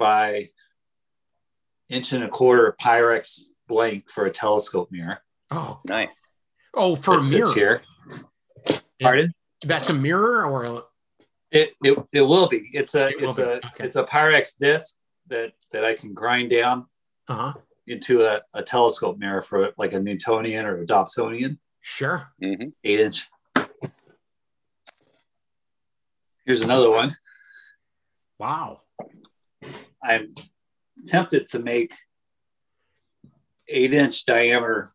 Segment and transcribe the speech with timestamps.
[0.00, 0.48] by
[1.90, 5.22] inch and a quarter Pyrex blank for a telescope mirror.
[5.52, 6.18] Oh, Nice.
[6.74, 7.52] oh, for a that mirror.
[7.54, 7.82] here.
[9.00, 9.32] Pardon?
[9.64, 10.82] That's a mirror or a,
[11.52, 12.70] It, it it will be.
[12.72, 13.68] It's a It it's a okay.
[13.84, 14.96] it's a Pyrex disc
[15.28, 16.86] that that I can grind down
[17.28, 17.52] uh huh.
[17.86, 22.28] into a, a telescope mirror for like a Newtonian or a Dobsonian, Sure.
[22.42, 23.28] hmm eight inch.
[26.46, 27.16] Here's another one.
[28.38, 28.80] Wow.
[30.02, 30.34] I'm
[31.06, 31.94] tempted to make
[33.68, 34.92] eight inch diameter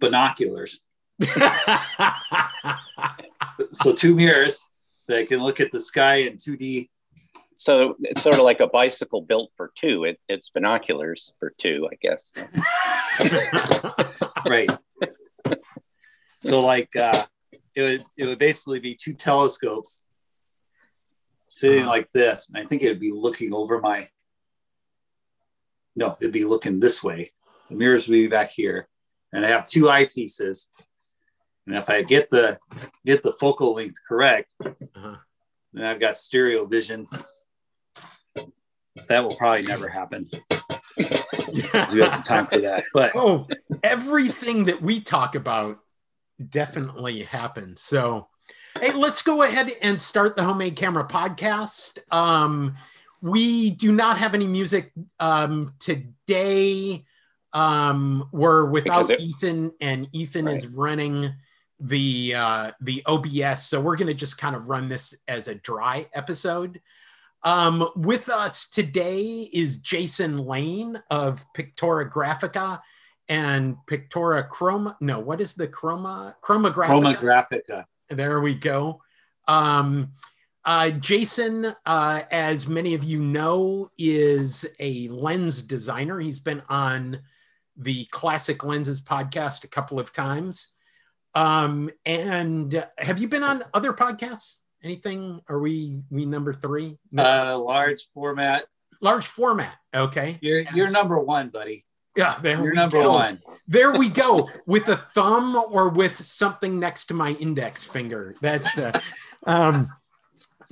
[0.00, 0.80] binoculars.
[3.72, 4.68] So two mirrors
[5.08, 6.88] that can look at the sky in 2D.
[7.56, 10.04] So it's sort of like a bicycle built for two.
[10.04, 12.32] It, it's binoculars for two, I guess.
[14.46, 14.70] Right.
[16.42, 17.24] so like uh
[17.74, 20.02] it would it would basically be two telescopes
[21.48, 21.88] sitting Uh-huh.
[21.90, 22.48] like this.
[22.48, 24.08] And I think it would be looking over my
[25.98, 27.32] no, it'd be looking this way.
[27.70, 28.86] The mirrors would be back here.
[29.32, 30.66] And I have two eyepieces.
[31.66, 32.58] And if I get the
[33.04, 35.16] get the focal length correct, Uh-huh.
[35.72, 37.06] then I've got stereo vision.
[39.08, 40.28] That will probably never happen.
[40.96, 42.84] We have time for that.
[42.92, 43.46] But oh,
[43.82, 45.78] everything that we talk about
[46.50, 47.80] definitely happens.
[47.82, 48.28] So,
[48.80, 51.98] hey, let's go ahead and start the Homemade Camera podcast.
[52.12, 52.76] Um,
[53.20, 57.04] we do not have any music um, today.
[57.52, 61.32] Um, we're without it- Ethan, and Ethan is running
[61.80, 63.66] the uh, the OBS.
[63.66, 66.80] So we're going to just kind of run this as a dry episode.
[67.42, 72.80] Um, with us today is Jason Lane of Pictora Graphica
[73.28, 74.96] and Pictora Chroma.
[75.00, 76.88] No, what is the Chroma Chroma Graphica?
[78.08, 79.02] There we go.
[79.48, 80.12] Um,
[80.64, 86.18] uh, Jason, uh, as many of you know, is a lens designer.
[86.18, 87.20] He's been on
[87.76, 90.70] the Classic Lenses podcast a couple of times.
[91.34, 94.56] Um, and have you been on other podcasts?
[94.82, 95.40] Anything?
[95.48, 96.98] Are we we number three?
[97.16, 98.64] Uh, large format.
[99.00, 99.76] Large format.
[99.94, 100.38] Okay.
[100.40, 101.84] You're you're number one, buddy.
[102.16, 103.10] Yeah, there You're we number go.
[103.10, 103.42] one.
[103.68, 104.48] There we go.
[104.64, 108.34] With a thumb or with something next to my index finger.
[108.40, 109.00] That's the.
[109.46, 109.92] Um,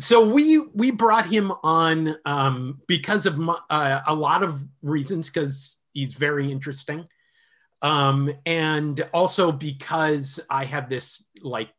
[0.00, 5.28] so we we brought him on um, because of my, uh, a lot of reasons
[5.28, 7.06] because he's very interesting,
[7.82, 11.70] um, and also because I have this like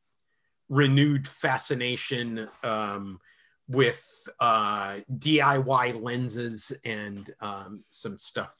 [0.69, 3.19] renewed fascination um,
[3.67, 4.03] with
[4.39, 8.55] uh, DIY lenses and um, some stuff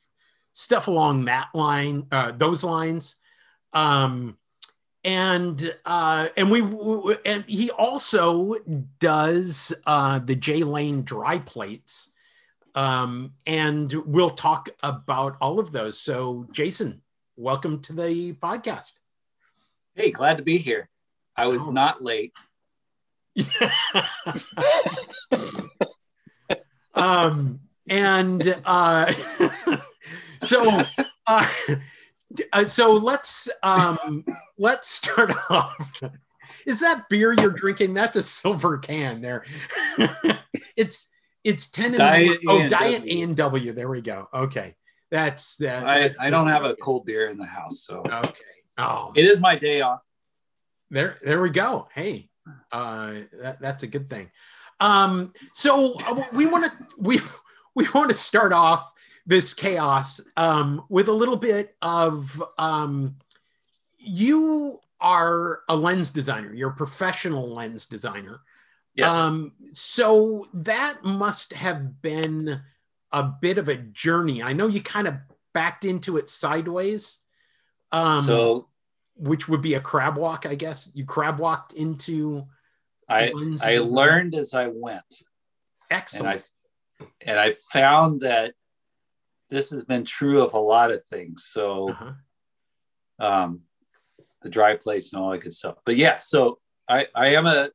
[0.56, 3.18] stuff along that line, uh, those lines.
[3.74, 4.38] Um,
[5.04, 6.62] and uh, and we
[7.26, 8.56] and he also
[9.00, 12.10] does uh, the J Lane dry plates,
[12.74, 16.00] um, and we'll talk about all of those.
[16.00, 17.02] So, Jason,
[17.36, 18.94] welcome to the podcast.
[19.94, 20.90] Hey, glad to be here.
[21.36, 21.72] I was Oh.
[21.72, 22.34] not late.
[26.96, 29.14] um, and uh,
[30.46, 30.84] so
[31.28, 31.48] uh,
[32.54, 34.26] uh, so let's um,
[34.58, 35.92] let's start off.
[36.66, 37.94] Is that beer you're drinking?
[37.94, 39.44] That's a silver can there.
[40.76, 41.10] it's
[41.44, 42.70] it's ten in Diet the, oh A&W.
[42.70, 43.74] diet A and W.
[43.74, 44.28] There we go.
[44.34, 44.76] Okay,
[45.12, 45.86] that's that.
[45.86, 48.42] I, I don't have a cold beer in the house, so Okay.
[48.78, 50.02] Oh, it is my day off.
[50.92, 52.30] there there we go hey
[52.72, 54.30] uh that, that's a good thing
[54.80, 57.20] um so uh, we want to we
[57.76, 58.92] we want to start off
[59.26, 63.16] this chaos um with a little bit of um
[63.98, 68.40] you are a lens designer you're a professional lens designer
[68.94, 69.12] Yes.
[69.12, 72.62] um so that must have been
[73.12, 75.16] a bit of a journey i know you kind of
[75.54, 77.20] backed into it sideways
[77.92, 78.70] um so
[79.16, 80.90] which would be a crab walk, I guess.
[80.94, 82.46] You crab walked into
[83.08, 83.32] I
[83.62, 86.42] I learned as I went, and excellent.
[87.00, 88.54] I and I found that
[89.50, 91.46] this has been true of a lot of things.
[91.46, 92.14] So Uh-huh.
[93.20, 93.62] um,
[94.42, 95.78] the dry plates and all that good stuff.
[95.86, 96.60] But yes, so
[96.90, 97.70] I I am a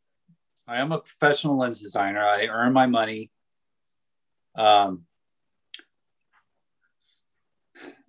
[0.68, 2.24] I am a professional lens designer.
[2.24, 3.30] I earn my money.
[4.56, 5.04] Um,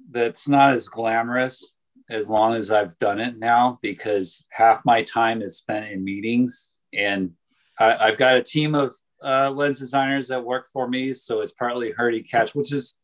[0.10, 1.76] that's not as glamorous
[2.10, 6.78] as long as I've done it now because half my time is spent in meetings
[6.94, 7.32] and
[7.80, 8.94] I, I've got a team of
[9.24, 11.14] uh, lens designers that work for me.
[11.14, 12.96] So it's partly hurdy catch, which is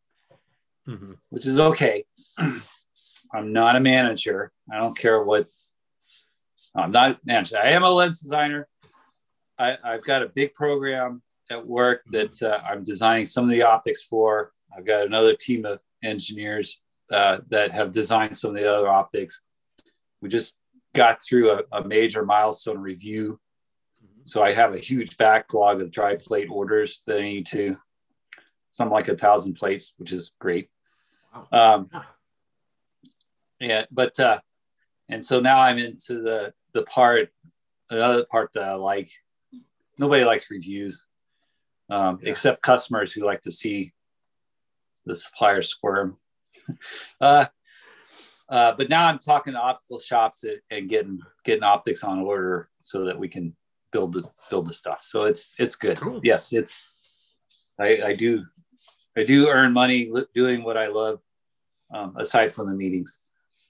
[0.88, 1.18] Mhm.
[1.30, 2.06] which is okay.
[2.38, 4.52] I'm not a manager.
[4.72, 5.48] I don't care what.
[6.76, 7.58] I'm not a manager.
[7.58, 8.68] I am a lens designer.
[9.60, 13.64] I, I've got a big program at work that uh, I'm designing some of the
[13.64, 14.54] optics for.
[14.76, 16.80] I've got another team of engineers
[17.12, 19.42] uh, that have designed some of the other optics.
[20.22, 20.60] We just
[20.94, 23.40] got through a, a major milestone review.
[24.24, 27.78] So I have a huge backlog of dry plate orders that I need to,
[28.72, 30.70] something like a thousand plates, which is great.
[31.52, 31.76] Wow.
[31.76, 31.90] Um,
[33.60, 34.40] yeah, but uh,
[35.10, 37.30] and so now I'm into the the part,
[37.90, 39.12] another part that I like.
[39.98, 41.06] Nobody likes reviews,
[41.90, 42.30] um, yeah.
[42.30, 43.94] except customers who like to see
[45.06, 46.18] the supplier squirm.
[47.22, 47.46] uh,
[48.50, 53.06] uh, but now I'm talking to optical shops and getting getting optics on order so
[53.06, 53.56] that we can
[53.92, 55.00] build the build the stuff.
[55.02, 55.98] So it's it's good.
[55.98, 56.20] Cool.
[56.24, 56.94] Yes, it's
[57.80, 58.44] I, I do
[59.18, 61.20] I do earn money doing what I love
[61.94, 63.20] um, aside from the meetings.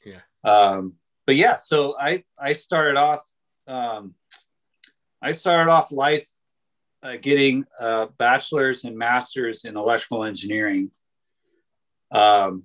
[0.05, 0.21] Yeah.
[0.43, 0.93] Um,
[1.25, 3.21] but yeah, so I I started off
[3.67, 4.15] um,
[5.21, 6.27] I started off life
[7.03, 10.91] uh, getting a bachelor's and master's in electrical engineering.
[12.11, 12.63] Um,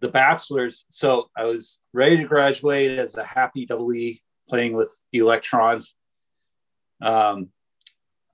[0.00, 4.96] the bachelor's, so I was ready to graduate as a happy double E playing with
[5.12, 5.94] electrons.
[7.00, 7.48] Um,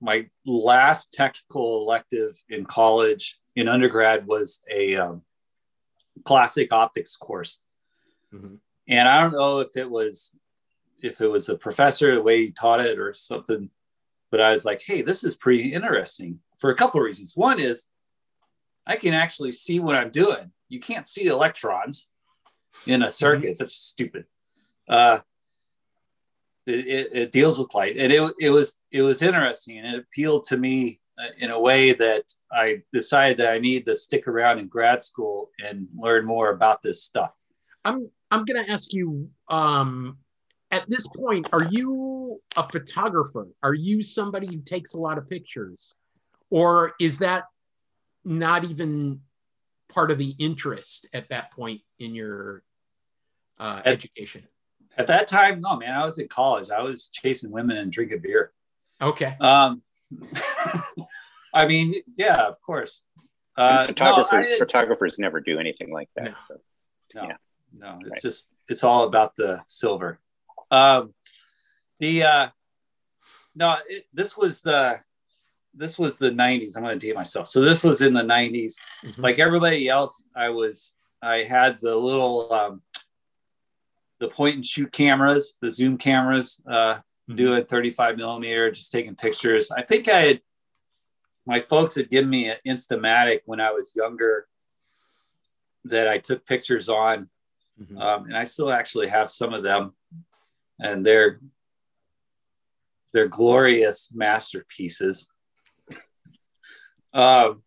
[0.01, 5.21] my last technical elective in college in undergrad was a um,
[6.23, 7.59] classic optics course.
[8.33, 8.55] Mm-hmm.
[8.87, 10.35] And I don't know if it was
[11.01, 13.71] if it was a professor the way he taught it or something,
[14.29, 17.35] but I was like, hey, this is pretty interesting for a couple of reasons.
[17.35, 17.87] One is
[18.85, 20.51] I can actually see what I'm doing.
[20.69, 22.07] You can't see electrons
[22.85, 23.53] in a circuit.
[23.53, 23.59] Mm-hmm.
[23.59, 24.25] That's stupid.
[24.87, 25.19] Uh,
[26.65, 29.99] it, it, it, deals with light, and it, it was it was interesting, and it
[29.99, 31.00] appealed to me
[31.37, 35.49] in a way that I decided that I need to stick around in grad school
[35.63, 37.31] and learn more about this stuff.
[37.83, 40.17] I'm I'm going to ask you um,
[40.71, 43.47] at this point, are you a photographer?
[43.61, 45.95] Are you somebody who takes a lot of pictures?
[46.49, 47.43] Or is that
[48.23, 49.21] not even
[49.89, 52.63] part of the interest at that point in your
[53.59, 54.43] uh, at, education?
[54.97, 55.93] At that time, no, man.
[55.93, 56.69] I was in college.
[56.69, 58.53] I was chasing women and drinking beer.
[59.01, 59.35] Okay.
[59.41, 59.81] Um,
[61.53, 63.03] I mean, yeah, of course.
[63.57, 66.23] Uh, photographers, no, I, photographers never do anything like that.
[66.23, 66.55] No, so,
[67.15, 67.35] no, yeah.
[67.77, 67.99] no.
[68.01, 68.21] It's right.
[68.21, 70.19] just it's all about the silver.
[70.69, 71.13] Um,
[71.99, 72.49] the uh,
[73.55, 74.99] no, it, this was the
[75.73, 76.75] this was the 90s.
[76.75, 77.47] I'm going to date myself.
[77.47, 78.75] So this was in the 90s.
[79.05, 79.21] Mm-hmm.
[79.21, 82.81] Like everybody else, I was I had the little um,
[84.19, 87.35] the point and shoot cameras, the zoom cameras, uh, mm-hmm.
[87.35, 89.71] doing 35 millimeter, just taking pictures.
[89.71, 90.41] I think I had
[91.45, 94.47] my folks had given me an Instamatic when I was younger
[95.85, 97.29] that I took pictures on,
[97.81, 97.97] mm-hmm.
[97.97, 99.93] um, and I still actually have some of them
[100.81, 101.39] and they're
[103.13, 105.27] they're glorious masterpieces.
[107.13, 107.61] Um,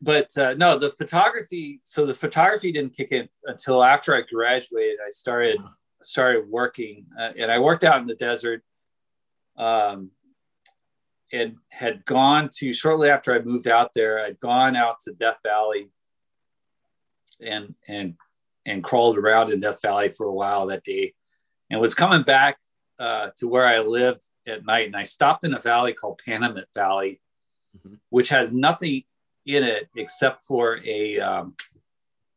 [0.00, 1.80] but uh, no, the photography.
[1.82, 4.98] So the photography didn't kick in until after I graduated.
[5.04, 5.58] I started
[6.00, 8.62] started working, uh, and I worked out in the desert,
[9.56, 10.10] um,
[11.32, 14.20] and had gone to shortly after I moved out there.
[14.20, 15.90] I'd gone out to Death Valley,
[17.40, 18.14] and and
[18.66, 21.14] and crawled around in Death Valley for a while that day
[21.70, 22.58] and was coming back
[22.98, 24.86] uh, to where I lived at night.
[24.86, 27.20] And I stopped in a valley called Panamint Valley,
[27.76, 27.94] mm-hmm.
[28.10, 29.04] which has nothing
[29.46, 31.54] in it except for a, um,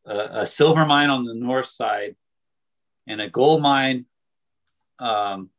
[0.05, 2.15] a, a, silver mine on the north side
[3.07, 4.05] and a gold mine.
[4.99, 5.49] Um,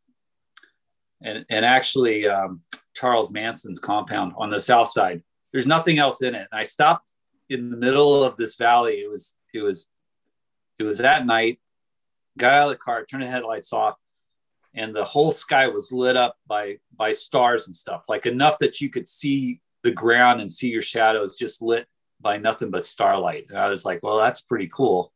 [1.23, 2.61] and, and actually, um,
[2.95, 5.23] Charles Manson's compound on the south side.
[5.53, 6.49] There's nothing else in it.
[6.51, 7.11] And I stopped
[7.49, 8.95] in the middle of this valley.
[8.95, 9.89] It was it was
[10.79, 11.59] it was at night
[12.39, 13.97] got out of the car, turned the headlights off,
[14.75, 18.81] and the whole sky was lit up by by stars and stuff, like enough that
[18.81, 21.87] you could see the ground and see your shadows just lit
[22.21, 23.47] by nothing but starlight.
[23.49, 25.13] And I was like, well, that's pretty cool.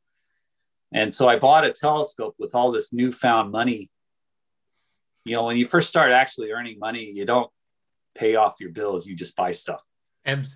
[0.92, 3.90] And so I bought a telescope with all this newfound money.
[5.26, 7.50] You know, when you first start actually earning money, you don't
[8.14, 9.82] pay off your bills, you just buy stuff.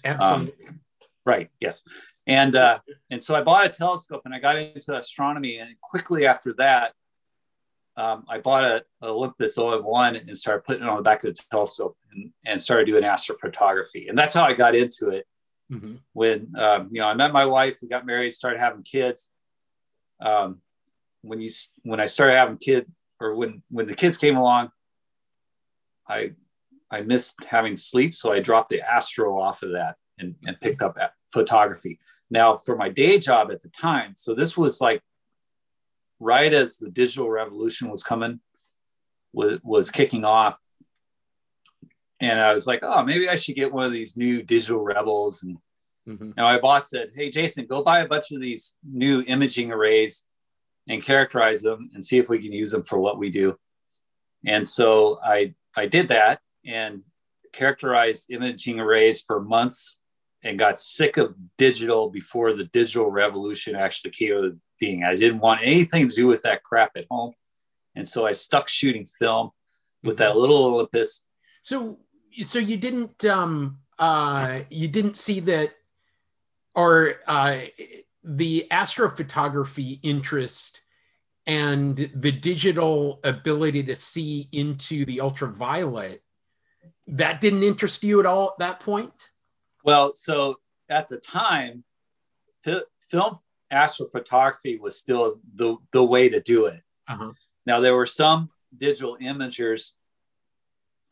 [0.04, 0.66] Absolutely.
[0.68, 0.80] Um,
[1.26, 1.50] right.
[1.60, 1.84] Yes
[2.30, 2.78] and uh,
[3.10, 5.58] and so I bought a telescope and I got into astronomy.
[5.58, 6.92] And quickly after that,
[7.96, 11.34] um, I bought a, a Olympus OM1 and started putting it on the back of
[11.34, 14.08] the telescope and, and started doing astrophotography.
[14.08, 15.26] And that's how I got into it.
[15.72, 15.94] Mm-hmm.
[16.12, 19.28] When um, you know I met my wife, we got married, started having kids.
[20.20, 20.58] Um,
[21.22, 21.50] when you
[21.82, 22.86] when I started having kid
[23.20, 24.70] or when when the kids came along,
[26.08, 26.32] I
[26.90, 30.82] I missed having sleep, so I dropped the astro off of that and, and picked
[30.82, 30.96] up
[31.32, 31.98] photography.
[32.30, 35.00] Now, for my day job at the time, so this was like
[36.18, 38.40] right as the digital revolution was coming,
[39.32, 40.58] was, was kicking off.
[42.20, 45.42] and I was like, oh, maybe I should get one of these new digital rebels.
[45.42, 45.56] And,
[46.08, 46.34] Mhm.
[46.36, 50.24] and my boss said, hey, Jason, go buy a bunch of these new imaging arrays
[50.90, 53.56] and characterize them and see if we can use them for what we do.
[54.44, 57.02] And so I I did that and
[57.52, 60.00] characterized imaging arrays for months
[60.42, 65.04] and got sick of digital before the digital revolution actually came into being.
[65.04, 67.34] I didn't want anything to do with that crap at home.
[67.94, 69.50] And so I stuck shooting film
[70.02, 71.24] with that little Olympus.
[71.62, 71.98] So
[72.46, 75.70] so you didn't um uh you didn't see that
[76.74, 77.58] or uh
[78.22, 80.82] the astrophotography interest
[81.46, 86.22] and the digital ability to see into the ultraviolet
[87.06, 89.30] that didn't interest you at all at that point
[89.84, 90.56] Well, so
[90.88, 91.84] at the time,
[92.62, 93.38] fi- film
[93.72, 96.82] astrophotography was still the, the way to do it.
[97.08, 97.32] uh-huh.
[97.66, 99.92] Now, there were some digital imagers,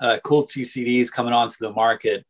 [0.00, 2.24] uh, cool CCDs coming onto the market,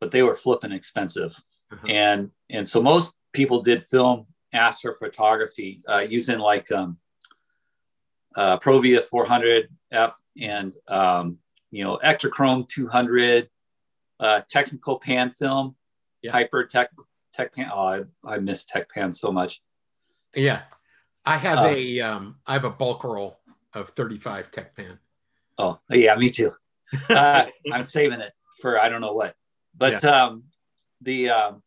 [0.00, 1.36] but they were flipping expensive.
[1.72, 1.86] Uh-huh.
[1.88, 6.96] And, and so most people did film astrophotography uh, using like um,
[8.36, 11.38] uh, Provia 400F and, um,
[11.70, 13.48] you know, Ektachrome 200,
[14.20, 15.76] uh, technical pan film,
[16.22, 16.32] Yeah.
[16.32, 16.90] hyper tech,
[17.32, 17.68] tech pan.
[17.72, 19.60] Oh, I, I miss tech pan so much.
[20.36, 20.62] yeah
[21.26, 23.38] i have Uh, a um i have a bulk roll
[23.72, 24.98] of 35 tech pan
[25.56, 26.50] Oh, yeah, me too.
[27.10, 29.36] uh, I'm saving it for I don't know what.
[29.76, 30.44] But um,
[31.00, 31.62] the um,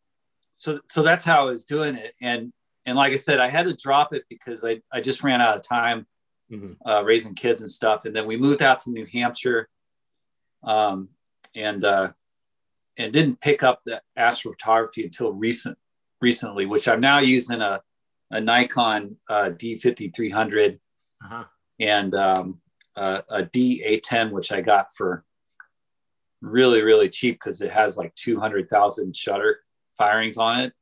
[0.58, 2.52] so so that's how I was doing it, and
[2.84, 5.56] and like I said, I had to drop it because I I just ran out
[5.56, 6.06] of time
[6.50, 6.76] Mhm.
[6.84, 9.68] uh, raising kids and stuff, and then we moved out to New Hampshire,
[10.64, 11.10] um,
[11.54, 12.08] and uh,
[12.96, 15.78] and didn't pick up the astrophotography until recent
[16.20, 17.82] recently, which I'm now using a
[18.30, 20.80] a Nikon uh, D5300
[21.24, 21.44] uh-huh.
[21.80, 22.60] and um,
[22.96, 25.24] a, a D810, which I got for
[26.40, 29.60] really, really cheap because it has like 200,000 shutter
[29.98, 30.72] firings on it,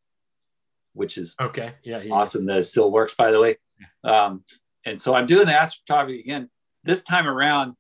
[0.93, 2.13] which is okay yeah, yeah.
[2.13, 3.57] awesome that it still works, by the way.
[4.05, 4.45] Um,
[4.85, 6.49] and so I'm doing the astrophotography again.
[6.85, 7.75] This time around,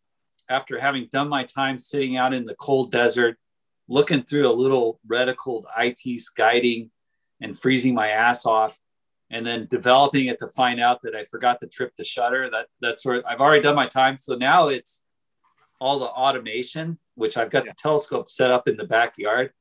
[0.49, 3.37] after having done my time sitting out in the cold desert,
[3.88, 6.90] looking through a little reticled eyepiece guiding
[7.40, 8.78] and freezing my ass off,
[9.31, 12.50] and then developing it to find out that I forgot to trip the shutter.
[12.50, 14.19] That that's where I've already done my time.
[14.19, 15.02] So now it's
[15.81, 19.52] all the automation, which I've got the telescope set up in the backyard.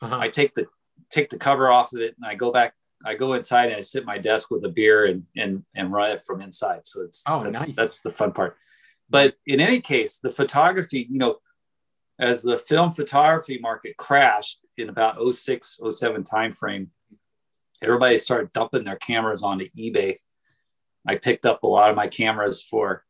[0.00, 0.18] Uh-huh.
[0.18, 0.66] I take the
[1.10, 2.74] take the cover off of it and I go back.
[3.04, 5.92] I go inside and I sit at my desk with a beer and and and
[5.92, 6.86] run it from inside.
[6.86, 7.76] So it's Oh, that's, nice.
[7.76, 8.56] that's the fun part.
[9.08, 11.36] But in any case, the photography, you know,
[12.18, 16.88] as the film photography market crashed in about 06, 07 timeframe,
[17.80, 20.16] everybody started dumping their cameras onto eBay.
[21.06, 23.04] I picked up a lot of my cameras for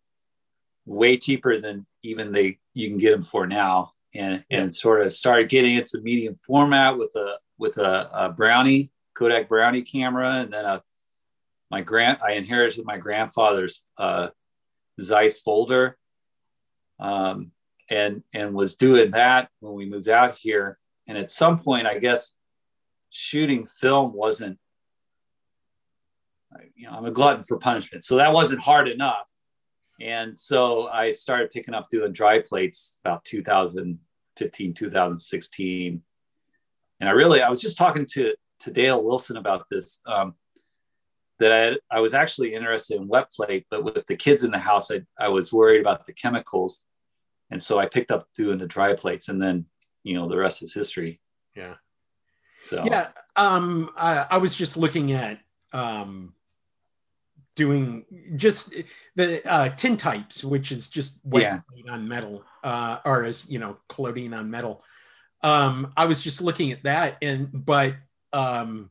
[0.84, 5.12] way cheaper than even they you can get them for now, and and sort of
[5.12, 10.52] started getting into medium format with a with a, a Brownie Kodak Brownie camera, and
[10.52, 10.82] then a
[11.70, 14.28] my grand I inherited my grandfather's uh,
[15.00, 15.98] Zeiss folder,
[17.00, 17.50] um,
[17.90, 20.78] and and was doing that when we moved out here.
[21.06, 22.34] And at some point, I guess
[23.10, 24.58] shooting film wasn't
[26.74, 28.04] you know i'm a glutton for punishment.
[28.04, 29.26] So that wasn't hard enough.
[30.00, 36.02] And so i started picking up doing dry plates about 2015 2016
[37.00, 40.34] and i really i was just talking to to dale wilson about this um,
[41.38, 44.58] that I, I was actually interested in wet plate but with the kids in the
[44.58, 46.80] house I, I was worried about the chemicals.
[47.50, 49.66] And so i picked up doing the dry plates and then
[50.02, 51.20] you know the rest is history.
[51.54, 51.74] Yeah.
[52.64, 52.84] So.
[52.84, 55.38] Yeah um I, I was just looking at
[55.72, 56.34] um
[57.54, 58.04] doing
[58.36, 58.74] just
[59.14, 61.60] the uh tin types which is just white Yeah.
[61.72, 64.82] paint on metal uh or as you know collodion on metal
[65.42, 67.94] um i was just looking at that and but
[68.32, 68.90] um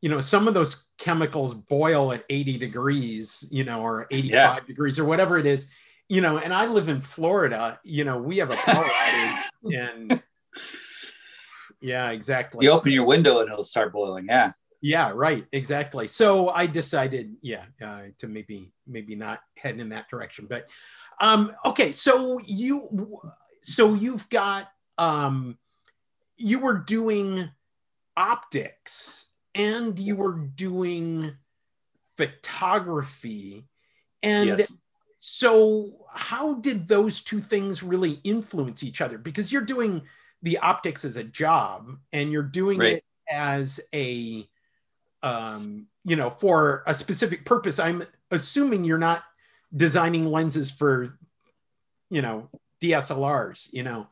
[0.00, 4.60] you know some of those chemicals boil at 80 degrees you know or 85 Yeah.
[4.66, 5.66] degrees or whatever it is
[6.08, 9.44] you know and i live in florida you know we have a power outage
[9.74, 10.22] and
[11.80, 16.06] yeah exactly you open your window and it'll start boiling yeah yeah, right, exactly.
[16.06, 20.46] So I decided, yeah, uh, to maybe maybe not head in that direction.
[20.48, 20.68] But
[21.20, 23.20] um, okay, so you
[23.62, 25.58] so you've got um,
[26.36, 27.50] you were doing
[28.16, 31.34] optics and you were doing
[32.16, 33.64] photography,
[34.22, 34.72] and yes
[35.28, 39.18] so how did those two things really influence each other?
[39.18, 40.02] Because you're doing
[40.42, 42.92] the optics as a job and you're doing Right.
[42.98, 44.48] it as a
[45.24, 47.80] um, you know, for a specific purpose.
[47.80, 49.24] I'm assuming you're not
[49.76, 51.18] designing lenses for,
[52.08, 52.48] you know,
[52.80, 54.06] DSLRs, you know.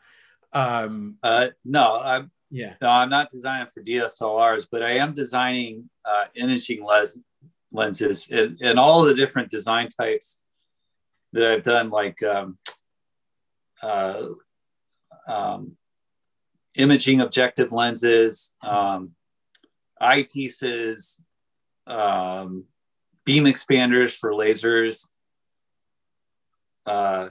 [0.55, 2.75] Um, uh, no, I'm yeah.
[2.81, 7.19] No, I'm not designing for DSLRs, but I am designing uh, imaging lens,
[7.73, 10.39] lenses and, and all the different design types
[11.33, 12.59] that I've done, like um,
[13.83, 14.27] uh,
[15.27, 15.77] um,
[16.77, 19.11] imaging objective lenses, um,
[20.01, 21.21] eyepieces,
[21.89, 22.67] um,
[23.25, 25.09] beam expanders for lasers,
[26.87, 27.31] uh,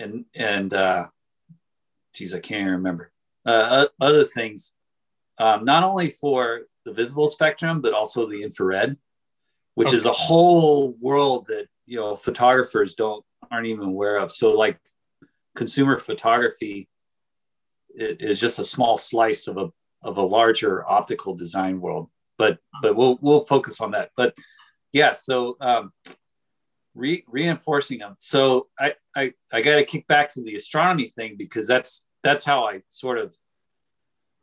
[0.00, 1.06] and and uh,
[2.16, 3.12] geez, I can't even remember
[3.44, 4.72] uh, other things.
[5.38, 8.96] Um, not only for the visible spectrum, but also the infrared,
[9.74, 9.96] which okay.
[9.98, 14.32] is a whole world that you know photographers don't aren't even aware of.
[14.32, 14.78] So like
[15.54, 16.88] consumer photography
[17.94, 19.70] is just a small slice of a
[20.02, 22.08] of a larger optical design world.
[22.38, 24.10] But but we'll we'll focus on that.
[24.16, 24.34] But
[24.92, 25.92] yeah, so um,
[26.94, 28.16] re- reinforcing them.
[28.18, 32.44] So I I, I got to kick back to the astronomy thing because that's that's
[32.44, 33.34] how I sort of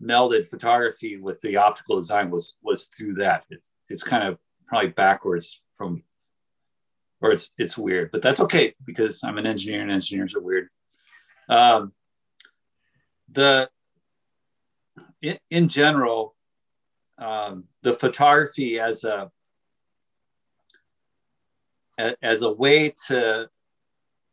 [0.02, 3.46] melded photography with the optical design was was through that.
[3.50, 4.38] It's it's kind of
[4.68, 6.04] probably backwards from
[7.22, 10.70] or it's it's weird, but that's okay because I'm an engineer and engineers are weird.
[11.50, 11.94] Um,
[13.32, 13.70] the
[15.22, 16.36] in, in general,
[17.18, 19.32] um, the photography as a
[21.98, 23.50] as a way to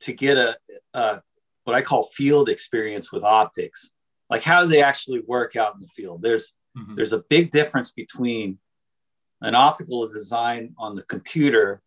[0.00, 0.56] to get a,
[0.94, 1.22] a
[1.64, 3.90] what I call field experience with optics.
[4.28, 6.22] Like how do they actually work out in the field?
[6.22, 6.94] There's mm-hmm.
[6.94, 8.58] there's a big difference between
[9.40, 11.82] an optical design on the computer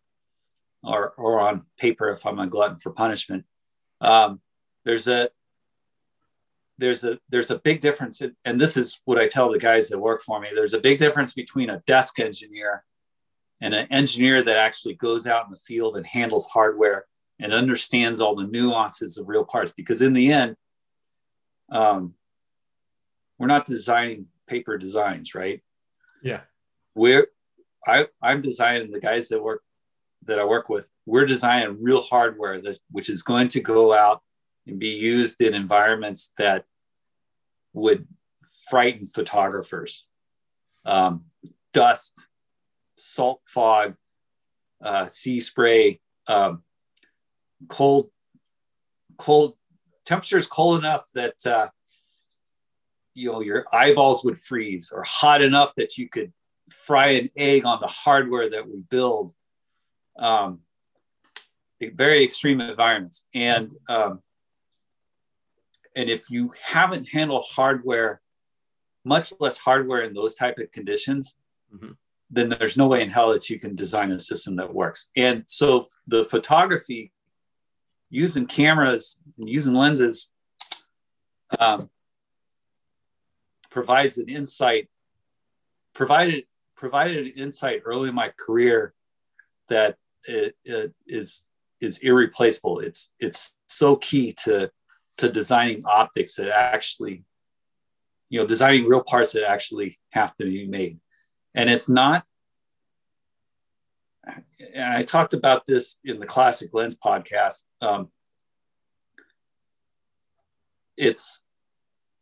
[0.83, 3.45] or, or on paper if I'm a glutton for punishment.
[4.01, 4.41] Um,
[4.83, 5.29] there's a
[6.77, 9.89] there's a there's a big difference in, and this is what i tell the guys
[9.89, 12.83] that work for me there's a big difference between a desk engineer
[13.61, 17.05] and an engineer that actually goes out in the field and handles hardware
[17.43, 20.55] and understands all the nuances of real parts because in the end
[21.71, 22.13] um,
[23.37, 25.61] we're not designing paper designs right
[26.23, 26.41] yeah
[26.95, 27.27] we're
[27.85, 29.61] I, i'm designing the guys that work
[30.25, 34.21] that i work with we're designing real hardware that which is going to go out
[34.67, 36.65] and be used in environments that
[37.73, 38.07] would
[38.69, 40.05] frighten photographers.
[40.85, 41.25] Um,
[41.73, 42.19] dust,
[42.95, 43.95] salt fog,
[44.83, 46.63] uh, sea spray, um,
[47.67, 48.09] cold,
[49.17, 49.55] cold
[50.05, 51.67] temperatures cold enough that uh,
[53.13, 56.33] you know your eyeballs would freeze, or hot enough that you could
[56.69, 59.33] fry an egg on the hardware that we build.
[60.17, 60.59] Um,
[61.95, 64.21] very extreme environments, and um,
[65.95, 68.21] and if you haven't handled hardware,
[69.03, 71.35] much less hardware in those type of conditions,
[71.73, 71.91] mm-hmm.
[72.29, 75.09] then there's no way in hell that you can design a system that works.
[75.15, 77.11] And so the photography
[78.13, 80.31] using cameras and using lenses
[81.59, 81.89] um,
[83.71, 84.87] provides an insight,
[85.95, 86.45] provided
[86.75, 88.93] provided an insight early in my career
[89.69, 91.43] that it, it is
[91.81, 92.79] is irreplaceable.
[92.79, 94.69] It's it's so key to
[95.17, 97.23] to designing optics that actually,
[98.29, 100.99] you know, designing real parts that actually have to be made.
[101.55, 102.25] And it's not,
[104.25, 107.63] and I talked about this in the Classic Lens podcast.
[107.81, 108.09] Um,
[110.95, 111.43] it's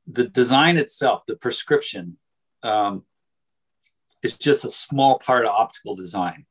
[0.08, 2.18] the design itself, the prescription,
[2.64, 3.04] um,
[4.24, 6.46] is just a small part of optical design.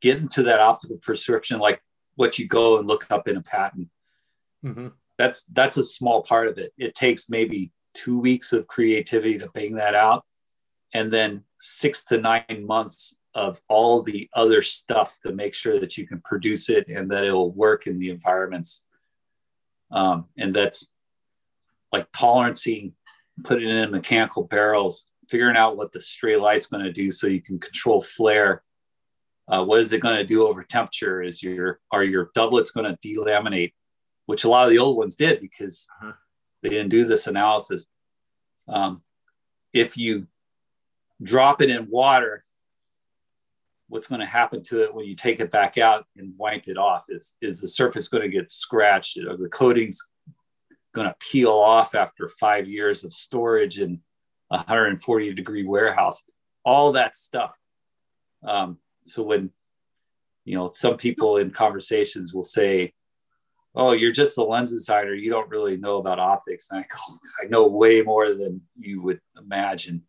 [0.00, 1.80] Getting to that optical prescription, like
[2.14, 3.88] what you go and look up in a patent,
[4.64, 9.38] mm-hmm that's that's a small part of it it takes maybe two weeks of creativity
[9.38, 10.24] to bang that out
[10.92, 15.96] and then six to nine months of all the other stuff to make sure that
[15.96, 18.84] you can produce it and that it'll work in the environments
[19.92, 20.88] um, and that's
[21.92, 22.92] like tolerancing
[23.44, 27.28] putting it in mechanical barrels figuring out what the stray light's going to do so
[27.28, 28.62] you can control flare
[29.48, 32.90] uh, what is it going to do over temperature is your are your doublets going
[32.90, 33.72] to delaminate
[34.26, 36.12] which a lot of the old ones did because uh-huh.
[36.62, 37.86] they didn't do this analysis.
[38.68, 39.02] Um,
[39.72, 40.26] if you
[41.22, 42.44] drop it in water,
[43.88, 46.76] what's going to happen to it when you take it back out and wipe it
[46.76, 47.04] off?
[47.08, 49.18] Is, is the surface going to get scratched?
[49.18, 49.98] Are the coatings
[50.94, 54.00] going to peel off after five years of storage in
[54.50, 56.24] a 140 degree warehouse?
[56.64, 57.56] All that stuff.
[58.42, 59.50] Um, so when
[60.44, 62.92] you know some people in conversations will say
[63.76, 65.12] oh, you're just a lens designer.
[65.12, 66.68] You don't really know about optics.
[66.70, 66.98] And I go,
[67.44, 70.02] I know way more than you would imagine.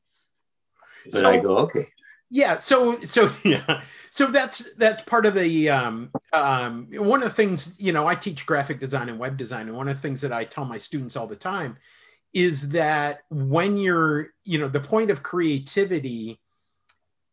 [1.06, 1.86] But so, I go, okay.
[2.30, 3.84] Yeah so so yeah.
[4.10, 8.16] So that's that's part of the um, um, one of the things you know i
[8.16, 10.78] teach graphic design and web design and one of the things that i tell my
[10.78, 11.78] students all the time
[12.34, 16.40] is that when you're you know the point of creativity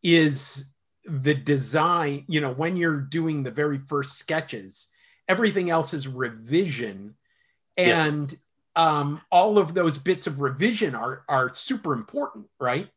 [0.03, 0.65] is
[1.05, 4.87] the design you know when you're doing the very first sketches
[5.27, 7.15] everything else is revision.
[7.77, 8.39] And yes.
[8.75, 12.89] um, all of those bits of revision are are super important right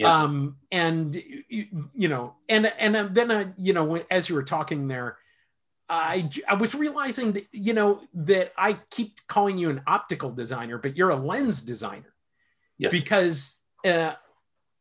[0.00, 0.22] yeah.
[0.22, 1.14] um and
[1.48, 5.18] you, you know and and then uh, you know as you were talking there
[5.90, 10.78] I, I was realizing that you know that I keep calling you an optical designer,
[10.78, 12.14] but you're a lens designer.
[12.78, 12.92] Yes.
[12.92, 14.12] Because uh,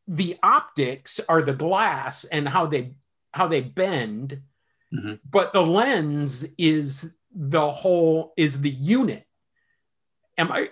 [0.07, 2.93] the optics are the glass and how they
[3.33, 4.41] how they bend,
[4.93, 5.15] mm-hmm.
[5.29, 9.25] but the lens is the whole is the unit.
[10.37, 10.69] Am I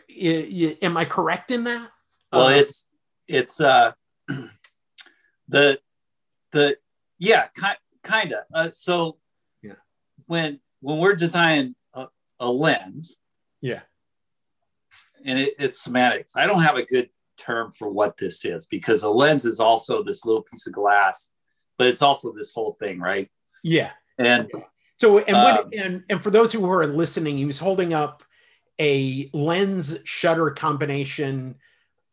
[0.82, 1.90] am I correct in that?
[2.32, 2.88] Well, uh, it's
[3.28, 3.94] it's uh
[5.48, 5.80] the
[6.52, 6.78] the
[7.20, 9.18] yeah ki- kind of uh, so
[9.62, 9.74] yeah.
[10.28, 12.08] when when we're designing a,
[12.40, 13.16] a lens
[13.62, 13.82] yeah.
[15.26, 19.04] and it, it's semantics i don't have a good term for what this is because
[19.04, 21.34] a lens is also this little piece of glass
[21.78, 23.30] but it's also this whole thing right?
[23.64, 23.92] Yeah.
[24.18, 24.50] And
[24.98, 28.24] so and what um, and and for those who are listening he was holding up
[28.80, 31.56] a lens shutter combination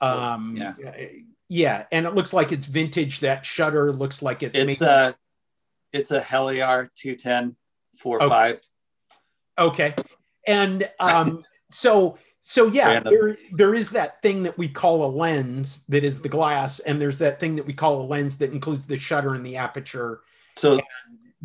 [0.01, 0.75] um yeah
[1.49, 3.21] yeah, and it looks like it's vintage.
[3.21, 4.57] That shutter looks like it's.
[4.57, 4.89] It's making...
[4.89, 5.15] a,
[5.93, 7.57] it's a Heliar 210
[8.05, 8.57] okay.
[9.57, 9.95] Okay,
[10.47, 13.13] and um, so so yeah, Random.
[13.13, 17.01] there there is that thing that we call a lens that is the glass, and
[17.01, 20.21] there's that thing that we call a lens that includes the shutter and the aperture.
[20.57, 20.81] So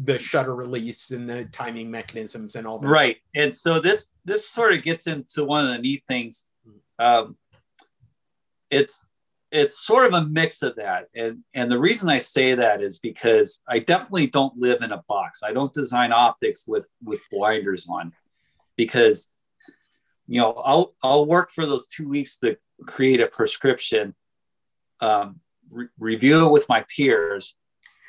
[0.02, 2.88] the shutter release and the timing mechanisms and all that.
[2.88, 6.46] Right, and so this this sort of gets into one of the neat things.
[6.98, 7.38] Um,
[8.70, 9.09] it's
[9.52, 11.08] it's sort of a mix of that.
[11.16, 15.04] And and the reason i say that is because i definitely don't live in a
[15.08, 15.42] box.
[15.44, 18.14] I don't design optics with with blinders on
[18.76, 19.28] because
[20.28, 24.16] you know i'll i'll work for those two weeks to create a prescription
[25.02, 27.56] um, re- review it with my peers.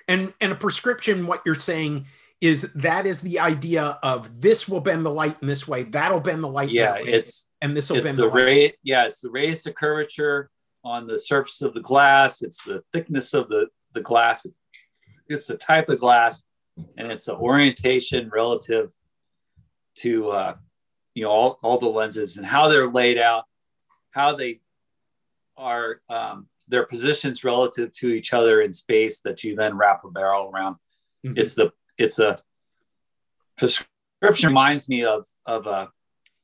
[0.08, 2.06] And and a prescription what you're saying
[2.40, 6.20] is that is the idea of this will bend the light in this way that'll
[6.20, 9.30] bend the light yeah it's and this will bend the, the ray yeah it's the
[9.30, 10.50] raised to curvature
[10.84, 12.42] on the surface of the glass.
[12.42, 14.44] It's the thickness of the, the glass.
[14.44, 14.60] It's,
[15.28, 16.44] it's the type of glass
[16.96, 18.92] and it's the orientation relative
[19.96, 20.54] to, uh,
[21.14, 23.44] you know, all, all the lenses and how they're laid out,
[24.10, 24.60] how they
[25.56, 30.10] are, um, their positions relative to each other in space that you then wrap a
[30.10, 30.76] barrel around.
[31.26, 31.36] Mm-hmm.
[31.36, 32.40] It's the, it's a
[33.58, 35.90] prescription reminds me of, of a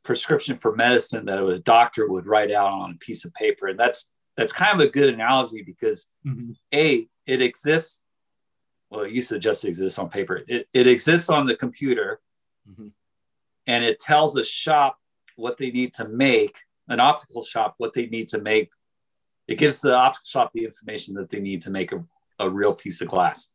[0.02, 3.68] prescription for medicine that a doctor would write out on a piece of paper.
[3.68, 6.52] And that's that's kind of a good analogy because mm-hmm.
[6.74, 8.02] a it exists
[8.90, 12.20] well it used to just exist on paper it, it exists on the computer
[12.68, 12.88] mm-hmm.
[13.66, 14.98] and it tells a shop
[15.36, 18.70] what they need to make an optical shop what they need to make
[19.48, 22.04] it gives the optical shop the information that they need to make a,
[22.38, 23.48] a real piece of glass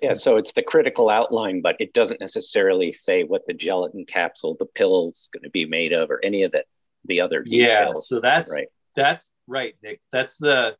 [0.00, 4.56] yeah so it's the critical outline but it doesn't necessarily say what the gelatin capsule
[4.58, 6.62] the pill's going to be made of or any of the
[7.04, 7.62] the other details.
[7.68, 10.00] yeah so that's right that's right, Nick.
[10.12, 10.76] That's the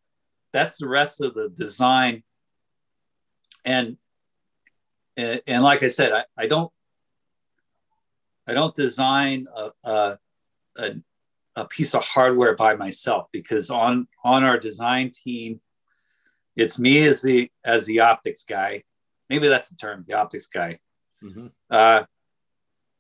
[0.53, 2.23] that's the rest of the design.
[3.65, 3.97] And
[5.17, 6.73] and, and like I said, I, I don't
[8.47, 10.19] I don't design a, a,
[10.79, 10.91] a,
[11.57, 15.61] a piece of hardware by myself because on on our design team,
[16.57, 18.85] it's me as the as the optics guy.
[19.29, 20.79] Maybe that's the term, the optics guy.
[21.23, 21.49] Mm-hmm.
[21.71, 22.05] Uh,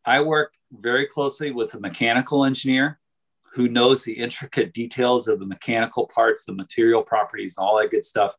[0.04, 2.97] I work very closely with a mechanical engineer
[3.52, 7.90] who knows the intricate details of the mechanical parts, the material properties, and all that
[7.90, 8.34] good stuff.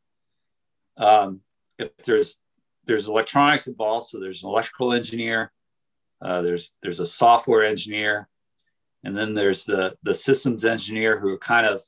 [0.98, 1.42] Um,
[1.78, 2.38] if there's
[2.86, 5.52] there's electronics involved, so there's an electrical engineer,
[6.22, 8.28] uh, there's there's a software engineer,
[9.04, 11.82] and then there's the the systems engineer who are kind of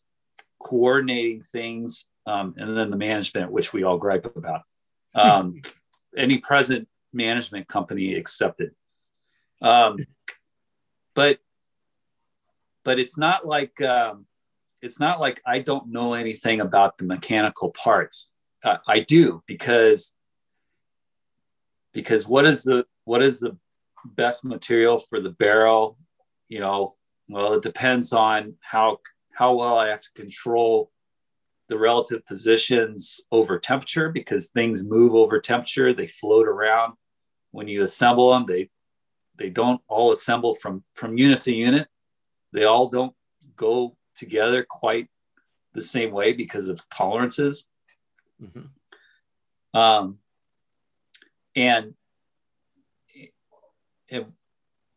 [0.59, 4.61] coordinating things, um, and then the management, which we all gripe about.
[5.13, 5.61] Um,
[6.17, 8.71] any present management company accepted.
[9.61, 9.97] Um,
[11.13, 11.39] but
[12.83, 14.25] but it's not like um,
[14.81, 18.31] it's not like I don't know anything about the mechanical parts.
[18.63, 20.13] Uh, I do because
[21.93, 23.57] because what is the what is the
[24.05, 25.97] best material for the barrel?
[26.49, 26.95] You know,
[27.29, 28.99] well, it depends on how
[29.33, 30.91] how well I have to control
[31.69, 35.93] the relative positions over temperature because things move over temperature.
[35.93, 36.93] They float around.
[37.51, 38.69] When you assemble them, they
[39.37, 41.87] they don't all assemble from from unit to unit
[42.53, 43.13] they all don't
[43.55, 45.07] go together quite
[45.73, 47.69] the same way because of tolerances.
[48.41, 49.79] Mm-hmm.
[49.79, 50.17] Um,
[51.55, 51.93] and,
[54.09, 54.25] and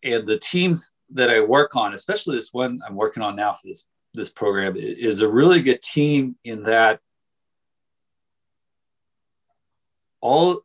[0.03, 3.67] and the teams that I work on, especially this one I'm working on now for
[3.69, 7.01] this this program, is a really good team in that
[10.21, 10.61] all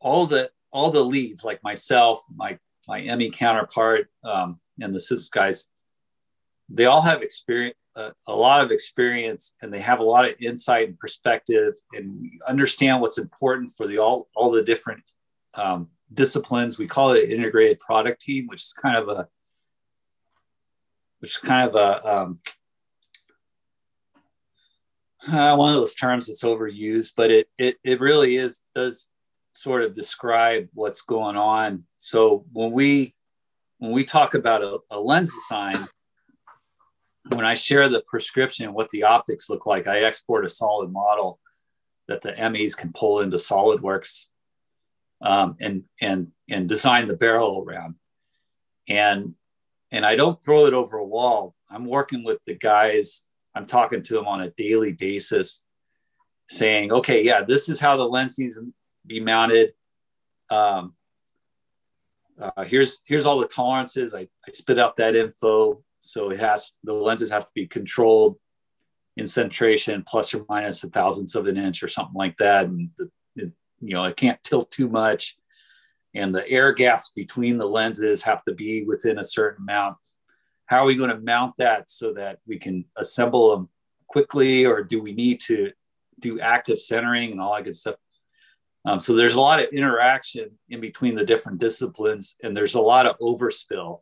[0.00, 5.28] all the all the leads, like myself, my my ME counterpart, um, and the SYS
[5.28, 5.64] guys,
[6.70, 10.34] they all have experience, uh, a lot of experience, and they have a lot of
[10.40, 15.02] insight and perspective, and understand what's important for the all all the different
[15.54, 16.78] um, disciplines.
[16.78, 19.28] We call it integrated product team, which is kind of a
[21.18, 22.38] which is kind of a um,
[25.28, 29.08] uh, one of those terms that's overused, but it it it really is does
[29.52, 31.84] sort of describe what's going on.
[31.96, 33.12] So when we
[33.78, 35.88] when we talk about a, a lens design,
[37.34, 40.92] when I share the prescription and what the optics look like, I export a solid
[40.92, 41.38] model
[42.08, 44.26] that the MEs can pull into SolidWorks
[45.22, 47.94] um, and and and design the barrel around.
[48.88, 49.34] And
[49.92, 51.54] and I don't throw it over a wall.
[51.70, 53.22] I'm working with the guys.
[53.54, 55.64] I'm talking to them on a daily basis,
[56.48, 58.72] saying, okay, yeah, this is how the lens needs to
[59.06, 59.72] be mounted.
[60.50, 60.94] Um,
[62.40, 64.14] uh, here's here's all the tolerances.
[64.14, 65.82] I, I spit out that info.
[66.00, 68.38] So it has the lenses have to be controlled
[69.16, 72.66] in centration plus or minus a thousandths of an inch or something like that.
[72.66, 75.36] And the, you know, it can't tilt too much.
[76.14, 79.96] And the air gaps between the lenses have to be within a certain amount.
[80.66, 83.68] How are we going to mount that so that we can assemble them
[84.06, 85.72] quickly, or do we need to
[86.18, 87.96] do active centering and all that good stuff?
[88.84, 92.80] Um, so there's a lot of interaction in between the different disciplines, and there's a
[92.80, 94.00] lot of overspill.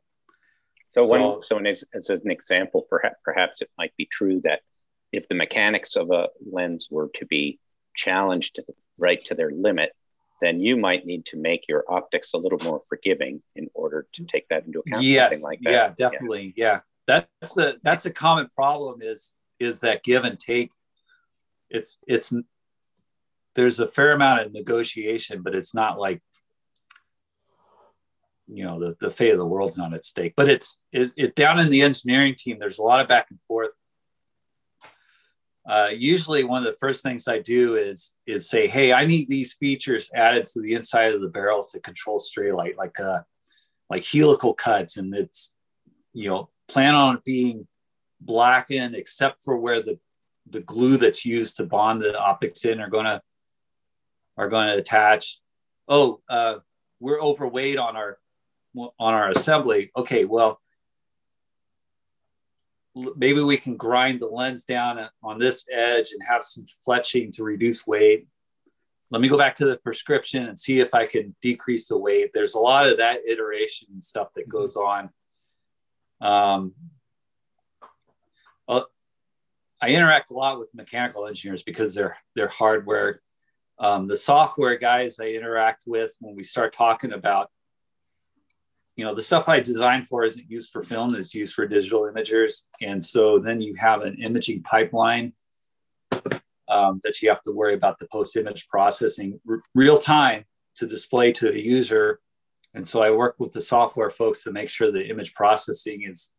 [0.92, 4.60] So, so one, so as, as an example, for perhaps it might be true that
[5.12, 7.58] if the mechanics of a lens were to be
[7.94, 8.60] challenged
[8.98, 9.92] right to their limit,
[10.40, 14.24] then you might need to make your optics a little more forgiving in order to
[14.24, 15.02] take that into account.
[15.02, 16.80] Yes, like yeah, definitely, yeah.
[17.08, 17.24] yeah.
[17.40, 20.70] That's a that's a common problem is is that give and take.
[21.70, 22.32] It's it's
[23.54, 26.22] there's a fair amount of negotiation, but it's not like
[28.50, 30.34] you know the, the fate of the world's not at stake.
[30.36, 32.58] But it's it, it down in the engineering team.
[32.58, 33.70] There's a lot of back and forth
[35.68, 39.28] uh, usually one of the first things I do is is say, hey, I need
[39.28, 43.20] these features added to the inside of the barrel to control stray light, like uh,
[43.90, 45.52] like helical cuts, and it's
[46.14, 47.68] you know plan on it being
[48.18, 49.98] blackened except for where the
[50.48, 53.20] the glue that's used to bond the optics in are gonna
[54.38, 55.38] are to attach.
[55.86, 56.56] Oh, uh,
[56.98, 58.18] we're overweight on our
[58.76, 59.90] on our assembly.
[59.96, 60.60] Okay, well
[63.16, 67.44] maybe we can grind the lens down on this edge and have some fletching to
[67.44, 68.26] reduce weight.
[69.10, 72.30] Let me go back to the prescription and see if I can decrease the weight.
[72.34, 75.10] There's a lot of that iteration and stuff that goes on.
[76.20, 76.74] Um,
[78.66, 78.88] well,
[79.80, 83.22] I interact a lot with mechanical engineers because they're they're hardware.
[83.78, 87.50] Um, the software guys I interact with when we start talking about
[88.98, 92.02] you know the stuff i designed for isn't used for film it's used for digital
[92.02, 92.64] imagers.
[92.82, 95.32] And so then you have an imaging pipeline
[96.68, 100.44] um, that you have to worry about the post image processing r- real time
[100.76, 102.20] to display to a user.
[102.74, 106.34] And so i work with the software folks to make sure the image processing is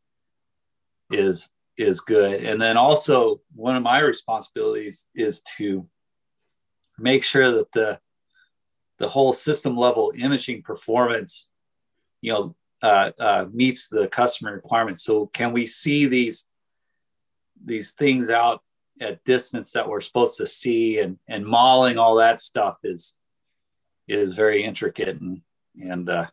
[1.09, 2.43] is is good.
[2.43, 5.87] And then also one of my responsibilities is to
[6.97, 7.99] make sure that the
[8.97, 11.48] the whole system level imaging performance
[12.21, 15.03] you know uh, uh, meets the customer requirements.
[15.03, 16.45] So can we see these
[17.63, 18.61] these things out
[19.01, 23.17] at distance that we're supposed to see and and modeling all that stuff is
[24.07, 25.41] is very intricate and
[25.81, 26.25] and uh,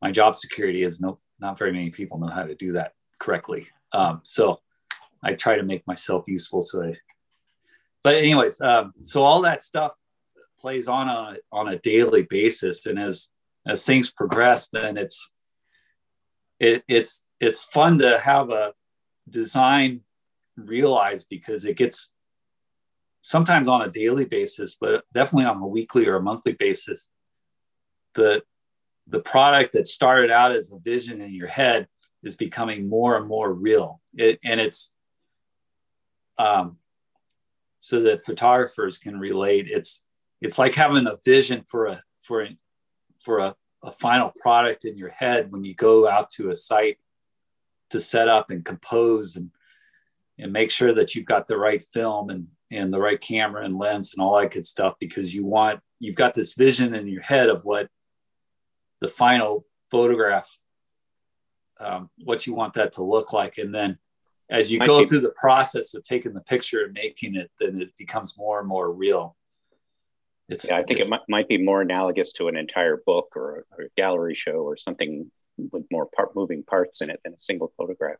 [0.00, 3.66] my job security is no not very many people know how to do that correctly.
[3.92, 4.60] Um, so
[5.22, 6.62] I try to make myself useful.
[6.62, 6.96] So, I,
[8.02, 9.92] but anyways, um, so all that stuff
[10.58, 13.28] plays on a, on a daily basis, and as
[13.66, 15.32] as things progress, then it's
[16.58, 18.72] it, it's it's fun to have a
[19.28, 20.00] design
[20.56, 22.12] realized because it gets
[23.20, 27.08] sometimes on a daily basis, but definitely on a weekly or a monthly basis.
[28.14, 28.42] The
[29.06, 31.88] the product that started out as a vision in your head
[32.22, 34.00] is becoming more and more real.
[34.16, 34.92] It, and it's
[36.38, 36.78] um,
[37.78, 39.66] so that photographers can relate.
[39.68, 40.04] It's
[40.40, 42.58] it's like having a vision for a for an
[43.22, 46.98] for a, a final product in your head when you go out to a site
[47.90, 49.50] to set up and compose and
[50.38, 53.78] and make sure that you've got the right film and and the right camera and
[53.78, 57.22] lens and all that good stuff because you want you've got this vision in your
[57.22, 57.88] head of what
[59.00, 60.56] the final photograph
[61.80, 63.58] um, what you want that to look like.
[63.58, 63.98] And then
[64.50, 67.90] as you go through the process of taking the picture and making it then it
[67.96, 69.36] becomes more and more real
[70.48, 73.64] it's, yeah, I think it might, might be more analogous to an entire book or,
[73.70, 75.30] or a gallery show or something
[75.70, 78.18] with more part moving parts in it than a single photograph.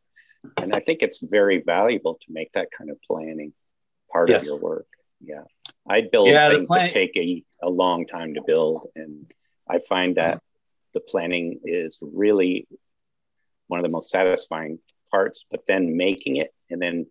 [0.57, 3.53] And I think it's very valuable to make that kind of planning
[4.11, 4.43] part yes.
[4.43, 4.87] of your work.
[5.21, 5.43] Yeah.
[5.89, 8.89] I build yeah, things plan- that take a, a long time to build.
[8.97, 9.31] And
[9.69, 10.43] I find that
[10.95, 12.67] the planning is really
[13.69, 14.79] one of the most satisfying
[15.11, 17.07] parts, but then making it and then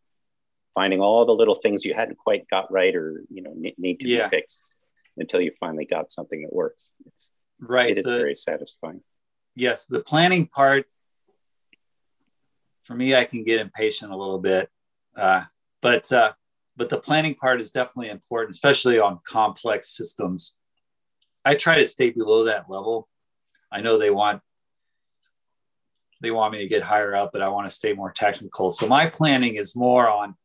[0.73, 4.07] finding all the little things you hadn't quite got right or, you know, need to
[4.07, 4.27] yeah.
[4.27, 4.70] be fixed
[5.17, 6.89] until you finally got something that works.
[7.05, 7.91] It's, right.
[7.91, 9.01] It is the, very satisfying.
[9.55, 9.87] Yes.
[9.87, 10.85] The planning part,
[12.83, 14.69] for me, I can get impatient a little bit.
[15.15, 15.43] Uh,
[15.81, 16.33] but, uh,
[16.77, 20.55] but the planning part is definitely important, especially on complex systems.
[21.43, 23.07] I try to stay below that level.
[23.71, 24.41] I know they want
[26.21, 28.69] they want me to get higher up, but I want to stay more technical.
[28.69, 30.35] So my planning is more on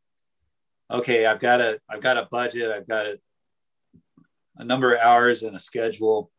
[0.89, 3.19] okay, I've got a I've got a budget, I've got a
[4.57, 6.31] a number of hours and a schedule.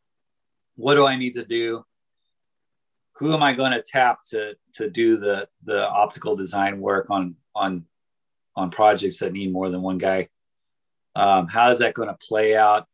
[0.76, 1.84] What do I need to do?
[3.14, 7.36] Who am I going to tap to to do the the optical design work on
[7.54, 7.84] on
[8.54, 10.28] on projects that need more than one guy?
[11.16, 12.86] Um, how is that going to play out?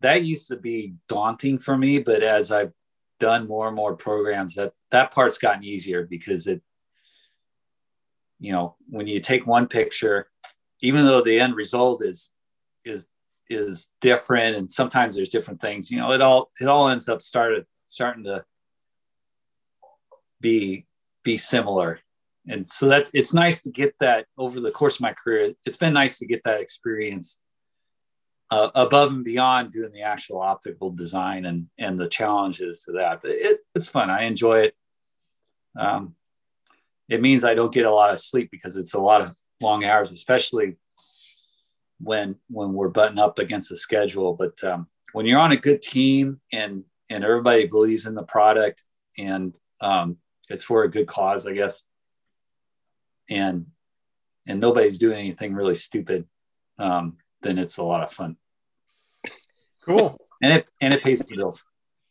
[0.00, 2.72] That used to be daunting for me, but as I've
[3.20, 6.62] done more and more programs, that that part's gotten easier because it,
[8.40, 10.28] you know, when you take one picture,
[10.80, 12.32] even though the end result is
[13.50, 17.20] is different and sometimes there's different things you know it all it all ends up
[17.20, 18.44] started starting to
[20.40, 20.86] be
[21.22, 22.00] be similar.
[22.48, 25.52] And so that it's nice to get that over the course of my career.
[25.66, 27.38] It's been nice to get that experience
[28.50, 33.20] uh, above and beyond doing the actual optical design and and the challenges to that.
[33.22, 34.10] But it, it's fun.
[34.10, 34.74] I enjoy it.
[35.78, 36.16] Um,
[37.08, 39.84] it means i don't get a lot of sleep because it's a lot of long
[39.84, 40.76] hours especially
[42.02, 44.34] when when we're butting up against the schedule.
[44.34, 48.84] But um, when you're on a good team and and everybody believes in the product
[49.18, 50.16] and um,
[50.48, 51.84] it's for a good cause, I guess,
[53.28, 53.66] and
[54.46, 56.26] and nobody's doing anything really stupid,
[56.78, 58.36] um, then it's a lot of fun.
[59.84, 60.18] Cool.
[60.42, 61.64] and it and it pays the bills.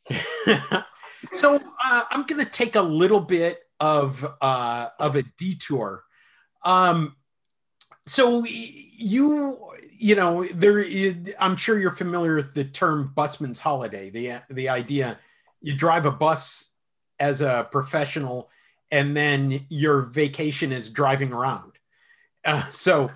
[1.31, 6.03] so uh, I'm going to take a little bit of uh, of a detour.
[6.65, 7.15] Um,
[8.09, 9.57] so you
[9.97, 10.83] you know there
[11.39, 15.19] i'm sure you're familiar with the term busman's holiday the the idea
[15.61, 16.69] you drive a bus
[17.19, 18.49] as a professional
[18.91, 21.73] and then your vacation is driving around.
[22.43, 23.09] Uh, so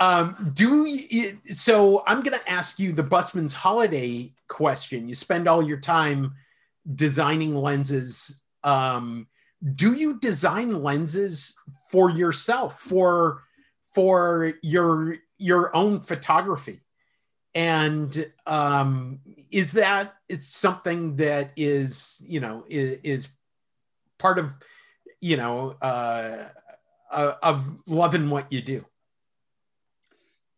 [0.00, 5.08] um, do you, so i'm going to ask you the busman's holiday question.
[5.08, 6.34] You spend all your time
[6.94, 8.40] designing lenses.
[8.62, 9.26] Um,
[9.74, 11.54] do you design lenses
[11.90, 13.42] for yourself for
[13.96, 16.82] for your your own photography.
[17.54, 23.28] And um, is that it's something that is you know is, is
[24.18, 24.52] part of
[25.22, 26.48] you know uh,
[27.10, 28.84] uh, of loving what you do?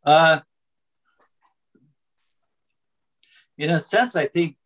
[0.05, 0.41] Uh,
[3.59, 4.57] in a sense i think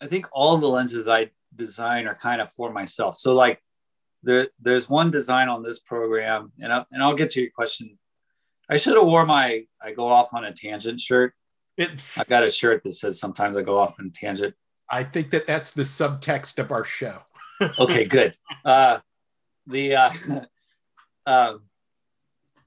[0.00, 3.16] i think all the lenses i design are kind of for myself.
[3.16, 3.62] So like
[4.22, 7.98] there, there's one design on this program, and I'll, and I'll get to your question.
[8.68, 11.34] I should have wore my I go off on a tangent shirt.
[11.76, 14.54] It, I've got a shirt that says sometimes I go off on a tangent.
[14.88, 17.22] I think that that's the subtext of our show.
[17.78, 18.36] okay, good.
[18.64, 18.98] Uh,
[19.66, 20.12] the uh,
[21.26, 21.54] uh,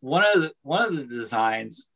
[0.01, 1.87] one of the one of the designs,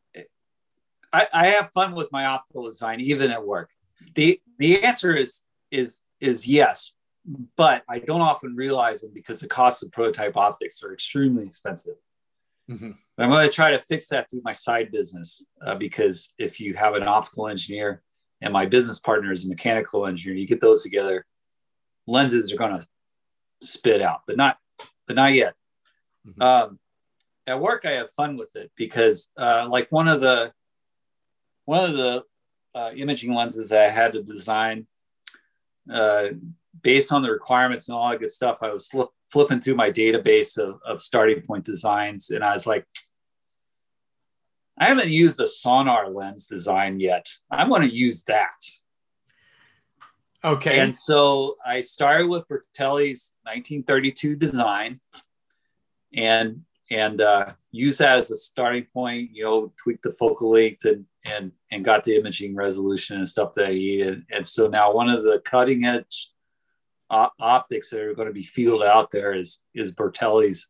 [1.12, 3.69] I, I have fun with my optical design even at work.
[4.15, 6.93] the The answer is is is yes,
[7.56, 11.96] but I don't often realize them because the cost of prototype optics are extremely expensive.
[12.70, 12.92] Mm-hmm.
[13.18, 16.60] But I'm going to try to fix that through my side business uh, because if
[16.60, 18.02] you have an optical engineer
[18.42, 21.26] and my business partner is a mechanical engineer, you get those together,
[22.08, 22.88] lenses are going to
[23.62, 24.58] spit out, but not,
[25.08, 25.54] but not yet.
[26.28, 26.42] Mm-hmm.
[26.42, 26.80] Um,
[27.48, 30.54] at work, I have fun with it because, uh, like one of the
[31.65, 32.24] one of the
[32.76, 34.88] uh, imaging lenses that I had to design
[35.92, 36.30] uh,
[36.82, 39.92] based on the requirements and all that good stuff, I was flip, flipping through my
[39.92, 42.86] database of, of starting point designs, and I was like,
[44.78, 47.28] I haven't used a Sonnar lens design yet.
[47.52, 48.56] I'm going to use that.
[50.44, 50.80] Okay.
[50.80, 55.02] And so I started with Bertele's 1932 design,
[56.13, 56.62] and
[56.92, 61.06] and uh, use that as a starting point, you know, tweak the focal length and
[61.26, 64.24] and and got the imaging resolution and stuff that I needed.
[64.32, 66.32] And so now one of the cutting edge
[67.10, 70.68] op- optics that are going to be fielded out there is is Bertele's.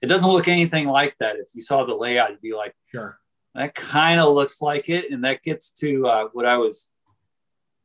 [0.00, 1.36] It doesn't look anything like that.
[1.36, 3.18] If you saw the layout, you'd be like, sure,
[3.54, 5.12] that kind of looks like it.
[5.12, 6.90] And that gets to uh, what I was,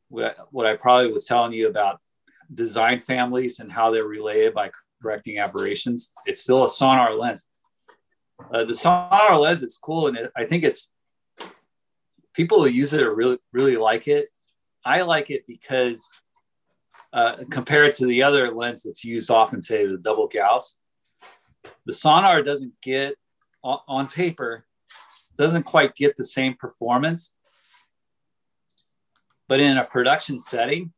[0.08, 2.00] what I, what I probably was telling you about
[2.52, 4.70] design families and how they're related by
[5.00, 6.12] correcting aberrations.
[6.26, 7.46] It's still a Sonnar lens.
[8.52, 10.90] Uh, the Sonnar lens is cool, and it, I think it's
[12.34, 14.28] people who use it are really really like it.
[14.84, 16.10] I like it because
[17.12, 20.76] uh, compared to the other lens that's used often, say the double Gauss,
[21.86, 23.14] the Sonnar doesn't get
[23.62, 24.66] on, on paper
[25.36, 27.34] doesn't quite get the same performance.
[29.48, 30.92] But in a production setting,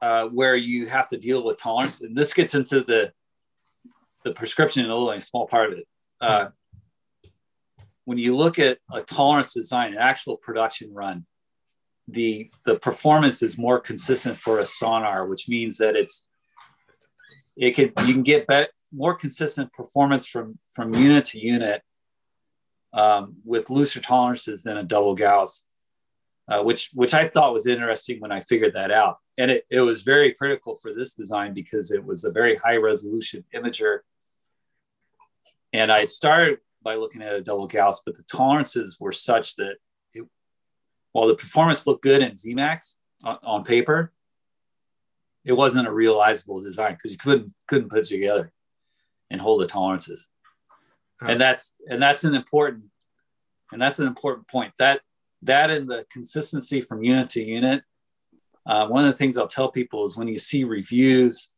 [0.00, 3.12] uh, where you have to deal with tolerance, and this gets into the
[4.24, 5.88] the prescription in only a small part of it.
[6.20, 6.48] Uh,
[8.04, 11.24] when you look at a tolerance design, an actual production run,
[12.08, 16.26] the the performance is more consistent for a Sonnar, which means that it's
[17.56, 21.82] it can you can get better, more consistent performance from from unit to unit
[22.94, 25.64] um, with looser tolerances than a double Gauss,
[26.48, 29.18] uh, which which I thought was interesting when I figured that out.
[29.36, 32.76] And it, it was very critical for this design because it was a very high
[32.76, 34.00] resolution imager.
[35.72, 39.76] And I started by looking at a double Gauss, but the tolerances were such that
[41.18, 42.94] while the performance looked good in Zemax
[43.24, 44.12] on, on paper,
[45.44, 48.52] it wasn't a realizable design because you couldn't couldn't put it together
[49.30, 50.28] and hold the tolerances.
[51.20, 52.84] And that's and that's an important
[53.72, 54.72] and that's an important point.
[54.78, 55.00] That
[55.42, 57.82] that and the consistency from unit to unit
[58.66, 61.52] uh, one of the things i'll tell people is when you see reviews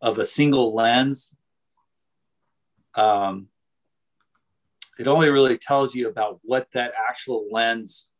[0.00, 1.34] of a single lens
[2.96, 3.48] um,
[4.98, 8.10] it only really tells you about what that actual lens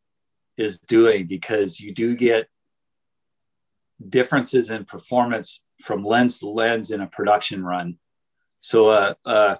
[0.56, 2.48] is doing because you do get
[4.08, 7.98] differences in performance from lens to lens in a production run
[8.64, 9.56] so uh, uh,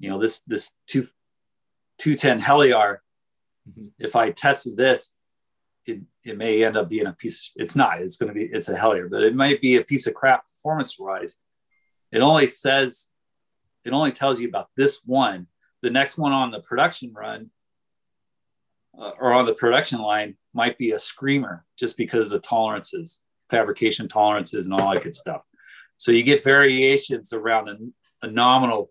[0.00, 1.06] you know, this this two
[1.98, 2.98] 210 Heliar,
[3.68, 3.86] mm-hmm.
[3.98, 5.12] if I tested this,
[5.86, 7.52] it, it may end up being a piece.
[7.54, 8.00] It's not.
[8.00, 8.44] It's going to be.
[8.44, 11.38] It's a Heliar, but it might be a piece of crap performance wise.
[12.10, 13.08] It only says,
[13.84, 15.46] it only tells you about this one.
[15.82, 17.50] The next one on the production run
[18.98, 23.22] uh, or on the production line might be a screamer just because of the tolerances,
[23.50, 25.42] fabrication tolerances, and all that good stuff.
[25.96, 28.90] So you get variations around a, a nominal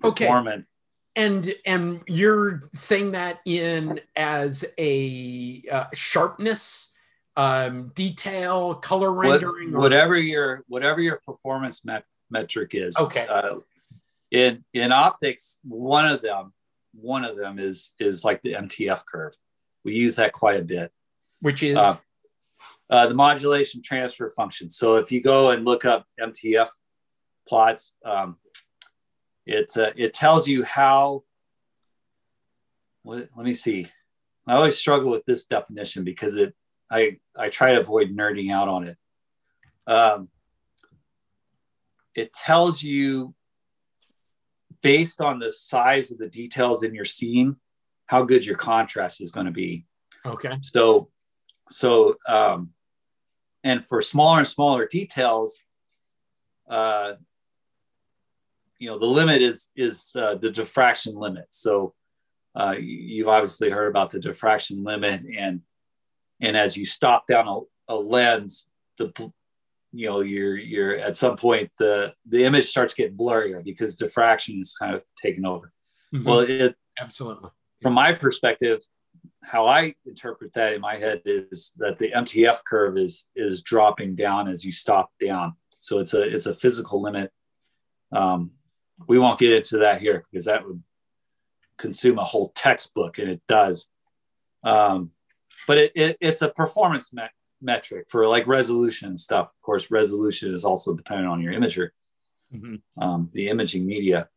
[0.00, 0.68] performance.
[0.68, 1.24] Okay.
[1.24, 6.94] And and you're saying that in as a uh, sharpness,
[7.36, 10.18] um, detail, color rendering, what, whatever or...
[10.18, 12.96] your whatever your performance met, metric is.
[12.96, 13.26] Okay.
[13.26, 13.58] Uh,
[14.30, 16.52] in in optics, one of them
[17.00, 19.34] one of them is is like the MTF curve.
[19.84, 20.92] We use that quite a bit.
[21.40, 21.96] Which is uh,
[22.90, 24.70] uh, the modulation transfer function.
[24.70, 26.68] So if you go and look up MTF
[27.46, 28.36] plots, um,
[29.46, 31.24] it uh, it tells you how.
[33.04, 33.86] Let, let me see.
[34.46, 36.54] I always struggle with this definition because it
[36.90, 38.96] I I try to avoid nerding out on it.
[39.86, 40.28] Um,
[42.14, 43.34] it tells you
[44.82, 47.56] based on the size of the details in your scene
[48.06, 49.84] how good your contrast is going to be.
[50.24, 50.56] Okay.
[50.60, 51.10] So
[51.68, 52.70] so um,
[53.62, 55.60] and for smaller and smaller details,
[56.70, 57.14] uh,
[58.78, 61.94] you know the limit is is uh, the diffraction limit so
[62.54, 65.60] uh, you've obviously heard about the diffraction limit and
[66.40, 69.32] and as you stop down a, a, lens the
[69.92, 74.60] you know you're you're at some point the the image starts getting blurrier because diffraction
[74.60, 75.72] is kind of taken over
[76.14, 76.24] mm-hmm.
[76.24, 77.50] well it absolutely
[77.82, 78.80] from my perspective
[79.42, 84.14] how i interpret that in my head is that the mtf curve is is dropping
[84.14, 87.30] down as you stop down so it's a it's a physical limit
[88.12, 88.52] um,
[89.06, 90.82] we won't get into that here because that would
[91.76, 93.88] consume a whole textbook, and it does.
[94.64, 95.12] Um,
[95.66, 97.22] but it, it, it's a performance me-
[97.60, 99.46] metric for like resolution and stuff.
[99.46, 101.90] Of course, resolution is also dependent on your imager,
[102.54, 102.76] mm-hmm.
[103.02, 104.28] um, the imaging media.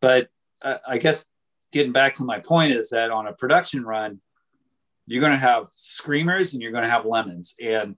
[0.00, 0.28] But
[0.62, 1.26] uh, I guess
[1.72, 4.20] getting back to my point is that on a production run,
[5.06, 7.54] you're going to have screamers and you're going to have lemons.
[7.62, 7.96] And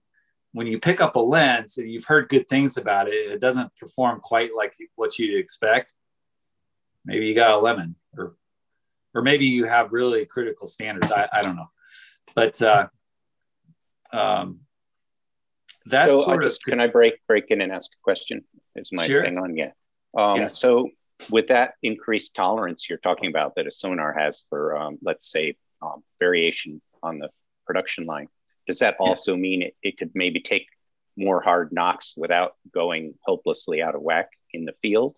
[0.53, 3.75] when you pick up a lens and you've heard good things about it, it doesn't
[3.77, 5.93] perform quite like what you'd expect.
[7.05, 8.37] Maybe you got a lemon, or
[9.15, 11.11] or maybe you have really critical standards.
[11.11, 11.71] I, I don't know,
[12.35, 12.89] but uh,
[14.13, 14.61] um,
[15.87, 16.71] that's so sort I just, of.
[16.71, 18.45] Can I break break in and ask a question?
[18.77, 19.23] Is my sure.
[19.23, 19.57] thing on?
[19.57, 19.71] Yeah.
[20.17, 20.59] Um, yes.
[20.59, 20.91] So
[21.31, 25.57] with that increased tolerance you're talking about that a Sonnar has for, um, let's say,
[25.83, 27.29] um, variation on the
[27.67, 28.29] production line,
[28.67, 30.67] does that also mean it, it could maybe take
[31.17, 35.17] more hard knocks without going hopelessly out of whack in the field?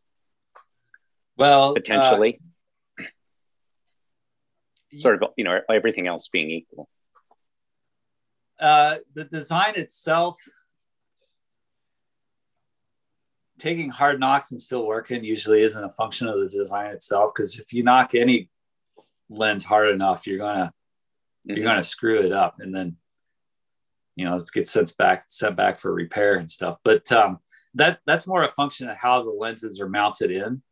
[1.37, 2.41] Well, potentially.
[2.99, 3.05] Uh,
[4.99, 6.89] sort of, you know, everything else being equal.
[8.61, 10.37] Uh, the design itself
[13.61, 17.59] taking hard knocks and still working usually isn't a function of the design itself because
[17.59, 18.49] if you knock any
[19.29, 21.57] lens hard enough you're gonna mm-hmm.
[21.57, 22.97] you're gonna screw it up and then
[24.17, 27.39] you know it gets sent back sent back for repair and stuff but um,
[27.75, 30.63] that that's more a function of how the lenses are mounted in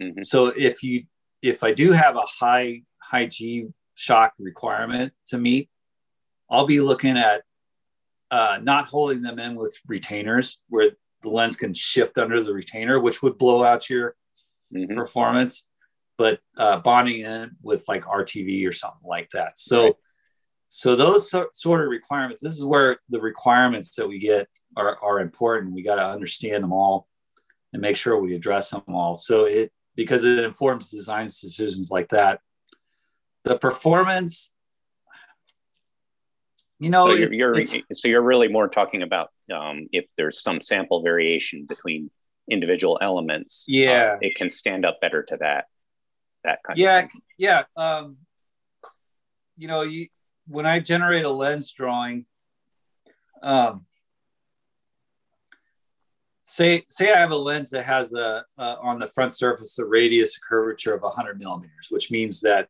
[0.00, 0.22] mm-hmm.
[0.22, 1.04] so if you
[1.42, 5.68] if i do have a high high g shock requirement to meet
[6.50, 7.42] i'll be looking at
[8.30, 10.90] uh, not holding them in with retainers where
[11.22, 14.14] the lens can shift under the retainer, which would blow out your
[14.74, 14.94] mm-hmm.
[14.94, 15.66] performance.
[16.16, 19.56] But uh, bonding in with like RTV or something like that.
[19.56, 19.94] So, right.
[20.68, 22.42] so those so, sort of requirements.
[22.42, 25.74] This is where the requirements that we get are, are important.
[25.74, 27.06] We got to understand them all
[27.72, 29.14] and make sure we address them all.
[29.14, 32.40] So it because it informs design decisions like that.
[33.44, 34.50] The performance
[36.78, 40.62] you know, so you're, you're so you're really more talking about um, if there's some
[40.62, 42.10] sample variation between
[42.48, 43.66] individual elements.
[43.68, 45.66] Uh, yeah, it can stand up better to that.
[46.44, 46.78] That kind.
[46.78, 47.20] Yeah, of thing.
[47.36, 47.62] yeah.
[47.76, 48.18] Um,
[49.56, 50.06] you know, you
[50.46, 52.26] when I generate a lens drawing,
[53.42, 53.84] um,
[56.44, 59.84] say say I have a lens that has a, a on the front surface a
[59.84, 62.68] radius curvature of 100 millimeters, which means that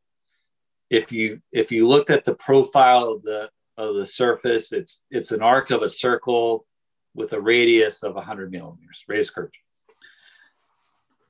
[0.88, 4.72] if you if you looked at the profile of the of the surface.
[4.72, 6.66] It's it's an arc of a circle
[7.14, 9.62] with a radius of 100 millimeters, radius curvature.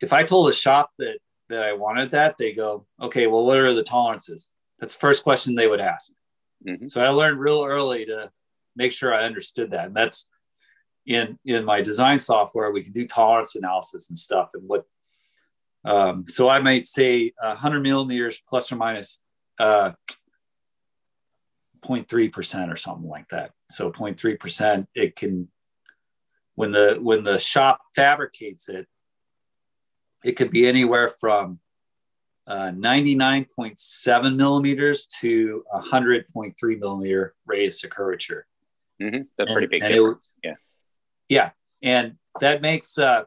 [0.00, 1.18] If I told a shop that
[1.50, 4.50] that I wanted that, they go, okay, well, what are the tolerances?
[4.80, 6.10] That's the first question they would ask.
[6.66, 6.88] Mm-hmm.
[6.88, 8.30] So I learned real early to
[8.76, 9.86] make sure I understood that.
[9.86, 10.28] And that's
[11.06, 14.50] in in my design software, we can do tolerance analysis and stuff.
[14.54, 14.84] And what
[15.84, 19.22] um, so I might say 100 millimeters plus or minus
[19.58, 19.92] uh,
[21.80, 23.52] 0.3% or something like that.
[23.70, 25.48] So 0.3%, it can,
[26.54, 28.86] when the, when the shop fabricates it,
[30.24, 31.60] it could be anywhere from
[32.46, 38.46] uh, 99.7 millimeters to 100.3 millimeter radius of curvature.
[39.00, 39.22] Mm-hmm.
[39.36, 40.32] That's and, pretty big difference.
[40.42, 40.54] It, yeah.
[41.28, 41.50] Yeah.
[41.82, 43.24] And that makes uh,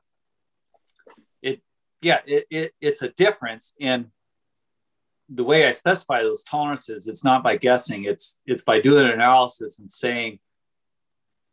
[1.41, 1.61] it,
[2.01, 3.73] yeah, it, it, it's a difference.
[3.79, 4.07] And
[5.33, 9.11] the way I specify those tolerances, it's not by guessing, it's it's by doing an
[9.11, 10.39] analysis and saying,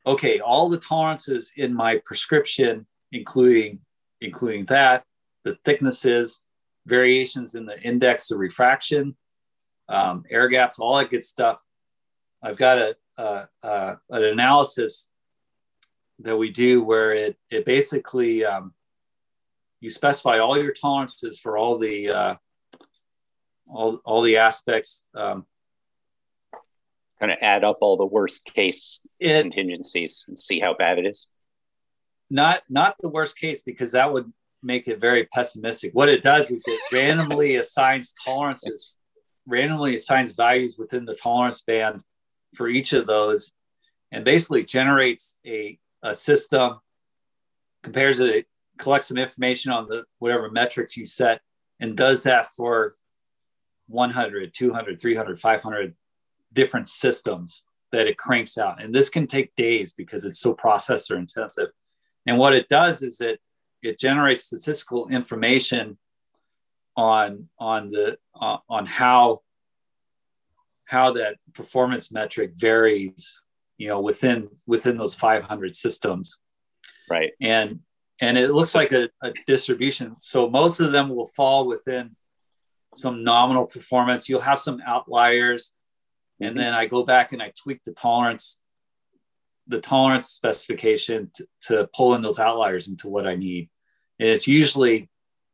[0.04, 3.80] okay, all the tolerances in my prescription, including
[4.20, 5.04] including that,
[5.44, 6.40] the thicknesses,
[6.86, 9.16] variations in the index of refraction,
[9.88, 11.62] um, air gaps, all that good stuff.
[12.42, 15.08] I've got a, a, a, an analysis
[16.20, 18.74] that we do where it it basically um,
[19.80, 22.34] you specify all your tolerances for all the uh,
[23.68, 25.02] all, all the aspects.
[25.14, 25.46] Um,
[27.18, 31.06] kind of add up all the worst case it, contingencies and see how bad it
[31.06, 31.26] is.
[32.30, 35.92] Not not the worst case because that would make it very pessimistic.
[35.94, 38.96] What it does is it randomly assigns tolerances,
[39.46, 42.02] randomly assigns values within the tolerance band
[42.54, 43.52] for each of those,
[44.10, 46.78] and basically generates a, a system,
[47.82, 48.46] compares it,
[48.78, 51.40] collects some information on the whatever metrics you set,
[51.80, 52.94] and does that for
[53.88, 55.94] 100, 200, 300, 500
[56.52, 58.82] different systems that it cranks out.
[58.82, 61.68] And this can take days because it's so processor intensive.
[62.26, 63.40] And what it does is it
[63.82, 65.98] it generates statistical information
[66.96, 69.40] on on the uh, on how
[70.84, 73.40] how that performance metric varies
[73.76, 76.40] you know within within those 500 systems
[77.08, 77.80] right and
[78.20, 82.16] and it looks like a, a distribution so most of them will fall within
[82.94, 84.28] some nominal performance.
[84.28, 85.72] You'll have some outliers.
[86.40, 86.58] And mm-hmm.
[86.58, 88.60] then I go back and I tweak the tolerance,
[89.66, 93.68] the tolerance specification to, to pull in those outliers into what I need.
[94.18, 95.08] And it's usually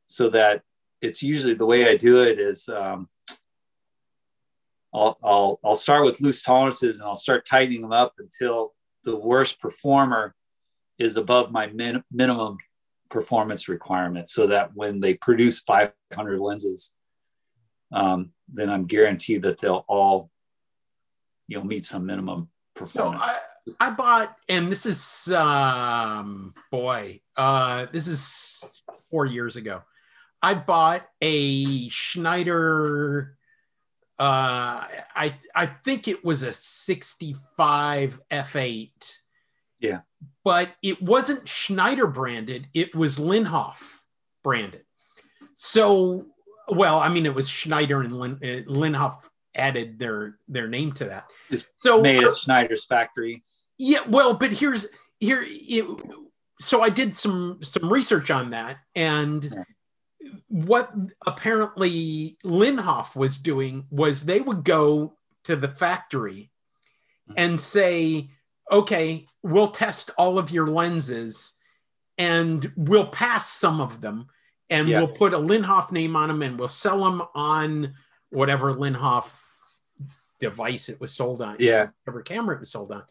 [0.06, 0.62] so that
[1.00, 3.08] it's usually the way I do it is um,
[4.92, 8.72] I'll, I'll, I'll start with loose tolerances and I'll start tightening them up until
[9.02, 10.34] the worst performer
[10.98, 12.56] is above my min- minimum
[13.10, 16.94] performance requirement so that when they produce 500 lenses
[17.94, 20.30] um, then I'm guaranteed that they'll all,
[21.46, 23.22] you know, meet some minimum performance.
[23.24, 23.30] So
[23.78, 28.64] I, I bought, and this is, um, boy, uh, this is
[29.10, 29.82] four years ago.
[30.42, 33.38] I bought a Schneider.
[34.18, 34.84] Uh,
[35.16, 39.18] I I think it was a 65 F8.
[39.80, 40.00] Yeah.
[40.44, 42.68] But it wasn't Schneider branded.
[42.74, 43.76] It was Linhof
[44.42, 44.84] branded.
[45.54, 46.26] So,
[46.68, 51.04] well, I mean, it was Schneider and Lin, uh, Linhof added their their name to
[51.06, 51.26] that.
[51.50, 53.42] It's so made at Schneider's factory.
[53.78, 54.86] Yeah, well, but here's
[55.20, 55.44] here.
[55.46, 55.86] It,
[56.60, 60.30] so I did some some research on that, and yeah.
[60.48, 60.92] what
[61.26, 66.50] apparently Linhof was doing was they would go to the factory
[67.28, 67.34] mm-hmm.
[67.36, 68.30] and say,
[68.70, 71.54] "Okay, we'll test all of your lenses,
[72.18, 74.26] and we'll pass some of them."
[74.70, 74.98] And yeah.
[74.98, 77.94] we'll put a Linhof name on them and we'll sell them on
[78.30, 79.30] whatever Linhof
[80.40, 81.56] device it was sold on.
[81.58, 81.88] Yeah.
[82.04, 83.02] Whatever camera it was sold on.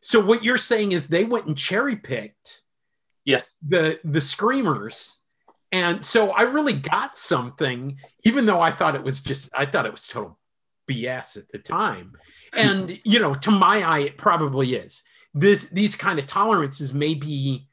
[0.00, 2.62] So what you're saying is they went and cherry picked
[3.28, 5.18] yes the the screamers
[5.70, 9.84] and so i really got something even though i thought it was just i thought
[9.84, 10.38] it was total
[10.88, 12.12] bs at the time
[12.56, 15.02] and you know to my eye it probably is
[15.34, 17.67] this these kind of tolerances may be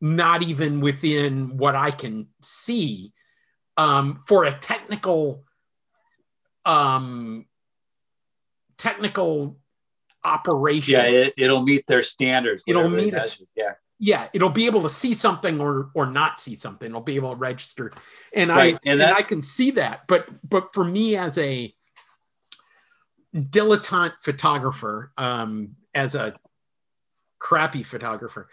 [0.00, 3.12] not even within what i can see
[3.76, 5.44] um, for a technical
[6.64, 7.46] um,
[8.76, 9.58] technical
[10.24, 10.94] operation.
[10.94, 12.62] Yeah, it, will meet their standards.
[12.66, 13.38] It'll meet it.
[13.56, 13.72] Yeah.
[14.02, 16.88] Yeah, it'll be able to see something or or not see something.
[16.88, 17.92] It'll be able to register,
[18.34, 18.76] and right.
[18.76, 20.06] I and, and I can see that.
[20.08, 21.74] But but for me as a
[23.34, 26.34] dilettante photographer, um, as a
[27.38, 28.46] crappy photographer,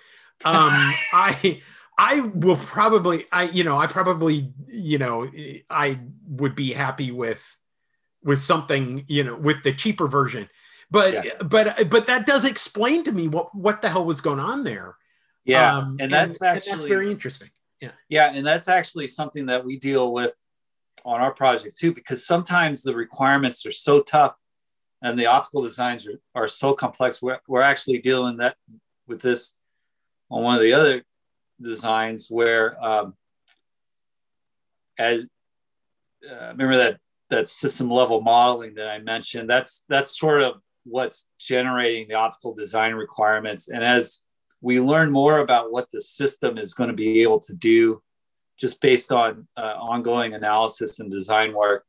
[0.46, 1.62] um, I
[1.98, 5.30] I will probably I you know I probably you know
[5.70, 7.58] I would be happy with
[8.24, 10.50] with something you know with the cheaper version.
[10.90, 11.32] But yeah.
[11.44, 14.96] but but that does explain to me what what the hell was going on there.
[15.44, 17.50] Yeah um, and that's and, actually and that's very interesting.
[17.82, 17.92] Yeah.
[18.10, 20.40] Yeah and that's actually something that we deal with
[21.04, 24.36] on our project too because sometimes the requirements are so tough
[25.02, 27.22] and the optical designs are, are so complex.
[27.22, 28.56] We're, we're actually dealing that
[29.08, 29.54] with this
[30.30, 31.03] on one of the other
[31.61, 33.15] designs where um,
[34.97, 35.25] as
[36.30, 36.97] uh, remember that
[37.30, 39.49] that system level modeling that I mentioned.
[39.49, 43.67] That's that's sort of what's generating the optical design requirements.
[43.67, 44.21] And as
[44.61, 48.01] we learn more about what the system is going to be able to do,
[48.57, 51.86] just based on uh, ongoing analysis and design work,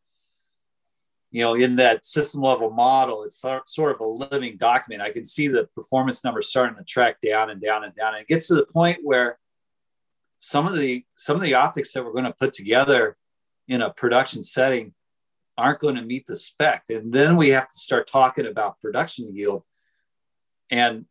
[1.31, 5.03] you know, in that system level model, it's sort of a living document.
[5.03, 8.15] I can see the performance numbers starting to track down and down and down.
[8.15, 9.39] And it gets to the point where
[10.39, 13.17] some of the some of the optics that we're going to put together
[13.67, 14.95] in a production setting
[15.59, 19.35] aren't going to meet the spec and then we have to start talking about production
[19.35, 19.65] yield
[20.71, 21.05] and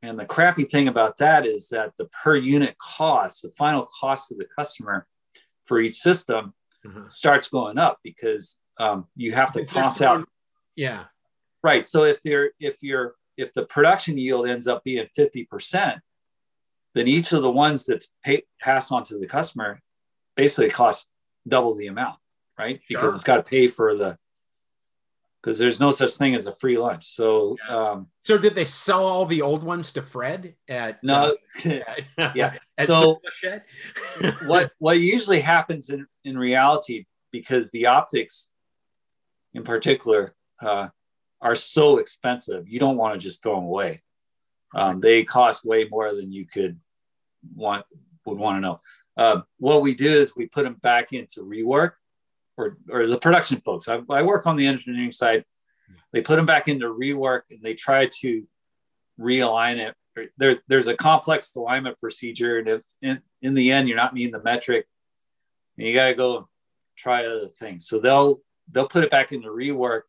[0.00, 4.30] and the crappy thing about that is that the per unit cost the final cost
[4.30, 5.06] of the customer
[5.64, 6.54] for each system
[6.86, 7.08] mm-hmm.
[7.08, 10.26] starts going up because um, you have to toss out
[10.76, 11.04] yeah
[11.62, 16.00] right so if you're if you're if the production yield ends up being 50%
[16.94, 19.80] then each of the ones that's pay, passed on to the customer
[20.36, 21.08] basically costs
[21.46, 22.18] double the amount
[22.58, 22.80] right?
[22.88, 23.14] Because sure.
[23.14, 24.18] it's got to pay for the
[25.40, 27.06] because there's no such thing as a free lunch.
[27.06, 31.36] So, um, so did they sell all the old ones to Fred at no?
[31.64, 31.70] Uh,
[32.18, 32.54] at, yeah.
[32.76, 33.20] At so
[34.46, 38.50] what what usually happens in in reality because the optics,
[39.54, 40.88] in particular, uh,
[41.40, 44.02] are so expensive, you don't want to just throw them away.
[44.74, 46.78] Um, they cost way more than you could
[47.54, 47.84] want
[48.26, 48.80] would want to know.
[49.16, 51.92] Uh, what we do is we put them back into rework
[52.56, 53.88] or, or the production folks.
[53.88, 55.44] I, I work on the engineering side.
[56.12, 58.46] They put them back into rework and they try to
[59.18, 59.94] realign it.
[60.36, 64.32] There, there's a complex alignment procedure, and if in, in the end you're not meeting
[64.32, 64.86] the metric,
[65.76, 66.48] you got to go
[66.96, 67.86] try other things.
[67.86, 68.40] So they'll
[68.70, 70.02] they'll put it back into rework,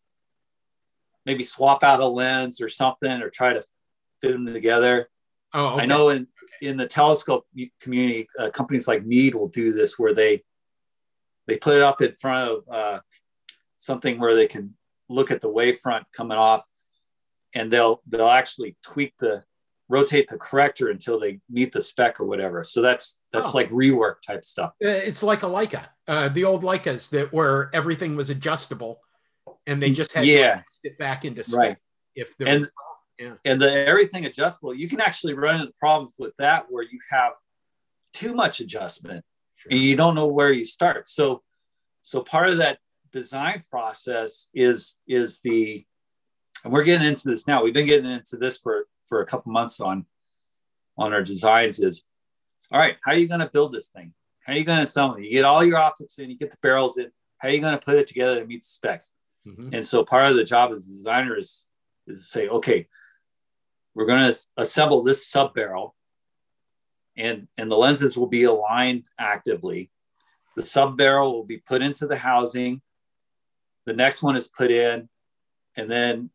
[1.26, 3.64] maybe swap out a lens or something, or try to
[4.22, 5.10] fit them together.
[5.54, 5.84] Oh, okay.
[5.84, 6.28] I know in
[6.62, 7.48] in the telescope
[7.80, 10.44] community, uh, companies like Meade will do this, where they
[11.48, 13.00] they put it up in front of uh,
[13.78, 14.76] something where they can
[15.10, 16.64] look at the wavefront coming off
[17.54, 19.44] and they'll they'll actually tweak the
[19.90, 23.58] rotate the corrector until they meet the spec or whatever so that's that's oh.
[23.58, 27.70] like rework type stuff uh, it's like a leica uh, the old leicas that where
[27.74, 29.02] everything was adjustable
[29.68, 30.56] and they just had yeah.
[30.56, 31.78] to it back into spec right
[32.16, 32.72] if there and,
[33.18, 33.34] yeah.
[33.46, 37.34] and the everything adjustable you can actually run into problems with that where you have
[38.14, 39.24] too much adjustment
[39.56, 39.72] sure.
[39.72, 41.08] and you don't know where you start.
[41.08, 41.42] So,
[42.02, 42.80] so part of that
[43.12, 45.86] design process is is the,
[46.64, 47.64] and we're getting into this now.
[47.64, 50.06] We've been getting into this for for a couple months on
[50.98, 51.80] on our designs.
[51.80, 52.06] Is
[52.72, 52.98] all right.
[53.04, 54.14] How are you going to build this thing?
[54.46, 55.24] How are you going to assemble it?
[55.24, 57.12] You get all your optics in, you get the barrels in.
[57.40, 59.14] How are you going to put it together to meet the specs?
[59.46, 59.74] Mm-hmm.
[59.74, 61.68] And so part of the job as a designer is,
[62.08, 62.88] is to say, okay,
[63.94, 65.96] we're going to assemble this sub barrel
[67.16, 69.92] and, and the lenses will be aligned actively.
[70.56, 72.82] The sub barrel will be put into the housing.
[73.86, 75.10] The next one is put in,
[75.76, 76.30] and then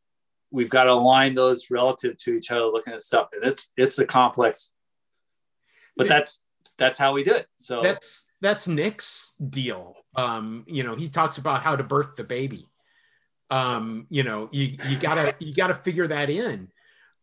[0.54, 3.28] we've got to align those relative to each other, looking at stuff.
[3.32, 4.72] And it's it's a complex,
[5.96, 6.40] but that's
[6.78, 7.46] that's how we do it.
[7.56, 9.96] So that's that's Nick's deal.
[10.14, 12.68] Um, you know, he talks about how to birth the baby.
[13.50, 16.68] Um, you know, you you gotta you gotta figure that in.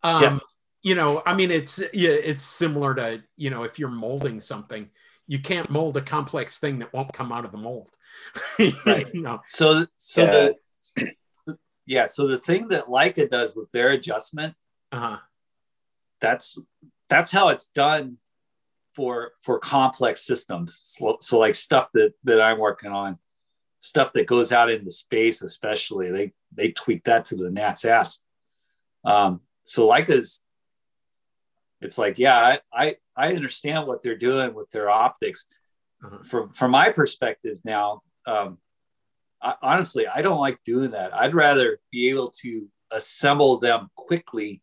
[0.03, 0.43] Um, yes.
[0.83, 4.89] you know, I mean, it's yeah, it's similar to you know, if you're molding something,
[5.27, 7.89] you can't mold a complex thing that won't come out of the mold.
[8.85, 9.07] right.
[9.13, 9.39] you know.
[9.47, 10.31] So so yeah.
[10.97, 11.11] the
[11.85, 14.55] yeah, so the thing that Leica does with their adjustment,
[14.91, 15.17] uh-huh.
[16.19, 16.59] that's
[17.09, 18.17] that's how it's done
[18.93, 20.79] for for complex systems.
[20.83, 23.17] So, so like stuff that that I'm working on,
[23.79, 28.19] stuff that goes out into space, especially they they tweak that to the gnat's ass.
[29.03, 30.41] Um, so Leica's,
[31.81, 35.45] it's like yeah, I, I I understand what they're doing with their optics.
[36.03, 36.23] Uh-huh.
[36.23, 38.57] From from my perspective now, um,
[39.41, 41.13] I, honestly, I don't like doing that.
[41.13, 44.61] I'd rather be able to assemble them quickly,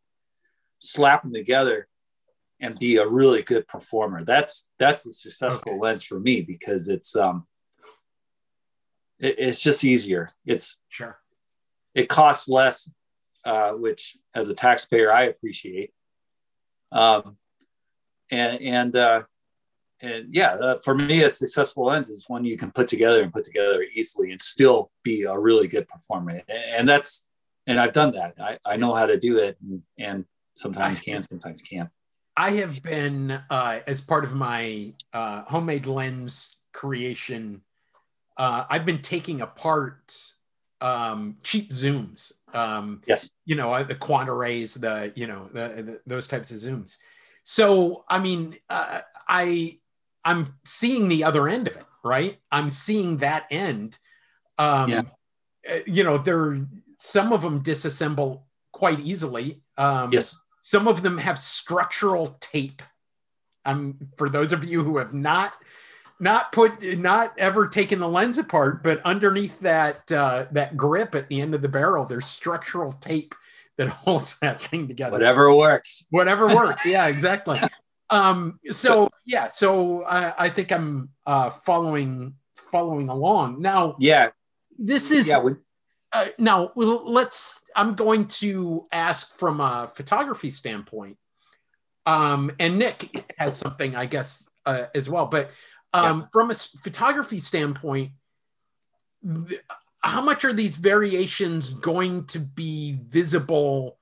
[0.78, 1.88] slap them together,
[2.60, 4.24] and be a really good performer.
[4.24, 5.80] That's that's a successful okay.
[5.80, 7.46] lens for me because it's um
[9.18, 10.30] it, it's just easier.
[10.44, 11.18] It's sure
[11.94, 12.90] it costs less,
[13.44, 15.92] uh, which as a taxpayer I appreciate.
[16.92, 17.36] Um,
[18.30, 19.22] and and uh,
[20.00, 23.32] and yeah, uh, for me, a successful lens is one you can put together and
[23.32, 26.42] put together easily and still be a really good performer.
[26.48, 27.28] And that's
[27.66, 28.34] and I've done that.
[28.40, 30.24] I, I know how to do it, and, and
[30.54, 31.90] sometimes can, sometimes can't.
[32.36, 37.62] I have been, uh, as part of my uh, homemade lens creation,
[38.36, 40.16] uh, I've been taking apart
[40.80, 42.32] um, cheap zooms.
[42.54, 43.30] Um, yes.
[43.44, 46.96] You know, the Quantarays, the, you know, the, the, those types of zooms.
[47.42, 49.80] So, I mean, uh, I,
[50.24, 52.38] I'm seeing the other end of it, right?
[52.50, 53.98] I'm seeing that end.
[54.58, 55.02] Um, yeah.
[55.68, 56.66] Uh, you know, there,
[56.98, 58.42] some of them disassemble
[58.72, 59.62] quite easily.
[59.76, 60.38] Um, yes
[60.68, 62.82] some of them have structural tape.
[63.64, 65.54] Um, for those of you who have not
[66.20, 71.28] not put not ever taken the lens apart, but underneath that uh, that grip at
[71.28, 73.34] the end of the barrel, there's structural tape
[73.78, 75.12] that holds that thing together.
[75.12, 76.04] Whatever works.
[76.10, 76.84] Whatever works.
[76.84, 77.58] yeah, exactly.
[78.10, 82.34] Um, so yeah, so I, I think I'm uh, following
[82.72, 83.96] following along now.
[83.98, 84.30] Yeah,
[84.78, 85.42] this is yeah.
[85.42, 85.52] We,
[86.12, 91.16] uh, now let's i'm going to ask from a photography standpoint
[92.06, 95.50] um, and nick has something i guess uh, as well but
[95.92, 96.26] um, yeah.
[96.32, 98.12] from a photography standpoint
[99.48, 99.60] th-
[100.00, 103.97] how much are these variations going to be visible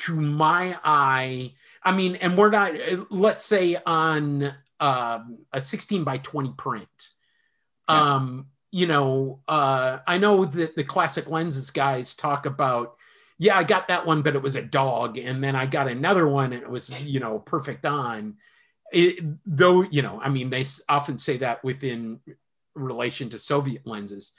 [0.00, 2.72] to my eye i mean and we're not
[3.10, 7.10] let's say on um, a 16 by 20 print
[7.88, 8.14] yeah.
[8.14, 12.96] um, you know, uh, I know that the classic lenses guys talk about,
[13.38, 16.26] yeah, I got that one, but it was a dog, and then I got another
[16.26, 18.34] one, and it was, you know, perfect on.
[18.92, 22.18] It, though, you know, I mean, they often say that within
[22.74, 24.32] relation to Soviet lenses,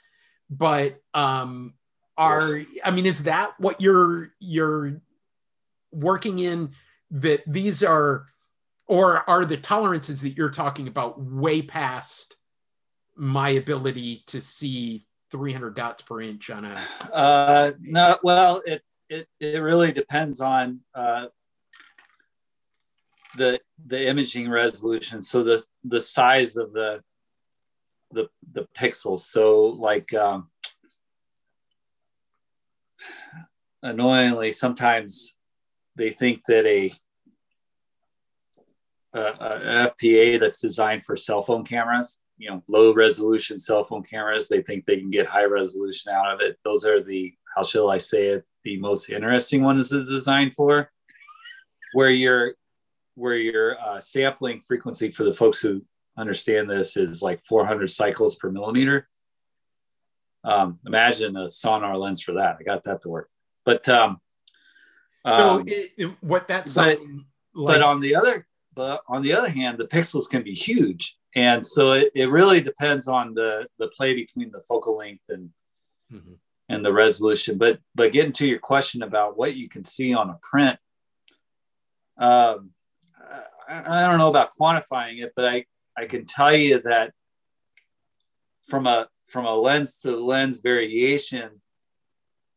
[0.50, 1.72] but um,
[2.18, 5.00] are I mean, is that what you're you're
[5.96, 6.70] working in?
[7.10, 8.26] That these are,
[8.86, 12.36] or are the tolerances that you're talking about way past?
[13.16, 16.80] my ability to see 300 dots per inch on a
[17.12, 21.26] uh, no well it, it it really depends on uh,
[23.36, 27.02] the the imaging resolution so the the size of the
[28.12, 30.48] the the pixels so like um,
[33.82, 35.34] annoyingly sometimes
[35.96, 36.92] they think that a,
[39.14, 44.48] a, FPA that's designed for cell phone cameras you know low resolution cell phone cameras
[44.48, 46.58] they think they can get high resolution out of it.
[46.64, 50.90] Those are the how shall i say it the most interesting ones to design for
[51.94, 52.54] where your
[53.14, 55.82] where your uh, sampling frequency for the folks who
[56.18, 59.08] understand this is like 400 cycles per millimeter.
[60.44, 62.58] Um, imagine a Sonnar lens for that.
[62.60, 63.30] I got that to work.
[63.64, 64.20] But um,
[65.26, 67.08] so um, it, what that's but, like-
[67.54, 71.64] but on the other but on the other hand the pixels can be huge and
[71.64, 75.50] so it, it really depends on the the play between the focal length and
[76.12, 76.34] mm-hmm.
[76.68, 80.30] and the resolution but but getting to your question about what you can see on
[80.30, 80.78] a print
[82.18, 82.70] um,
[83.68, 85.64] I, I don't know about quantifying it but i
[85.96, 87.12] i can tell you that
[88.66, 91.60] from a from a lens to lens variation,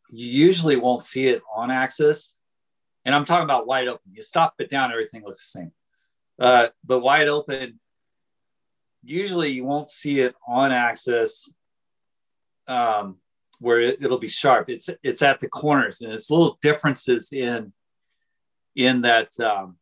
[0.10, 2.36] you usually won't see it on axis.
[3.06, 4.12] And I'm talking about wide open.
[4.14, 5.72] You stop it down, everything looks the same.
[6.38, 7.80] Uh, but wide open,
[9.04, 11.50] usually you won't see it on axis
[12.68, 13.18] um,
[13.60, 14.70] where it, will be sharp.
[14.70, 17.74] It's it's at the corners, and it's little differences in
[18.76, 19.78] in that um,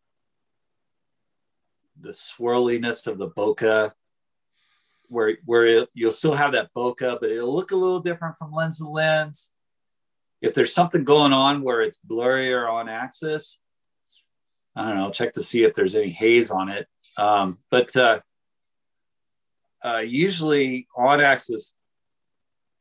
[1.99, 3.91] the swirliness of the bokeh
[5.09, 8.51] where where it, you'll still have that bokeh, but it'll look a little different from
[8.51, 9.51] lens to lens.
[10.42, 13.60] If there's something going on where it's blurrier on axis,
[14.76, 15.10] I don't know.
[15.10, 16.88] Check to see if there's any haze on it.
[17.18, 18.20] Um, but uh,
[19.84, 21.74] uh, usually on axis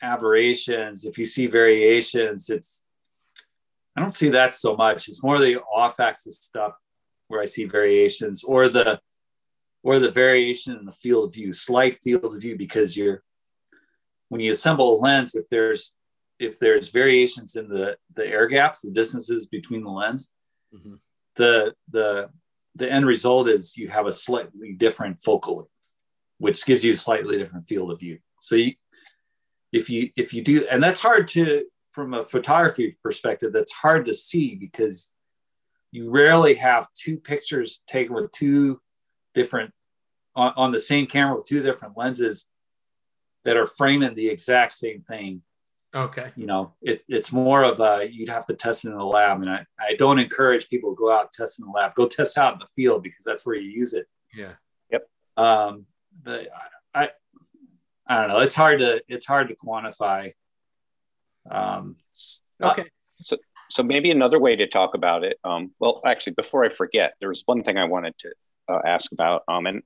[0.03, 2.83] aberrations, if you see variations, it's
[3.97, 5.09] I don't see that so much.
[5.09, 6.75] It's more the off axis stuff
[7.29, 9.01] where I see variations or the
[9.83, 13.23] or the variation in the field of view, slight field of view, because you're
[14.29, 15.95] when you assemble a lens, if there's
[16.39, 20.31] if there's variations in the the air gaps, the distances between the lens,
[20.75, 20.95] mm-hmm.
[21.37, 22.31] the the
[22.75, 25.91] the end result is you have a slightly different focal length,
[26.39, 28.19] which gives you a slightly different field of view.
[28.41, 28.75] So you,
[29.73, 34.05] if you if you do, and that's hard to from a photography perspective, that's hard
[34.07, 35.15] to see because
[35.91, 38.81] you rarely have two pictures taken with two
[39.35, 39.73] different
[40.35, 42.47] on, on the same camera with two different lenses
[43.45, 45.43] that are framing the exact same thing.
[45.95, 46.31] Okay.
[46.37, 49.41] You know, it, it's more of a, you'd have to test it in the lab.
[49.41, 51.95] And I, I don't encourage people to go out and test in the lab.
[51.95, 54.07] Go test out in the field because that's where you use it.
[54.35, 54.53] Yeah.
[54.91, 55.09] Yep.
[55.37, 55.87] Um,
[56.23, 56.49] but
[56.95, 57.11] I,
[58.07, 58.41] I don't know.
[58.41, 60.33] It's hard to, it's hard to quantify.
[61.51, 61.97] Um,
[62.63, 62.85] okay.
[63.23, 63.39] so,
[63.71, 65.39] so maybe another way to talk about it.
[65.45, 68.33] Um, well, actually, before I forget, there was one thing I wanted to
[68.69, 69.45] uh, ask about.
[69.49, 69.83] Um, and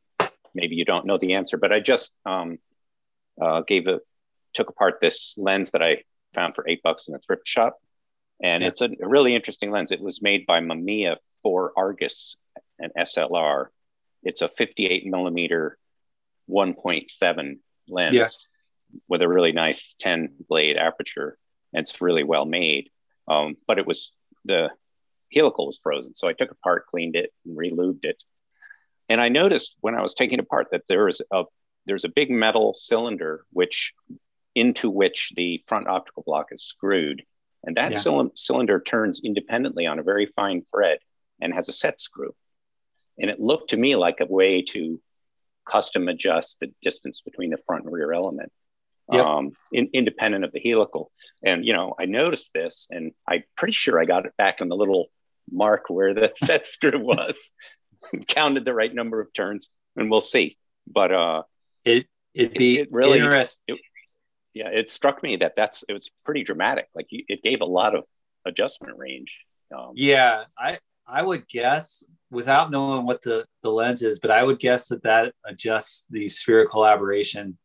[0.55, 2.59] maybe you don't know the answer, but I just um,
[3.40, 4.01] uh, gave a
[4.55, 7.78] took apart this lens that I found for eight bucks in a thrift shop,
[8.42, 8.68] and yeah.
[8.68, 9.92] it's a, a, really interesting lens.
[9.92, 12.36] It was made by Mamiya for Argus
[12.78, 13.66] and SLR.
[14.22, 15.78] It's a 58 millimeter
[16.48, 18.48] 1.7 lens yes.
[19.09, 21.38] with a really nice 10 blade aperture.
[21.72, 22.90] And it's really well made,
[23.28, 24.12] um, but it was
[24.44, 24.70] the
[25.32, 28.22] helical was frozen, so I took apart, cleaned it, and relubed it,
[29.11, 31.44] and I noticed when I was taking it apart that there is a
[31.86, 33.92] there's a big metal cylinder which
[34.55, 37.22] into which the front optical block is screwed,
[37.64, 38.28] and that yeah.
[38.34, 40.98] cylinder turns independently on a very fine thread
[41.40, 42.34] and has a set screw.
[43.18, 45.01] And it looked to me like a way to
[45.68, 48.51] custom adjust the distance between the front and rear element,
[49.12, 49.24] yep.
[49.24, 51.12] um, in, independent of the helical.
[51.44, 54.68] And you know, I noticed this, and I'm pretty sure I got it back on
[54.68, 55.07] the little
[55.51, 57.36] mark where the set screw was.
[58.28, 60.57] counted the right number of turns, and we'll see.
[60.86, 61.42] But uh,
[61.84, 63.76] it it'd be it really interesting.
[63.76, 63.80] It,
[64.55, 66.88] yeah, it struck me that that's it was pretty dramatic.
[66.94, 68.05] Like it gave a lot of
[68.44, 69.32] adjustment range.
[69.74, 74.42] Um, yeah, I I would guess without knowing what the the lens is, but I
[74.42, 77.59] would guess that that adjusts the spherical aberration.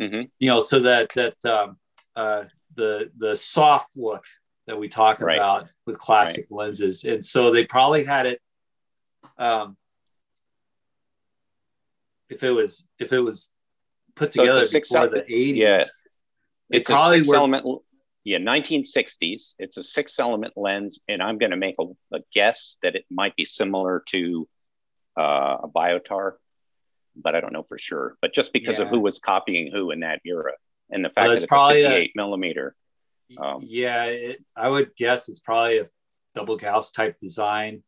[0.00, 0.22] Mm-hmm.
[0.38, 1.78] You know, so that that um,
[2.14, 2.44] uh,
[2.74, 4.24] the the soft look
[4.66, 5.36] that we talk right.
[5.36, 6.58] about with classic right.
[6.58, 8.40] lenses, and so they probably had it
[9.38, 9.76] um,
[12.28, 13.50] if it was if it was
[14.16, 15.84] put together so before the 80s yeah
[16.70, 17.82] it's a six were, element
[18.24, 21.84] yeah 1960s it's a six element lens and i'm going to make a,
[22.16, 24.48] a, guess that it might be similar to
[25.18, 26.32] uh, a biotar
[27.14, 28.16] but i don't know for sure.
[28.20, 28.84] But just because yeah.
[28.84, 30.52] of who was copying who in that era
[30.90, 32.76] and the fact well, that it's probably a 58 a, millimeter
[33.38, 35.86] um, yeah it, i would guess it's probably a
[36.36, 37.82] double gauss type design.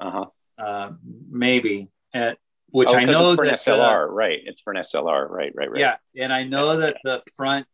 [0.00, 0.26] Uh-huh.
[0.58, 0.92] Uh,
[1.30, 1.92] maybe.
[2.12, 2.38] At,
[2.72, 4.40] which oh, I know for that an SLR, uh, right?
[4.44, 5.52] It's for an SLR, right?
[5.54, 5.70] Right?
[5.70, 5.78] Right?
[5.78, 7.66] Yeah, and I know that the front,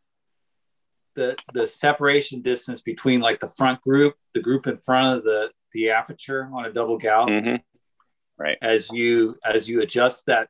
[1.14, 5.50] the the separation distance between like the front group, the group in front of the
[5.72, 7.56] the aperture on a double Gauss, mm-hmm.
[8.36, 8.58] right?
[8.60, 10.48] As you as you adjust that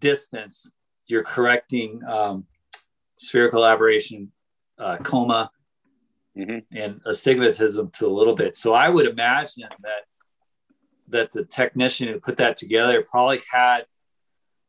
[0.00, 0.70] distance,
[1.06, 2.44] you're correcting um,
[3.18, 4.32] spherical aberration,
[4.78, 5.48] uh, coma,
[6.36, 6.58] mm-hmm.
[6.76, 8.56] and astigmatism to a little bit.
[8.56, 10.06] So I would imagine that
[11.08, 13.86] that the technician who put that together probably had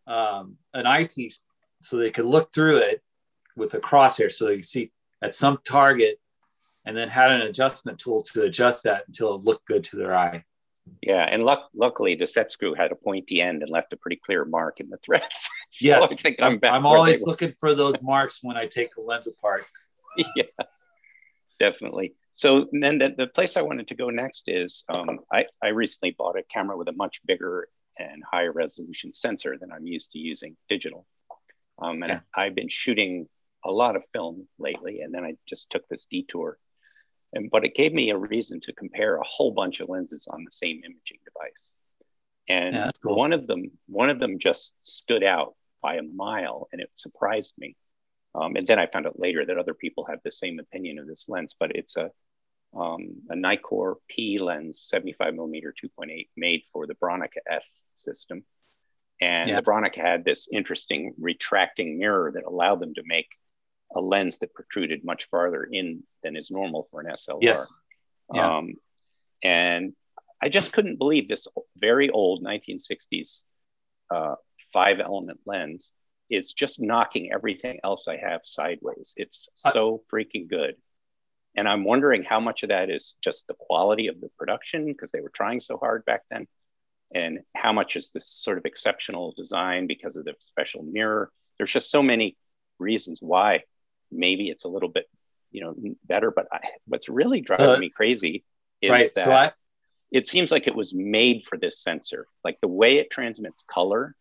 [0.05, 1.41] um, an eyepiece
[1.79, 3.01] so they could look through it
[3.55, 6.19] with a crosshair so they could see at some target
[6.85, 10.15] and then had an adjustment tool to adjust that until it looked good to their
[10.15, 10.43] eye.
[11.01, 14.15] Yeah, and luck- luckily the set screw had a pointy end and left a pretty
[14.15, 15.49] clear mark in the threads.
[15.71, 19.01] so yes, I am I'm, I'm always looking for those marks when I take the
[19.01, 19.65] lens apart.
[20.35, 20.43] yeah,
[21.59, 22.15] definitely.
[22.38, 26.11] So then the, the place I wanted to go next is um, I, I recently
[26.15, 27.67] bought a camera with a much bigger
[27.97, 31.07] and higher resolution sensor than I'm used to using digital.
[31.81, 32.19] Um, and yeah.
[32.35, 33.27] I've been shooting
[33.65, 36.59] a lot of film lately, and then I just took this detour.
[37.33, 40.43] And but it gave me a reason to compare a whole bunch of lenses on
[40.43, 41.73] the same imaging device.
[42.47, 43.15] And yeah, cool.
[43.15, 47.53] one of them, one of them just stood out by a mile, and it surprised
[47.57, 47.75] me.
[48.35, 51.07] Um, and then I found out later that other people have the same opinion of
[51.07, 52.11] this lens, but it's a
[52.78, 58.43] um, a Nikkor P lens, 75 millimeter 2.8, made for the Bronica S system.
[59.19, 59.57] And yeah.
[59.57, 63.30] the Bronica had this interesting retracting mirror that allowed them to make
[63.95, 67.39] a lens that protruded much farther in than is normal for an SLR.
[67.41, 67.73] Yes.
[68.34, 68.57] Yeah.
[68.57, 68.73] Um,
[69.41, 69.93] and
[70.41, 71.47] I just couldn't believe this
[71.78, 73.45] very old 1960s
[74.11, 74.36] uh,
[74.71, 75.93] five element lens
[76.30, 79.13] is just knocking everything else I have sideways.
[79.17, 80.75] It's so freaking good.
[81.57, 85.11] And I'm wondering how much of that is just the quality of the production because
[85.11, 86.47] they were trying so hard back then,
[87.13, 91.31] and how much is this sort of exceptional design because of the special mirror.
[91.57, 92.37] There's just so many
[92.77, 93.63] reasons why
[94.11, 95.09] maybe it's a little bit,
[95.51, 96.29] you know, better.
[96.29, 98.43] But I, what's really driving me crazy
[98.79, 99.51] is right, that so I,
[100.11, 102.27] it seems like it was made for this sensor.
[102.43, 104.15] Like the way it transmits color,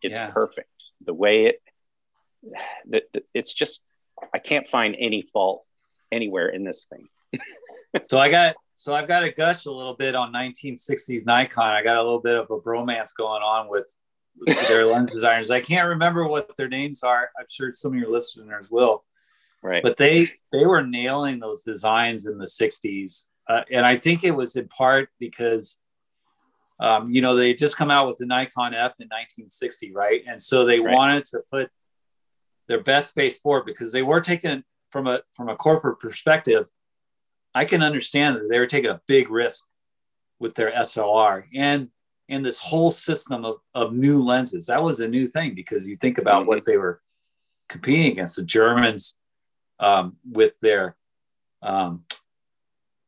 [0.00, 0.30] it's yeah.
[0.30, 0.70] perfect.
[1.04, 1.62] The way it,
[2.88, 3.82] the, the, it's just,
[4.34, 5.66] I can't find any fault
[6.12, 7.08] anywhere in this thing.
[8.08, 11.64] so I got so I've got to gush a little bit on 1960s Nikon.
[11.64, 13.94] I got a little bit of a bromance going on with
[14.46, 15.50] their lens designers.
[15.50, 17.30] I can't remember what their names are.
[17.38, 19.04] I'm sure some of your listeners will.
[19.62, 19.82] Right.
[19.82, 24.30] But they they were nailing those designs in the 60s, uh, and I think it
[24.30, 25.76] was in part because,
[26.78, 30.22] um, you know, they just come out with the Nikon F in 1960, right?
[30.26, 30.94] And so they right.
[30.94, 31.70] wanted to put
[32.68, 36.68] their best face forward because they were taking from a from a corporate perspective,
[37.54, 39.66] I can understand that they were taking a big risk
[40.38, 41.88] with their SLR and
[42.28, 44.66] and this whole system of, of new lenses.
[44.66, 47.00] That was a new thing because you think about what they were
[47.68, 49.16] competing against the Germans
[49.80, 50.96] um, with their
[51.60, 52.04] um,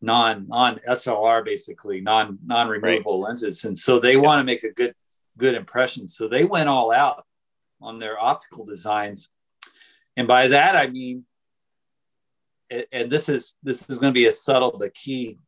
[0.01, 3.29] non non SLR basically non non removable right.
[3.29, 4.21] lenses, and so they yeah.
[4.21, 4.95] want to make a good
[5.39, 6.09] good impression.
[6.09, 7.25] So they went all out
[7.81, 9.31] on their optical designs,
[10.17, 11.25] and by that I mean
[12.93, 15.39] and this is this is going to be a subtle but key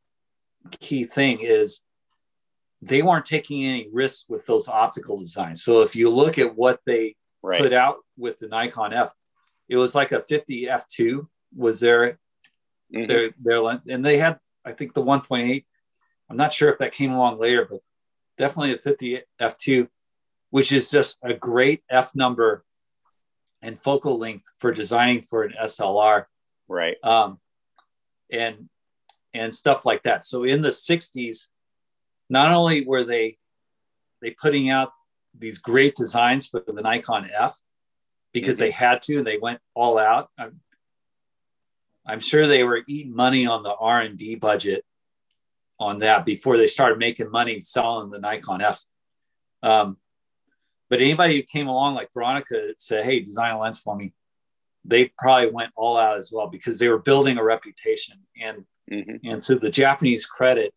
[0.81, 1.83] key thing is
[2.83, 5.63] they weren't taking any risks with those optical designs.
[5.63, 7.61] So if you look at what they right.
[7.61, 9.13] put out with the Nikon F,
[9.69, 12.19] it was like a 50 f2 was their
[12.95, 13.07] mm-hmm.
[13.07, 15.65] their their and they had I think the 1.8.
[16.31, 17.81] I'm not sure if that came along later, but
[18.39, 19.89] definitely a 50 f2,
[20.51, 22.65] which is just a great f number
[23.63, 26.25] and focal length for designing for an SLR
[26.75, 26.97] right.
[27.03, 27.39] Um,
[28.31, 28.69] and
[29.33, 30.25] and stuff like that.
[30.25, 31.49] So in the 60s
[32.31, 33.39] not only were they
[34.23, 34.93] they putting out
[35.37, 37.61] these great designs for the nikon f
[38.33, 38.65] because mm-hmm.
[38.65, 40.61] they had to and they went all out I'm,
[42.07, 44.85] I'm sure they were eating money on the r&d budget
[45.79, 48.87] on that before they started making money selling the nikon f's.
[49.63, 49.97] Um,
[50.89, 54.13] but anybody who came along like Bronica said hey design a lens for me
[54.85, 58.19] they probably went all out as well because they were building a reputation.
[58.41, 59.29] And mm-hmm.
[59.29, 60.73] and to the Japanese credit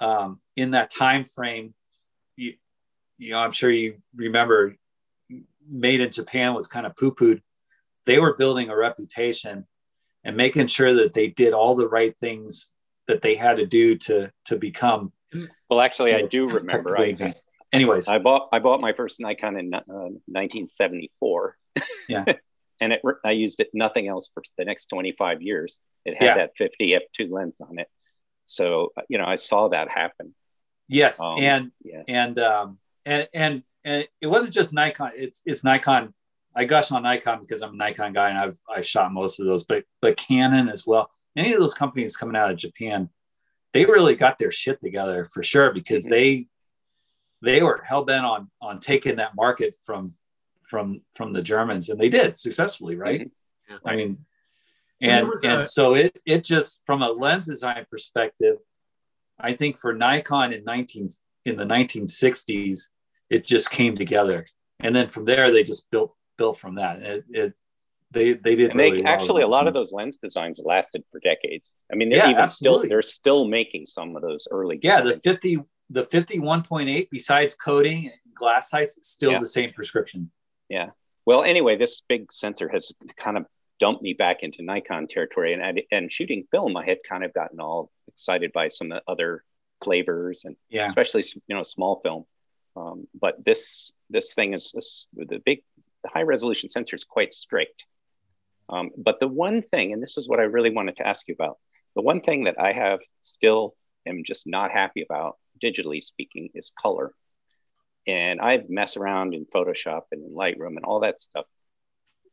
[0.00, 1.74] um, in that time frame
[2.36, 2.54] you,
[3.18, 4.76] you know I'm sure you remember
[5.68, 7.42] made in Japan was kind of poo-pooed.
[8.06, 9.66] They were building a reputation
[10.24, 12.70] and making sure that they did all the right things
[13.06, 15.12] that they had to do to to become
[15.68, 16.98] well actually I do remember.
[16.98, 17.34] I,
[17.72, 18.08] anyways.
[18.08, 19.80] I bought I bought my first Nikon in uh,
[20.26, 21.56] 1974
[22.08, 22.24] yeah
[22.80, 25.78] and it, I used it nothing else for the next 25 years.
[26.04, 26.34] It had yeah.
[26.36, 27.88] that 50 f2 lens on it,
[28.44, 30.34] so you know I saw that happen.
[30.88, 32.02] Yes, um, and yeah.
[32.08, 35.12] and um, and and and it wasn't just Nikon.
[35.16, 36.14] It's it's Nikon.
[36.54, 39.46] I gush on Nikon because I'm a Nikon guy and I've I shot most of
[39.46, 41.10] those, but but Canon as well.
[41.36, 43.10] Any of those companies coming out of Japan,
[43.72, 46.14] they really got their shit together for sure because mm-hmm.
[46.14, 46.46] they
[47.42, 50.14] they were hell bent on on taking that market from
[50.68, 53.22] from from the Germans, and they did successfully, right?
[53.22, 53.72] Mm-hmm.
[53.72, 53.90] Yeah.
[53.90, 54.18] I mean,
[55.00, 58.58] and and, a- so it it just from a lens design perspective,
[59.40, 61.08] I think for Nikon in nineteen
[61.44, 62.90] in the nineteen sixties,
[63.30, 64.44] it just came together,
[64.80, 67.00] and then from there they just built built from that.
[67.02, 67.52] It, it
[68.10, 71.02] they they did and they really actually well a lot of those lens designs lasted
[71.10, 71.72] for decades.
[71.92, 72.86] I mean, they're yeah, even absolutely.
[72.86, 74.78] still they're still making some of those early.
[74.78, 74.98] Designs.
[75.06, 75.58] Yeah, the fifty
[75.90, 79.40] the fifty one point eight besides coating glass sights, still yeah.
[79.40, 80.30] the same prescription
[80.68, 80.90] yeah.
[81.26, 83.46] Well, anyway, this big sensor has kind of
[83.78, 87.60] dumped me back into Nikon territory, and and shooting film, I had kind of gotten
[87.60, 89.44] all excited by some other
[89.82, 90.86] flavors, and yeah.
[90.86, 92.24] especially you know small film.
[92.76, 95.62] Um, but this this thing is, is the big
[96.06, 97.84] high resolution sensor is quite strict.
[98.68, 101.34] Um, but the one thing, and this is what I really wanted to ask you
[101.34, 101.58] about,
[101.96, 103.74] the one thing that I have still
[104.06, 107.14] am just not happy about, digitally speaking, is color.
[108.08, 111.44] And I mess around in Photoshop and in Lightroom and all that stuff,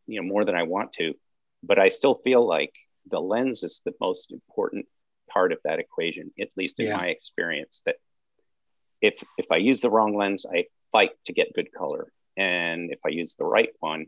[0.07, 1.13] you know, more than I want to.
[1.61, 2.73] But I still feel like
[3.11, 4.85] the lens is the most important
[5.29, 6.97] part of that equation, at least in yeah.
[6.97, 7.81] my experience.
[7.85, 7.95] That
[9.01, 12.07] if if I use the wrong lens, I fight to get good color,
[12.37, 14.05] and if I use the right one,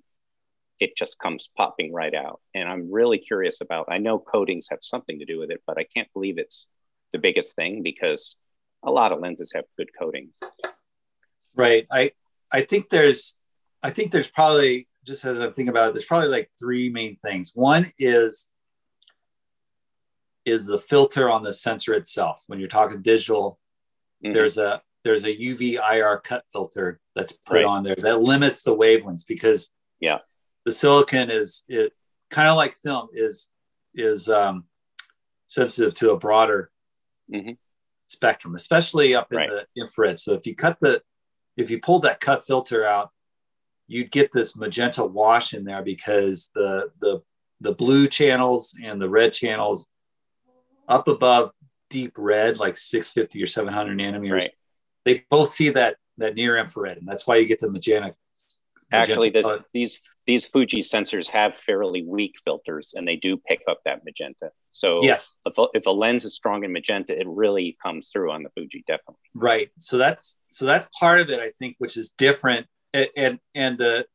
[0.79, 2.39] it just comes popping right out.
[2.53, 3.87] And I'm really curious about.
[3.89, 6.69] I know coatings have something to do with it, but I can't believe it's
[7.11, 8.37] the biggest thing because
[8.83, 10.37] a lot of lenses have good coatings.
[11.57, 11.87] Right.
[11.91, 12.11] I
[12.51, 13.35] I think there's
[13.83, 17.15] I think there's probably just as I'm thinking about it, there's probably like three main
[17.17, 17.51] things.
[17.55, 18.47] One is
[20.45, 22.43] is the filter on the sensor itself.
[22.47, 23.59] When you're talking digital,
[24.23, 24.33] mm-hmm.
[24.33, 27.65] there's a there's a UV IR cut filter that's put right.
[27.65, 30.19] on there that limits the wavelengths because yeah,
[30.65, 31.93] the silicon is it
[32.29, 33.49] kind of like film is
[33.95, 34.65] is um,
[35.45, 36.69] sensitive to a broader
[37.33, 37.51] mm-hmm.
[38.07, 39.49] spectrum, especially up in right.
[39.49, 40.19] the infrared.
[40.19, 41.01] So if you cut the
[41.57, 43.09] if you pulled that cut filter out,
[43.87, 47.21] you'd get this magenta wash in there because the the
[47.59, 49.87] the blue channels and the red channels
[50.87, 51.51] up above
[51.89, 54.51] deep red, like 650 or 700 nanometers, right.
[55.05, 58.15] they both see that that near infrared, and that's why you get the magenta.
[58.91, 63.79] Actually, the, these these Fuji sensors have fairly weak filters, and they do pick up
[63.85, 64.51] that magenta.
[64.69, 68.31] So yes, if a, if a lens is strong in magenta, it really comes through
[68.31, 69.15] on the Fuji, definitely.
[69.33, 69.69] Right.
[69.77, 73.77] So that's so that's part of it, I think, which is different, and and, and
[73.77, 74.05] the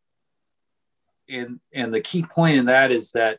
[1.28, 3.38] and and the key point in that is that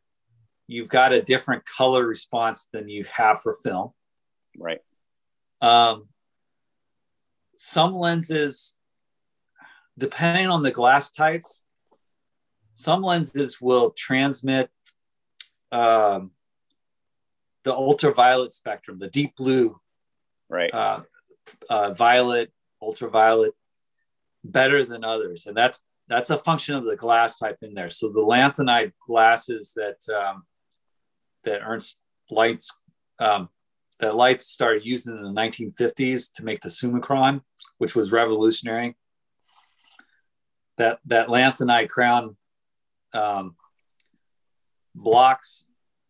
[0.67, 3.91] you've got a different color response than you have for film.
[4.57, 4.79] Right.
[5.61, 6.07] Um,
[7.55, 8.75] some lenses,
[9.97, 11.62] depending on the glass types,
[12.73, 14.69] some lenses will transmit
[15.71, 16.31] um,
[17.63, 19.79] the ultraviolet spectrum, the deep blue,
[20.49, 21.01] right, uh,
[21.69, 22.51] uh, violet,
[22.81, 23.53] ultraviolet,
[24.43, 27.89] better than others, and that's that's a function of the glass type in there.
[27.89, 30.43] So the lanthanide glasses that um,
[31.43, 31.99] that Ernst
[32.31, 32.69] Leitz
[33.19, 33.49] um,
[33.99, 37.41] that Leitz started using in the 1950s to make the Summicron,
[37.77, 38.95] which was revolutionary.
[40.77, 42.35] That that lanthanide crown
[43.13, 43.55] um,
[44.95, 45.65] blocks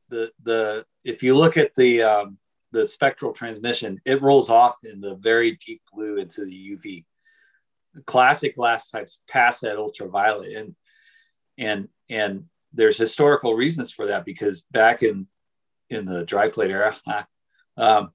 [0.10, 2.38] the the if you look at the um,
[2.72, 7.06] the spectral transmission, it rolls off in the very deep blue into the UV.
[8.06, 10.76] classic glass types pass that ultraviolet, and
[11.58, 15.28] and and there's historical reasons for that because back in
[15.90, 16.96] in the dry plate era,
[17.78, 18.12] um,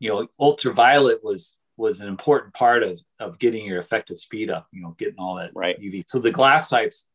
[0.00, 4.66] you know, ultraviolet was was an important part of of getting your effective speed up.
[4.72, 5.80] You know, getting all that right.
[5.80, 6.04] UV.
[6.06, 7.06] So the glass types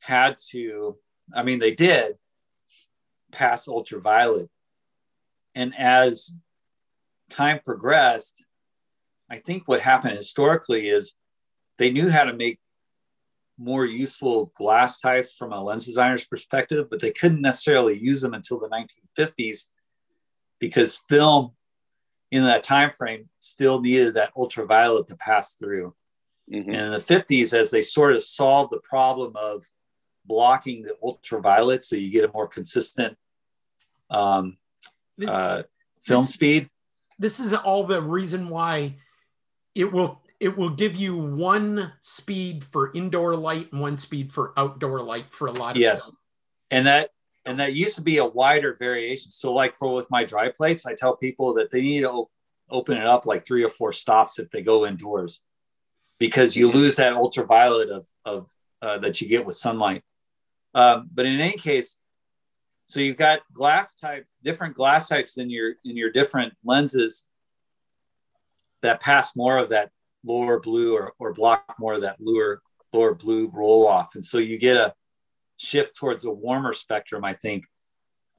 [0.00, 0.96] had to.
[1.34, 2.14] I mean, they did
[3.32, 4.48] pass ultraviolet,
[5.54, 6.34] and as
[7.30, 8.42] time progressed,
[9.30, 11.14] I think what happened historically is
[11.78, 12.58] they knew how to make
[13.58, 18.34] more useful glass types from a lens designer's perspective, but they couldn't necessarily use them
[18.34, 19.66] until the 1950s
[20.60, 21.52] because film
[22.30, 25.94] in that time frame still needed that ultraviolet to pass through.
[26.52, 26.70] Mm-hmm.
[26.70, 29.64] And in the 50s, as they sort of solved the problem of
[30.28, 33.16] blocking the ultraviolet so you get a more consistent
[34.10, 34.56] um,
[35.26, 35.62] uh,
[36.00, 36.70] film this, speed.
[37.18, 38.96] This is all the reason why
[39.74, 44.52] it will it will give you one speed for indoor light and one speed for
[44.56, 46.16] outdoor light for a lot of yes them.
[46.70, 47.10] and that
[47.44, 50.86] and that used to be a wider variation so like for with my dry plates
[50.86, 52.24] i tell people that they need to
[52.70, 55.40] open it up like three or four stops if they go indoors
[56.18, 58.50] because you lose that ultraviolet of, of
[58.82, 60.02] uh, that you get with sunlight
[60.74, 61.98] um, but in any case
[62.86, 67.26] so you've got glass types different glass types in your in your different lenses
[68.82, 69.90] that pass more of that
[70.24, 72.62] lower blue or, or block more of that lower
[72.92, 74.14] lower blue roll off.
[74.14, 74.94] And so you get a
[75.56, 77.64] shift towards a warmer spectrum i think.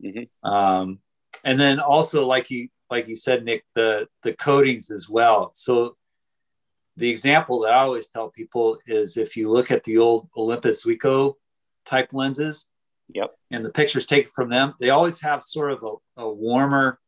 [0.03, 0.49] Mm-hmm.
[0.49, 0.99] um,
[1.43, 5.51] and then also like you like you said nick the the coatings as well.
[5.53, 5.95] So
[6.95, 10.85] the example that i always tell people is if you look at the old olympus
[10.85, 11.35] Zuiko
[11.89, 12.67] type lenses
[13.13, 16.99] yep and the pictures taken from them they always have sort of a, a warmer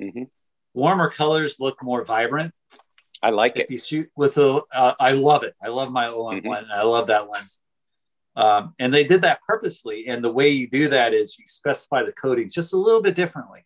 [0.00, 0.24] mm-hmm.
[0.74, 2.54] warmer colors look more vibrant
[3.22, 3.70] I like if it.
[3.70, 5.54] you shoot with a, uh, I love it.
[5.62, 6.48] I love my OM mm-hmm.
[6.48, 6.66] one.
[6.72, 7.60] I love that lens.
[8.34, 10.06] Um, and they did that purposely.
[10.08, 13.14] And the way you do that is you specify the coatings just a little bit
[13.14, 13.64] differently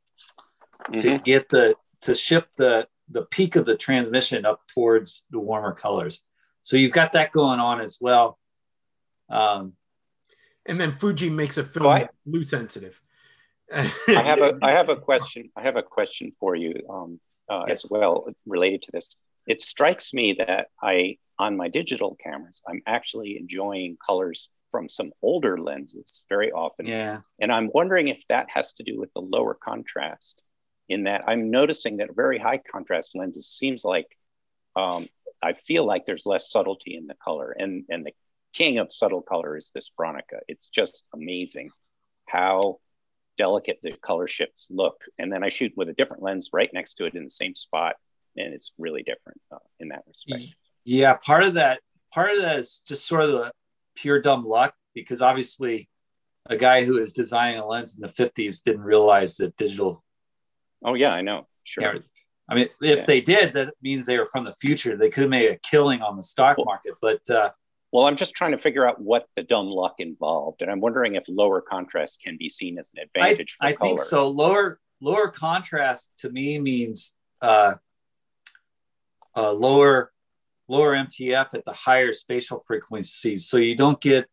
[0.88, 0.98] mm-hmm.
[0.98, 5.72] to get the to shift the the peak of the transmission up towards the warmer
[5.72, 6.22] colors.
[6.62, 8.38] So you've got that going on as well.
[9.30, 9.74] Um,
[10.68, 13.00] and then Fuji makes a film I, blue sensitive.
[13.72, 15.50] I have a I have a question.
[15.56, 17.20] I have a question for you um,
[17.50, 17.84] uh, yes.
[17.84, 19.16] as well related to this.
[19.46, 25.12] It strikes me that I on my digital cameras, I'm actually enjoying colors from some
[25.22, 26.86] older lenses very often.
[26.86, 27.20] Yeah.
[27.40, 30.42] And I'm wondering if that has to do with the lower contrast.
[30.88, 34.06] In that I'm noticing that very high contrast lenses seems like
[34.76, 35.08] um,
[35.42, 38.12] I feel like there's less subtlety in the color, and and the
[38.56, 40.40] king of subtle color is this Bronica.
[40.48, 41.70] It's just amazing
[42.26, 42.78] how
[43.38, 45.02] delicate the color shifts look.
[45.18, 47.54] And then I shoot with a different lens right next to it in the same
[47.54, 47.96] spot,
[48.36, 50.54] and it's really different uh, in that respect.
[50.84, 51.80] Yeah, part of that,
[52.12, 53.52] part of that is just sort of the
[53.94, 55.88] pure dumb luck because obviously,
[56.48, 60.02] a guy who is designing a lens in the '50s didn't realize that digital.
[60.84, 61.46] Oh yeah, I know.
[61.64, 61.96] Sure.
[62.48, 63.04] I mean, if yeah.
[63.04, 64.96] they did, that means they were from the future.
[64.96, 67.28] They could have made a killing on the stock market, but.
[67.28, 67.50] Uh,
[67.92, 71.14] well, I'm just trying to figure out what the dumb luck involved, and I'm wondering
[71.14, 73.56] if lower contrast can be seen as an advantage.
[73.60, 74.28] I, I think so.
[74.28, 77.74] Lower lower contrast to me means uh,
[79.36, 80.12] uh, lower
[80.68, 84.26] lower MTF at the higher spatial frequencies, so you don't get.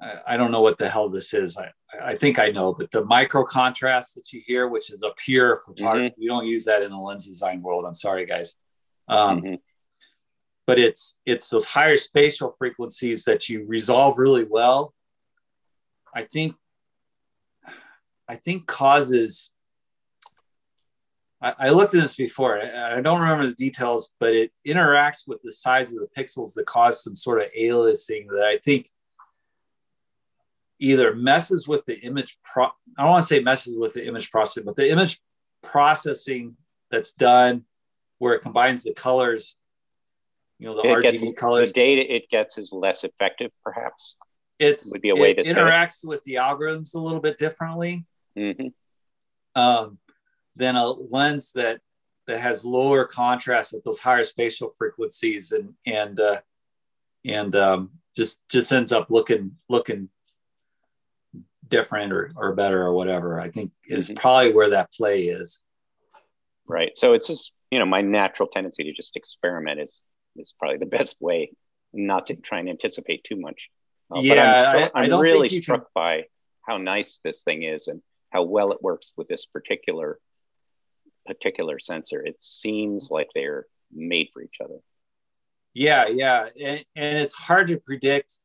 [0.00, 1.56] I, I don't know what the hell this is.
[1.56, 1.70] I,
[2.02, 5.56] I think I know, but the micro contrast that you hear, which is a pure
[5.56, 6.20] photography, mm-hmm.
[6.20, 7.84] we don't use that in the lens design world.
[7.86, 8.54] I'm sorry, guys.
[9.08, 9.54] Um, mm-hmm
[10.66, 14.94] but it's it's those higher spatial frequencies that you resolve really well
[16.14, 16.54] i think
[18.28, 19.52] i think causes
[21.42, 25.26] I, I looked at this before I, I don't remember the details but it interacts
[25.26, 28.88] with the size of the pixels that cause some sort of aliasing that i think
[30.80, 34.30] either messes with the image pro i don't want to say messes with the image
[34.30, 35.20] processing but the image
[35.62, 36.56] processing
[36.90, 37.64] that's done
[38.18, 39.56] where it combines the colors
[40.64, 41.68] you know the it RGB gets, colors.
[41.68, 44.16] The data it gets is less effective, perhaps.
[44.58, 48.06] It's would be a way it to interacts with the algorithms a little bit differently
[48.38, 48.68] mm-hmm.
[49.60, 49.98] um,
[50.56, 51.80] than a lens that
[52.26, 56.40] that has lower contrast at those higher spatial frequencies and and uh,
[57.26, 60.08] and um, just just ends up looking looking
[61.68, 63.38] different or, or better or whatever.
[63.38, 64.16] I think is mm-hmm.
[64.16, 65.60] probably where that play is.
[66.66, 66.96] Right.
[66.96, 70.02] So it's just you know my natural tendency to just experiment is
[70.36, 71.52] is probably the best way
[71.92, 73.70] not to try and anticipate too much.
[74.14, 75.90] Uh, yeah, but I'm, I, am really struck can...
[75.94, 76.24] by
[76.66, 80.18] how nice this thing is and how well it works with this particular
[81.26, 82.22] particular sensor.
[82.22, 84.78] It seems like they're made for each other.
[85.72, 88.40] Yeah, yeah, and, and it's hard to predict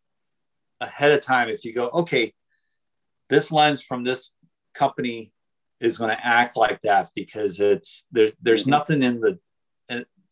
[0.81, 2.33] ahead of time if you go, okay,
[3.29, 4.31] this lens from this
[4.73, 5.31] company
[5.79, 8.71] is going to act like that because it's there, there's mm-hmm.
[8.71, 9.39] nothing in the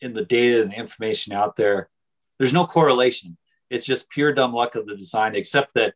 [0.01, 1.89] in the data and the information out there,
[2.37, 3.37] there's no correlation.
[3.69, 5.93] It's just pure dumb luck of the design, except that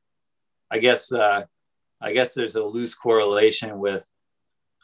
[0.69, 1.45] I guess uh,
[2.01, 4.09] I guess there's a loose correlation with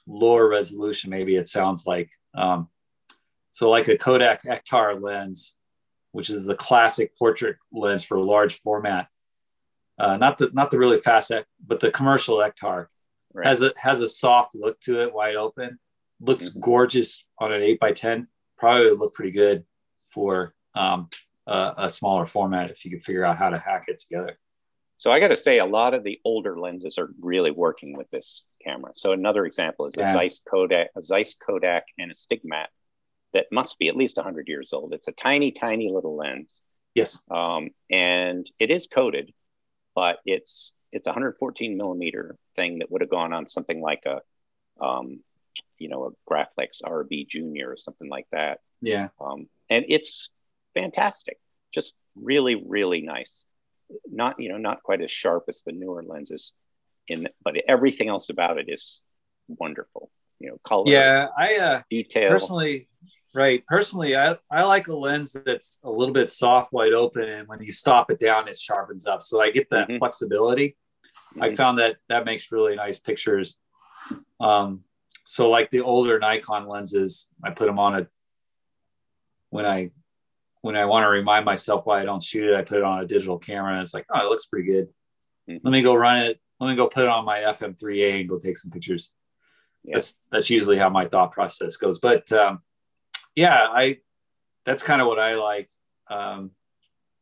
[0.06, 1.10] lower resolution.
[1.10, 2.70] Maybe it sounds like um,
[3.52, 5.56] so, like a Kodak Ektar lens,
[6.12, 9.08] which is the classic portrait lens for large format.
[9.98, 11.32] Uh, not the not the really fast,
[11.66, 12.86] but the commercial Ektar
[13.34, 13.48] right.
[13.48, 15.80] has a has a soft look to it, wide open.
[16.20, 16.60] Looks mm-hmm.
[16.60, 18.28] gorgeous on an eight by ten
[18.58, 19.66] probably would look pretty good
[20.08, 21.10] for um,
[21.46, 24.38] a, a, smaller format if you could figure out how to hack it together.
[24.98, 28.10] So I got to say, a lot of the older lenses are really working with
[28.10, 28.92] this camera.
[28.96, 30.10] So another example is yeah.
[30.10, 32.68] a Zeiss Kodak, a Zeiss Kodak, Anastigmat
[33.34, 34.94] that must be at least 100 years old.
[34.94, 36.62] It's a tiny, tiny little lens.
[36.96, 37.22] Yes.
[37.30, 39.32] Um, and it is coated,
[39.94, 44.84] but it's it's a 114 millimeter thing that would have gone on something like a
[44.84, 45.20] um,
[45.80, 48.60] you know, a Graflex RB Junior or something like that.
[48.82, 49.10] Yeah.
[49.20, 50.30] Um, and it's
[50.74, 51.38] fantastic.
[51.74, 53.46] Just really, really nice.
[54.06, 56.54] Not, you know, not quite as sharp as the newer lenses
[57.08, 59.02] in, but everything else about it is
[59.48, 60.12] wonderful.
[60.40, 60.84] You know, color.
[60.88, 61.28] Yeah.
[61.38, 62.30] I, uh, detail.
[62.30, 62.88] Personally,
[63.34, 63.64] right.
[63.68, 67.24] Personally, I, I like a lens that's a little bit soft, wide open.
[67.24, 69.24] And when you stop it down, it sharpens up.
[69.24, 69.98] So I get that mm-hmm.
[69.98, 70.76] flexibility.
[71.32, 71.44] Mm-hmm.
[71.44, 73.58] I found that that makes really nice pictures.
[74.40, 74.84] Um,
[75.30, 78.08] so like the older Nikon lenses, I put them on a
[79.50, 79.92] when I
[80.62, 83.02] when I want to remind myself why I don't shoot it, I put it on
[83.02, 84.88] a digital camera and it's like, oh, it looks pretty good.
[85.50, 85.68] Mm-hmm.
[85.68, 86.40] Let me go run it.
[86.62, 89.12] Let me go put it on my FM3A and go take some pictures.
[89.84, 89.96] Yeah.
[89.96, 92.00] That's that's usually how my thought process goes.
[92.00, 92.62] But um,
[93.36, 93.98] yeah, I
[94.66, 95.70] that's kind of what I like.
[96.10, 96.52] Um,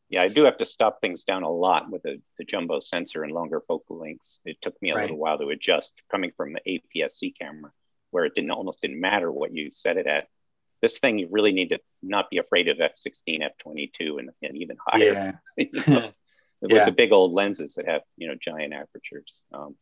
[0.10, 3.24] yeah, I do have to stop things down a lot with the, the jumbo sensor
[3.24, 4.42] and longer focal lengths.
[4.46, 5.02] It took me a right.
[5.02, 7.72] little while to adjust coming from the APS-C camera
[8.16, 10.30] where it didn't almost didn't matter what you set it at.
[10.82, 14.78] this thing you really need to not be afraid of f16 f22 and, and even
[14.88, 15.66] higher yeah.
[16.62, 16.86] with yeah.
[16.86, 19.76] the big old lenses that have you know giant apertures um,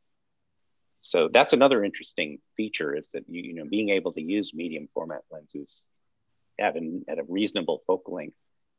[0.97, 4.87] so that's another interesting feature is that you, you know being able to use medium
[4.87, 5.83] format lenses
[6.59, 8.35] at, an, at a reasonable focal length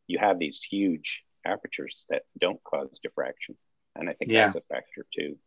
[0.08, 3.56] you have these huge apertures that don't cause diffraction
[3.94, 4.42] and i think yeah.
[4.42, 5.38] that's a factor too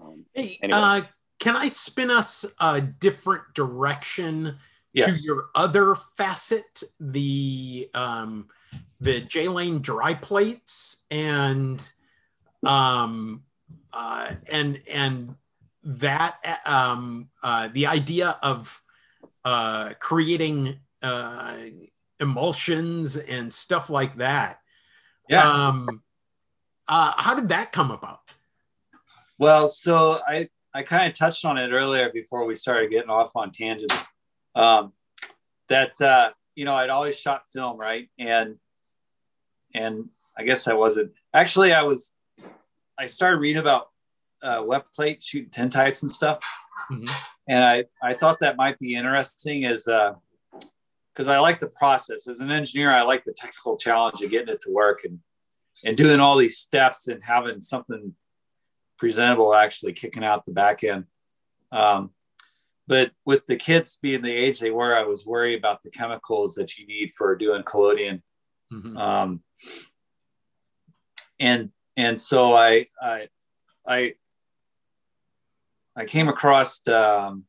[0.00, 0.78] um, hey, anyway.
[0.78, 1.02] uh,
[1.38, 4.56] can i spin us a different direction
[4.92, 5.20] yes.
[5.20, 8.48] to your other facet the um,
[9.00, 11.92] the j-lane dry plates and
[12.66, 13.42] um,
[13.92, 15.34] uh, and and
[15.84, 18.82] that um, uh, the idea of
[19.44, 21.56] uh, creating uh,
[22.20, 24.60] emulsions and stuff like that.
[25.28, 25.50] Yeah.
[25.50, 26.02] Um,
[26.86, 28.20] uh, how did that come about?
[29.38, 30.48] Well, so I
[30.78, 33.96] I kind of touched on it earlier before we started getting off on tangents.
[34.54, 34.92] Um,
[35.68, 38.08] that uh, you know I'd always shot film, right?
[38.16, 38.58] And
[39.74, 41.72] and I guess I wasn't actually.
[41.72, 42.12] I was.
[42.96, 43.88] I started reading about
[44.40, 46.38] uh, wet plate shooting ten tintypes and stuff,
[46.92, 47.12] mm-hmm.
[47.48, 52.28] and I I thought that might be interesting as because uh, I like the process
[52.28, 52.92] as an engineer.
[52.92, 55.18] I like the technical challenge of getting it to work and
[55.84, 58.14] and doing all these steps and having something
[58.98, 61.04] presentable actually kicking out the back end.
[61.72, 62.10] Um,
[62.86, 66.54] but with the kids being the age they were, I was worried about the chemicals
[66.54, 68.22] that you need for doing collodion.
[68.72, 68.96] Mm-hmm.
[68.96, 69.42] Um,
[71.38, 73.28] and and so I I
[73.86, 74.14] I
[75.96, 77.44] I came across um,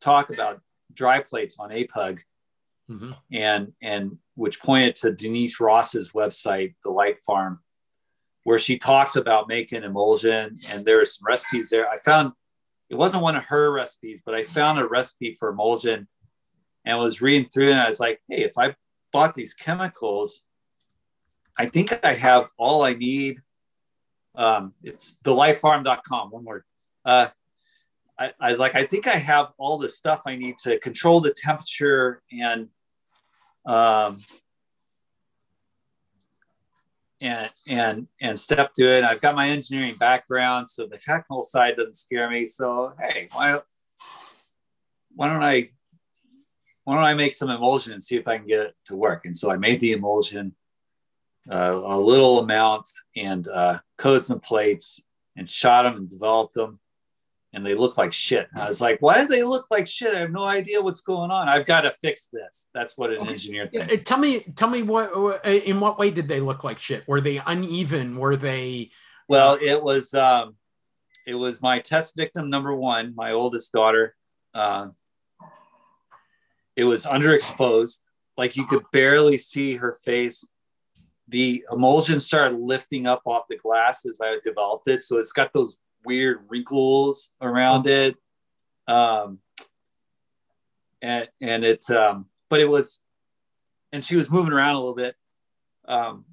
[0.00, 0.60] talk about
[0.92, 2.20] dry plates on APUG,
[2.90, 3.12] mm-hmm.
[3.30, 7.60] and and which pointed to Denise Ross's website, The Light Farm,
[8.44, 11.88] where she talks about making emulsion, and there are some recipes there.
[11.88, 12.32] I found
[12.90, 16.08] it wasn't one of her recipes, but I found a recipe for emulsion
[16.84, 17.72] and was reading through it.
[17.72, 18.74] And I was like, hey, if I
[19.12, 20.42] bought these chemicals,
[21.58, 23.40] I think I have all I need.
[24.34, 26.64] Um, it's thelightfarm.com, one word.
[27.04, 27.28] Uh,
[28.18, 31.20] I, I was like, I think I have all the stuff I need to control
[31.20, 32.68] the temperature and
[33.66, 34.18] um,
[37.22, 39.04] and and and step to it.
[39.04, 42.46] I've got my engineering background, so the technical side doesn't scare me.
[42.46, 43.60] So hey, why
[45.14, 45.70] why don't I
[46.84, 49.24] why don't I make some emulsion and see if I can get it to work?
[49.24, 50.56] And so I made the emulsion,
[51.48, 55.00] uh, a little amount, and uh, coated some plates
[55.36, 56.80] and shot them and developed them
[57.52, 58.48] and they look like shit.
[58.54, 60.14] I was like, why do they look like shit?
[60.14, 61.48] I have no idea what's going on.
[61.48, 62.68] I've got to fix this.
[62.72, 63.32] That's what an okay.
[63.32, 64.02] engineer thinks.
[64.04, 67.06] Tell me, tell me what, in what way did they look like shit?
[67.06, 68.16] Were they uneven?
[68.16, 68.90] Were they?
[69.28, 70.56] Well, it was, um,
[71.26, 74.14] it was my test victim number one, my oldest daughter.
[74.54, 74.88] Uh,
[76.74, 77.98] it was underexposed.
[78.38, 80.46] Like you could barely see her face.
[81.28, 85.02] The emulsion started lifting up off the glass as I developed it.
[85.02, 88.16] So it's got those weird wrinkles around it.
[88.86, 89.38] Um,
[91.00, 93.00] and, and it's, um, but it was,
[93.92, 95.16] and she was moving around a little bit.
[95.86, 96.24] Um,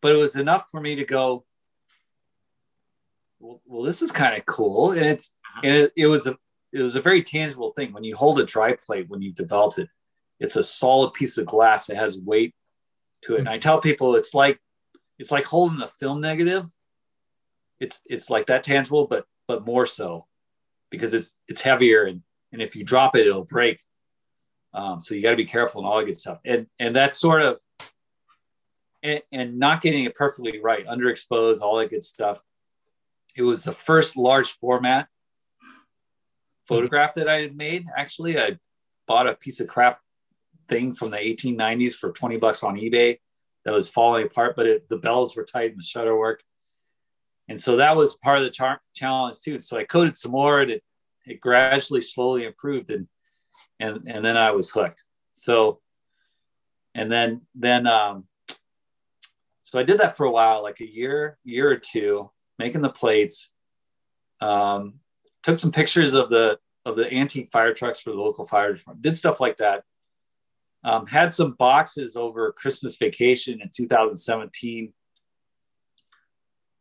[0.00, 1.44] but it was enough for me to go,
[3.40, 4.92] well, well this is kind of cool.
[4.92, 6.36] And it's, and it, it was a,
[6.72, 7.92] it was a very tangible thing.
[7.92, 9.88] When you hold a dry plate, when you develop it,
[10.40, 12.54] it's a solid piece of glass that has weight
[13.22, 13.40] to it.
[13.40, 14.58] And I tell people it's like,
[15.18, 16.66] it's like holding a film negative
[17.80, 20.26] it's it's like that tangible, but but more so
[20.90, 22.22] because it's it's heavier and
[22.52, 23.80] and if you drop it, it'll break.
[24.72, 26.38] Um, so you got to be careful and all that good stuff.
[26.44, 27.60] And and that sort of
[29.02, 32.42] and, and not getting it perfectly right, underexposed, all that good stuff.
[33.36, 35.08] It was the first large format
[36.66, 37.86] photograph that I had made.
[37.96, 38.58] Actually, I
[39.06, 40.00] bought a piece of crap
[40.68, 43.18] thing from the 1890s for 20 bucks on eBay
[43.64, 46.44] that was falling apart, but it, the bells were tight and the shutter worked
[47.48, 49.60] and so that was part of the char- challenge too.
[49.60, 50.82] So I coded some more, and it
[51.26, 53.06] it gradually, slowly improved, and
[53.80, 55.04] and and then I was hooked.
[55.34, 55.80] So,
[56.94, 58.24] and then then um,
[59.62, 62.90] so I did that for a while, like a year, year or two, making the
[62.90, 63.50] plates.
[64.40, 65.00] Um,
[65.42, 69.02] took some pictures of the of the antique fire trucks for the local fire department.
[69.02, 69.84] Did stuff like that.
[70.82, 74.92] Um, had some boxes over Christmas vacation in 2017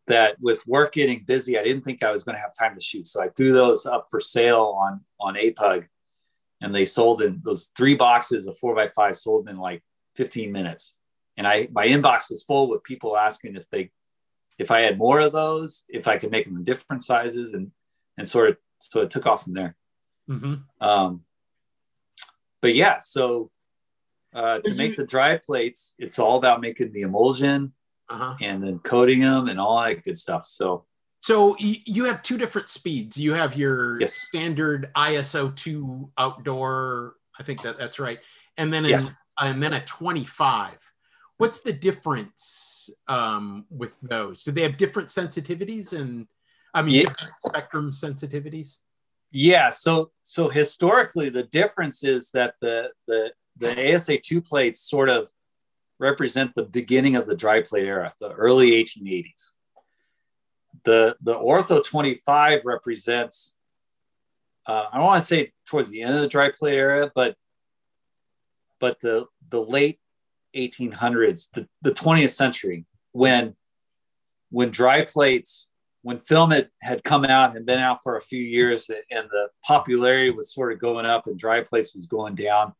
[0.07, 2.83] that with work getting busy, I didn't think I was going to have time to
[2.83, 3.07] shoot.
[3.07, 5.87] So I threw those up for sale on on APUG,
[6.61, 9.81] and they sold in those three boxes of four by five sold in like
[10.15, 10.95] 15 minutes.
[11.37, 13.91] And I my inbox was full with people asking if they
[14.59, 17.71] if I had more of those, if I could make them in different sizes, and
[18.17, 19.75] and sort of so it took off from there.
[20.29, 20.55] Mm-hmm.
[20.79, 21.21] Um,
[22.61, 23.49] but yeah, so
[24.33, 27.71] Uh, to make the dry plates, it's all about making the emulsion
[28.09, 28.35] uh-huh.
[28.41, 30.45] and then coating them and all that good stuff.
[30.45, 30.85] So,
[31.21, 33.17] so you have two different speeds.
[33.17, 34.13] You have your yes.
[34.13, 37.15] standard ISO two outdoor.
[37.39, 38.19] I think that that's right,
[38.57, 39.07] and then yeah.
[39.39, 40.77] and then a twenty five.
[41.37, 44.43] What's the difference um, with those?
[44.43, 46.27] Do they have different sensitivities and
[46.73, 47.13] I mean yeah.
[47.45, 48.77] spectrum sensitivities?
[49.31, 49.69] Yeah.
[49.69, 55.29] So so historically, the difference is that the the the ASA two plates sort of
[55.99, 59.51] represent the beginning of the dry plate era, the early 1880s.
[60.83, 63.55] The the Ortho 25 represents
[64.65, 67.35] uh, I don't want to say towards the end of the dry plate era, but
[68.79, 69.99] but the the late
[70.55, 73.55] 1800s, the, the 20th century, when
[74.49, 75.71] when dry plates,
[76.03, 79.47] when film had, had come out and been out for a few years and the
[79.65, 82.73] popularity was sort of going up and dry plates was going down,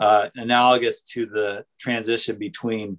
[0.00, 2.98] uh, analogous to the transition between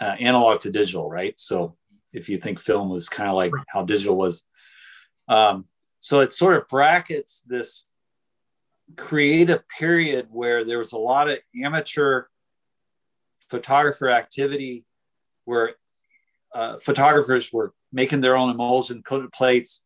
[0.00, 1.34] uh, analog to digital, right?
[1.38, 1.76] So
[2.12, 4.44] if you think film was kind of like how digital was,
[5.28, 5.66] um,
[5.98, 7.86] so it sort of brackets this
[8.96, 12.24] creative period where there was a lot of amateur
[13.50, 14.84] photographer activity
[15.44, 15.74] where
[16.54, 19.82] uh, photographers were making their own emulsion coated plates,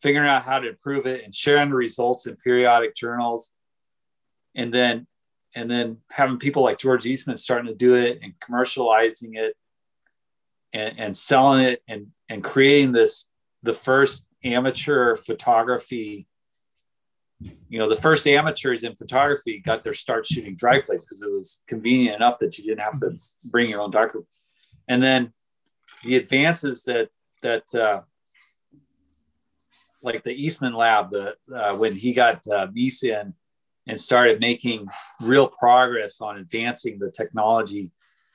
[0.00, 3.52] figuring out how to improve it and sharing the results in periodic journals.
[4.54, 5.06] And then
[5.54, 9.54] and then having people like George Eastman starting to do it and commercializing it
[10.72, 13.28] and, and selling it and, and creating this
[13.62, 16.26] the first amateur photography
[17.68, 21.30] you know, the first amateurs in photography got their start shooting dry plates because it
[21.30, 23.16] was convenient enough that you didn't have to
[23.50, 24.26] bring your own darkroom.
[24.88, 25.32] And then
[26.04, 27.08] the advances that
[27.42, 28.02] that uh,
[30.02, 33.34] like the Eastman lab, the uh, when he got uh, in
[33.86, 34.86] and started making
[35.20, 37.90] real progress on advancing the technology,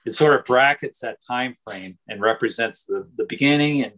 [0.06, 3.94] it sort of brackets that time frame and represents the the beginning and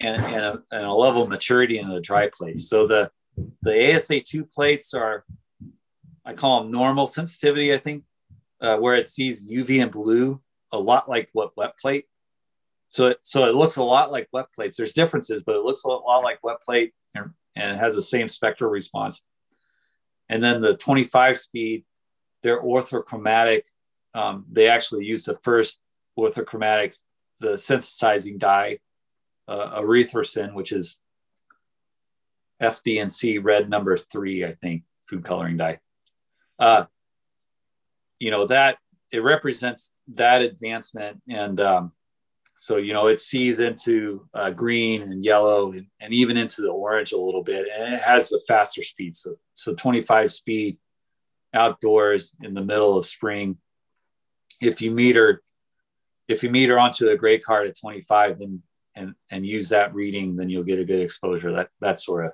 [0.00, 2.68] and, and, a, and a level of maturity in the dry plates.
[2.68, 3.10] So the
[3.62, 5.24] the ASA2 plates are,
[6.24, 8.04] I call them normal sensitivity, I think,
[8.60, 10.40] uh, where it sees UV and blue
[10.72, 12.06] a lot like what wet plate.
[12.88, 14.76] So it, so it looks a lot like wet plates.
[14.76, 18.02] There's differences, but it looks a lot like wet plate and, and it has the
[18.02, 19.22] same spectral response.
[20.32, 21.84] And then the 25 speed,
[22.42, 23.64] they're orthochromatic.
[24.14, 25.78] Um, they actually use the first
[26.18, 26.98] orthochromatic,
[27.40, 28.78] the sensitizing dye,
[29.46, 29.82] uh,
[30.54, 31.00] which is
[32.62, 35.80] FD&C red number three, I think, food coloring dye.
[36.58, 36.86] Uh,
[38.18, 38.78] you know, that
[39.10, 41.20] it represents that advancement.
[41.28, 41.92] And um,
[42.62, 46.70] so, you know, it sees into uh, green and yellow and, and, even into the
[46.70, 47.66] orange a little bit.
[47.76, 49.16] And it has a faster speed.
[49.16, 50.78] So, so 25 speed
[51.52, 53.56] outdoors in the middle of spring.
[54.60, 55.42] If you meter,
[56.28, 58.62] if you meter onto a gray card at 25, then
[58.94, 61.50] and and use that reading, then you'll get a good exposure.
[61.50, 62.32] That that sort of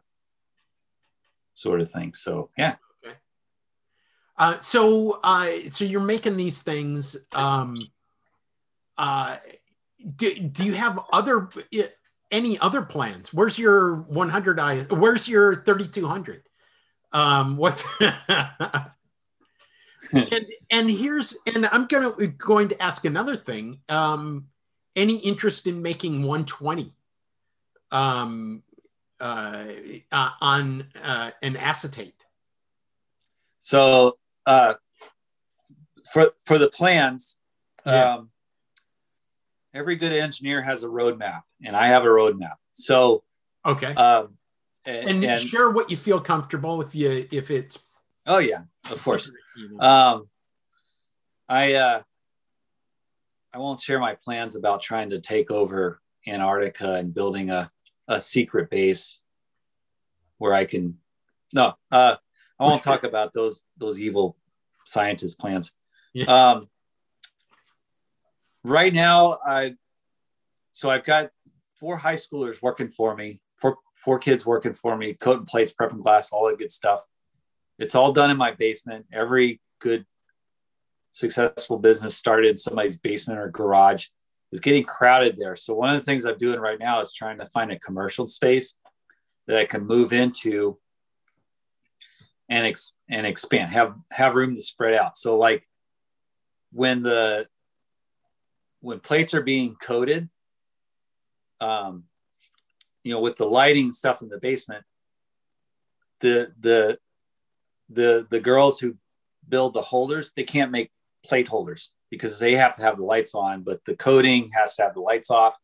[1.54, 2.12] sort of thing.
[2.12, 2.74] So yeah.
[3.02, 3.16] Okay.
[4.36, 7.16] Uh, so uh, so you're making these things.
[7.32, 7.78] Um,
[8.98, 9.38] uh,
[10.16, 11.48] do, do you have other
[12.30, 13.32] any other plans?
[13.32, 14.80] Where's your 100 i?
[14.82, 16.42] Where's your 3200?
[17.12, 17.86] Um, what's
[20.12, 23.80] and and here's and I'm gonna going to ask another thing.
[23.88, 24.48] Um,
[24.94, 26.92] any interest in making 120?
[27.90, 28.62] Um,
[29.20, 29.64] uh,
[30.12, 32.26] uh, on uh, an acetate?
[33.62, 34.74] So uh,
[36.12, 37.36] for for the plans,
[37.84, 38.14] yeah.
[38.14, 38.30] um,
[39.74, 42.54] every good engineer has a roadmap, and I have a roadmap.
[42.72, 43.24] So
[43.64, 44.36] okay, um,
[44.84, 47.78] and, and, and share what you feel comfortable if you if it's.
[48.26, 49.30] Oh yeah, of course.
[49.80, 50.28] Um,
[51.48, 52.02] I uh,
[53.52, 57.70] I won't share my plans about trying to take over Antarctica and building a
[58.06, 59.20] a secret base
[60.38, 60.98] where I can.
[61.52, 62.16] No, uh,
[62.58, 64.36] I won't talk about those those evil
[64.84, 65.72] scientist plans.
[66.12, 66.24] Yeah.
[66.24, 66.68] Um,
[68.64, 69.74] right now, I
[70.70, 71.30] so I've got
[71.80, 76.02] four high schoolers working for me, four four kids working for me, coating plates, prepping
[76.02, 77.04] glass, all that good stuff.
[77.78, 79.06] It's all done in my basement.
[79.12, 80.04] Every good
[81.10, 84.06] successful business started in somebody's basement or garage
[84.52, 85.56] is getting crowded there.
[85.56, 88.26] So one of the things I'm doing right now is trying to find a commercial
[88.26, 88.74] space
[89.46, 90.78] that I can move into
[92.48, 95.16] and ex- and expand, have have room to spread out.
[95.16, 95.66] So like
[96.72, 97.46] when the
[98.80, 100.28] when plates are being coated,
[101.60, 102.04] um,
[103.02, 104.84] you know, with the lighting stuff in the basement,
[106.20, 106.98] the the
[107.88, 108.96] the the girls who
[109.48, 110.90] build the holders, they can't make
[111.24, 114.82] plate holders because they have to have the lights on, but the coating has to
[114.82, 115.56] have the lights off.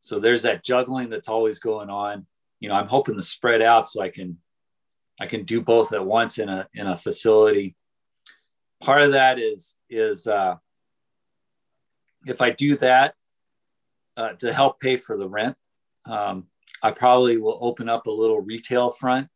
[0.00, 2.26] So there's that juggling that's always going on.
[2.60, 4.38] You know, I'm hoping to spread out so I can
[5.20, 7.74] I can do both at once in a in a facility.
[8.80, 10.56] Part of that is is uh,
[12.26, 13.14] if I do that
[14.16, 15.56] uh, to help pay for the rent,
[16.04, 16.46] um,
[16.82, 19.28] I probably will open up a little retail front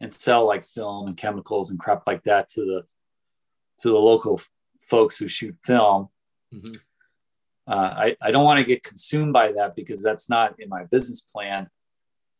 [0.00, 2.86] and sell like film and chemicals and crap like that to the
[3.80, 4.48] to the local f-
[4.80, 6.08] folks who shoot film.
[6.54, 6.74] Mm-hmm.
[7.68, 10.84] Uh, I, I don't want to get consumed by that because that's not in my
[10.84, 11.68] business plan.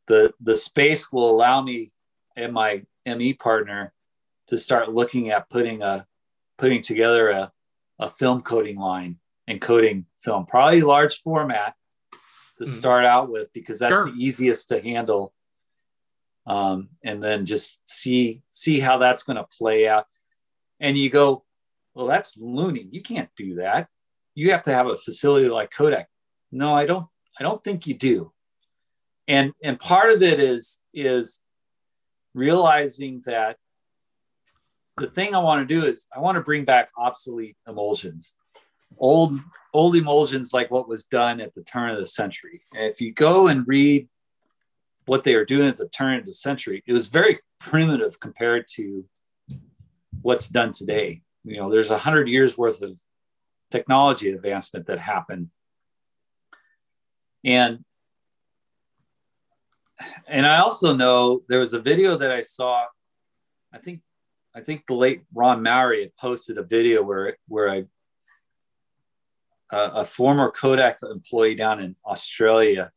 [0.06, 1.92] The the space will allow me
[2.36, 3.92] and my ME partner
[4.48, 6.06] to start looking at putting a
[6.58, 7.52] putting together a,
[7.98, 11.74] a film coating line and coating film, probably large format
[12.58, 12.72] to mm-hmm.
[12.72, 14.06] start out with because that's sure.
[14.06, 15.32] the easiest to handle.
[16.46, 20.06] Um, and then just see see how that's going to play out.
[20.78, 21.44] And you go,
[21.94, 22.88] well, that's loony.
[22.90, 23.88] You can't do that.
[24.34, 26.08] You have to have a facility like Kodak.
[26.52, 27.06] No, I don't.
[27.38, 28.32] I don't think you do.
[29.26, 31.40] And and part of it is is
[32.34, 33.56] realizing that
[34.98, 38.34] the thing I want to do is I want to bring back obsolete emulsions,
[38.98, 39.38] old
[39.74, 42.62] old emulsions like what was done at the turn of the century.
[42.72, 44.08] If you go and read
[45.04, 48.66] what they were doing at the turn of the century, it was very primitive compared
[48.74, 49.04] to
[50.22, 51.22] what's done today.
[51.44, 52.98] You know, there's a hundred years worth of
[53.70, 55.50] technology advancement that happened.
[57.44, 57.84] And
[60.26, 62.84] and I also know there was a video that I saw.
[63.72, 64.00] I think
[64.54, 67.84] I think the late Ron Mowrey had posted a video where where I
[69.70, 72.92] a former Kodak employee down in Australia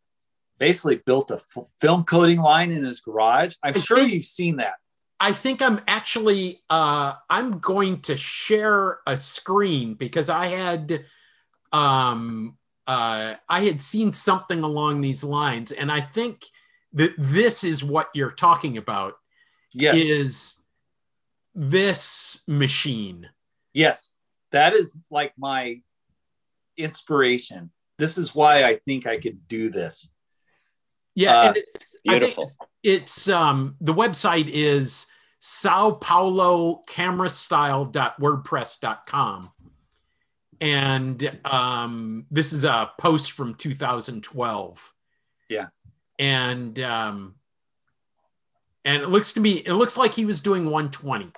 [0.60, 3.56] basically built a f- film coating line in his garage.
[3.64, 4.76] I'm I sure think, you've seen that.
[5.20, 11.06] I think I'm actually uh, I'm going to share a screen because I had
[11.72, 16.46] um, uh, I had seen something along these lines, and I think
[16.94, 19.16] that this is what you're talking about.
[19.74, 19.96] Yes.
[19.98, 20.56] Is
[21.54, 23.30] this machine?
[23.74, 24.14] Yes.
[24.52, 25.82] That is like my
[26.80, 27.70] inspiration.
[27.98, 30.10] This is why I think I could do this.
[31.16, 31.54] Yeah, uh,
[32.06, 32.50] beautiful.
[32.82, 35.06] it's um the website is
[35.40, 39.52] Sao Paulo camera style.wordpress.com.
[40.62, 44.94] And um, this is a post from 2012.
[45.50, 45.68] Yeah
[46.20, 47.36] and um,
[48.86, 51.32] and it looks to me it looks like he was doing 120.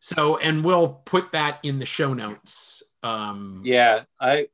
[0.00, 2.82] So and we'll put that in the show notes.
[3.02, 4.48] Um, yeah, I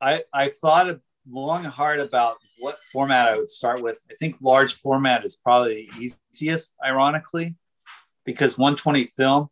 [0.00, 0.98] I I thought
[1.28, 4.00] long and hard about what format I would start with.
[4.10, 7.56] I think large format is probably the easiest, ironically,
[8.24, 9.48] because 120 film.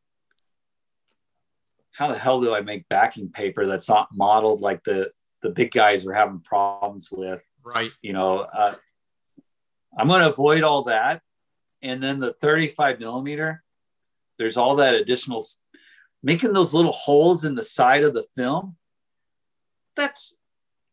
[1.93, 5.11] How the hell do I make backing paper that's not modeled like the
[5.43, 7.45] the big guys are having problems with?
[7.65, 7.91] Right.
[8.01, 8.75] You know, uh,
[9.99, 11.23] I'm going to avoid all that.
[11.83, 13.63] And then the 35 millimeter,
[14.39, 15.45] there's all that additional,
[16.23, 18.77] making those little holes in the side of the film.
[19.97, 20.37] That's,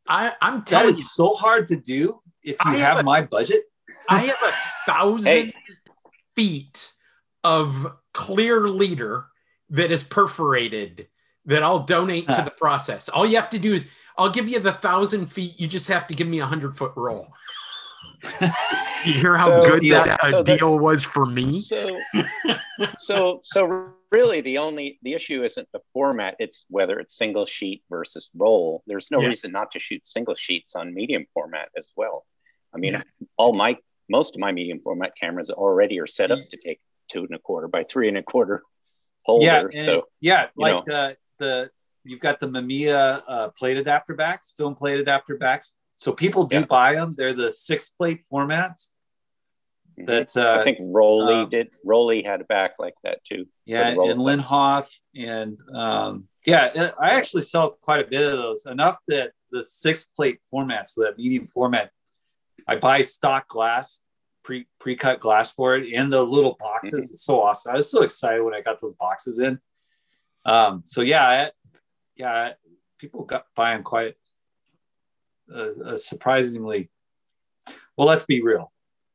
[0.07, 3.63] I, I'm telling you, so hard to do if you have, have a, my budget.
[4.09, 4.51] I have a
[4.91, 5.53] thousand hey.
[6.35, 6.91] feet
[7.43, 9.27] of clear leader
[9.69, 11.07] that is perforated
[11.45, 13.09] that I'll donate to the process.
[13.09, 13.85] All you have to do is
[14.17, 15.59] I'll give you the thousand feet.
[15.59, 17.33] You just have to give me a hundred foot roll
[19.05, 21.61] you hear how so, good that so deal the, was for me?
[21.61, 21.99] So,
[22.97, 27.83] so, so really, the only the issue isn't the format; it's whether it's single sheet
[27.89, 28.83] versus roll.
[28.87, 29.29] There's no yeah.
[29.29, 32.25] reason not to shoot single sheets on medium format as well.
[32.73, 33.03] I mean, yeah.
[33.37, 33.77] all my
[34.09, 36.79] most of my medium format cameras already are set up to take
[37.09, 38.63] two and a quarter by three and a quarter
[39.23, 39.69] holder.
[39.71, 41.69] Yeah, so yeah, like uh, the
[42.03, 46.57] you've got the Mamiya uh, plate adapter backs, film plate adapter backs so people do
[46.57, 46.65] yeah.
[46.65, 47.15] buy them.
[47.17, 48.89] They're the six plate formats.
[49.97, 50.05] Mm-hmm.
[50.05, 51.73] That uh, I think Rollei uh, did.
[51.83, 53.47] Rollei had a back like that too.
[53.65, 58.67] Yeah, and Linhof, and um, yeah, I actually sell quite a bit of those.
[58.67, 61.89] Enough that the six plate format, so that medium format,
[62.67, 63.99] I buy stock glass,
[64.43, 67.05] pre pre cut glass for it, in the little boxes.
[67.05, 67.13] Mm-hmm.
[67.13, 67.73] It's so awesome.
[67.73, 69.59] I was so excited when I got those boxes in.
[70.45, 71.51] Um, so yeah, I,
[72.15, 72.53] yeah,
[72.99, 74.13] people got buy them quite
[75.53, 76.89] a, a surprisingly
[77.97, 78.71] well let's be real.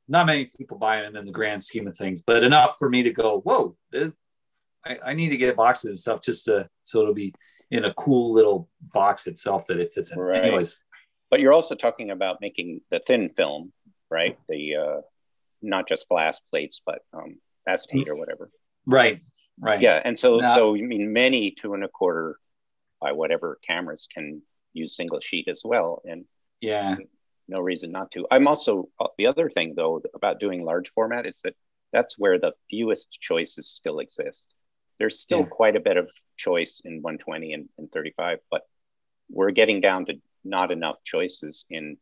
[0.09, 3.03] Not many people buying them in the grand scheme of things but enough for me
[3.03, 3.77] to go whoa
[4.85, 7.33] I, I, need to get boxes and stuff just to so it'll be
[7.71, 10.19] in a cool little box itself that it fits in.
[10.19, 10.43] Right.
[10.45, 10.77] anyways.
[11.31, 13.73] But you're also talking about making the thin film
[14.11, 14.39] right?
[14.49, 15.01] The uh
[15.63, 17.37] not just glass plates but um
[17.67, 18.51] acetate or whatever.
[18.87, 19.19] Right
[19.61, 19.81] Right.
[19.81, 22.39] Yeah, and so now, so I mean many two and a quarter
[23.01, 24.43] by whatever cameras can
[24.73, 26.25] use single sheet as well, and
[26.61, 26.97] yeah,
[27.49, 28.27] no reason not to.
[28.31, 31.55] I'm also uh, the other thing though about doing large format is that
[31.93, 34.55] that's where the fewest choices still exist.
[34.99, 35.47] There's still yeah.
[35.47, 38.63] quite a bit of choice in 120 and, and 35, but
[39.31, 41.97] we're getting down to not enough choices in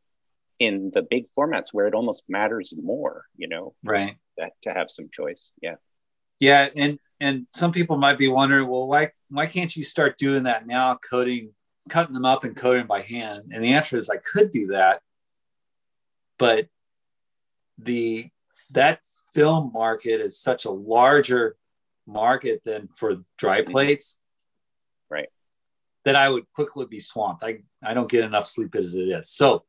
[0.59, 4.17] in the big formats where it almost matters more, you know, right?
[4.37, 5.53] That to have some choice.
[5.63, 5.77] Yeah.
[6.39, 10.45] Yeah, and and some people might be wondering, well, why why can't you start doing
[10.45, 11.53] that now, coding,
[11.91, 13.51] cutting them up and coding by hand?
[13.53, 15.01] And the answer is I could do that,
[16.39, 16.69] but
[17.79, 18.31] the
[18.71, 19.01] that
[19.35, 21.57] film market is such a larger
[22.07, 24.19] market than for dry plates
[25.09, 25.29] right.
[26.05, 27.45] that i would quickly be swamped.
[27.45, 29.31] I i don't get enough sleep as it is.
[29.31, 29.65] So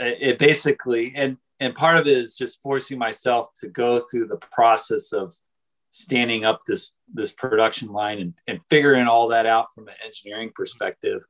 [0.00, 4.26] uh, it basically and and part of it is just forcing myself to go through
[4.26, 5.34] the process of
[5.92, 10.48] standing up this this production line and, and figuring all that out from an engineering
[10.48, 10.60] mm-hmm.
[10.60, 11.22] perspective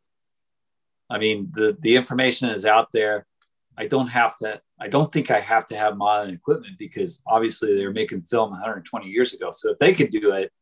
[1.10, 3.26] i mean the the information is out there
[3.76, 7.74] I don't have to, I don't think I have to have modern equipment because obviously
[7.74, 9.51] they were making film 120 years ago.
[9.51, 10.52] So if they could do it,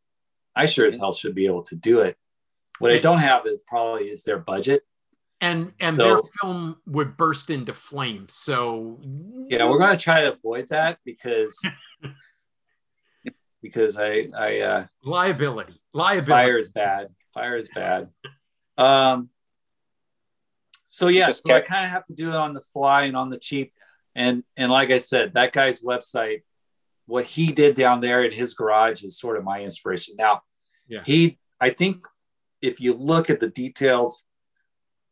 [0.55, 1.05] I sure as mm-hmm.
[1.05, 2.17] hell should be able to do it.
[2.79, 3.03] What I mm-hmm.
[3.03, 4.83] don't have is probably is their budget.
[5.43, 8.35] And and so, their film would burst into flames.
[8.35, 9.01] So
[9.49, 11.59] yeah, we're gonna try to avoid that because
[13.63, 15.81] because I I uh liability.
[15.93, 16.31] Liability.
[16.31, 17.09] Fire is bad.
[17.35, 18.09] Fire is bad.
[18.79, 19.31] Um
[20.87, 23.31] so yeah, so I kind of have to do it on the fly and on
[23.31, 23.73] the cheap.
[24.15, 26.43] And and like I said, that guy's website,
[27.07, 30.17] what he did down there in his garage is sort of my inspiration.
[30.19, 30.43] Now,
[30.89, 31.03] yeah.
[31.05, 32.07] he I think
[32.61, 34.25] if you look at the details,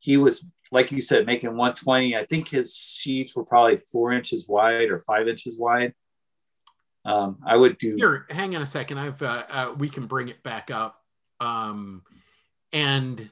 [0.00, 2.16] he was like you said, making 120.
[2.16, 5.94] I think his sheets were probably four inches wide or five inches wide.
[7.08, 7.96] Um, I would do.
[7.96, 8.98] Here, hang on a second.
[8.98, 11.02] I've uh, uh, we can bring it back up.
[11.40, 12.02] Um,
[12.72, 13.30] and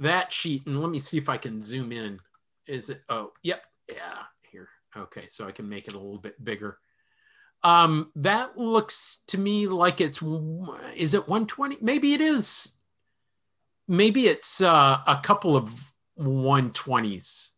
[0.00, 2.18] that sheet, and let me see if I can zoom in.
[2.66, 3.02] Is it?
[3.08, 3.62] Oh, yep.
[3.88, 4.68] Yeah, here.
[4.96, 6.78] Okay, so I can make it a little bit bigger.
[7.62, 10.20] Um, that looks to me like it's,
[10.96, 11.78] is it 120?
[11.80, 12.72] Maybe it is.
[13.86, 17.50] Maybe it's uh, a couple of 120s.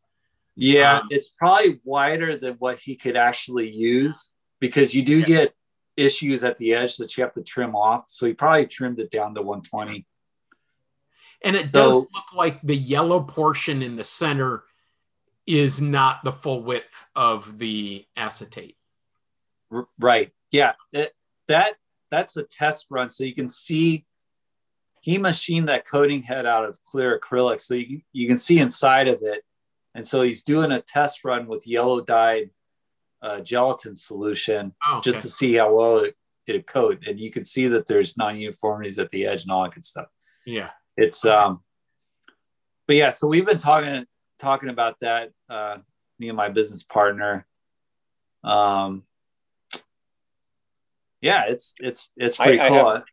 [0.54, 4.32] Yeah, um, it's probably wider than what he could actually use
[4.66, 5.26] because you do yeah.
[5.26, 5.54] get
[5.96, 8.08] issues at the edge that you have to trim off.
[8.08, 10.06] So he probably trimmed it down to 120.
[11.42, 14.64] And it does look like the yellow portion in the center
[15.46, 18.76] is not the full width of the acetate.
[19.98, 20.32] Right.
[20.50, 20.74] Yeah.
[20.92, 21.12] It,
[21.48, 21.74] that
[22.10, 23.10] that's a test run.
[23.10, 24.06] So you can see
[25.02, 27.60] he machined that coating head out of clear acrylic.
[27.60, 29.42] So you, you can see inside of it.
[29.94, 32.50] And so he's doing a test run with yellow dyed
[33.26, 35.10] uh, gelatin solution oh, okay.
[35.10, 36.14] just to see how well it,
[36.46, 37.06] it coat.
[37.06, 40.06] And you can see that there's non-uniformities at the edge and all that good stuff.
[40.46, 41.60] Yeah it's um
[42.86, 44.04] but yeah so we've been talking
[44.38, 45.76] talking about that uh
[46.18, 47.46] me and my business partner
[48.44, 49.02] um
[51.20, 53.04] yeah it's it's it's pretty I, cool I have,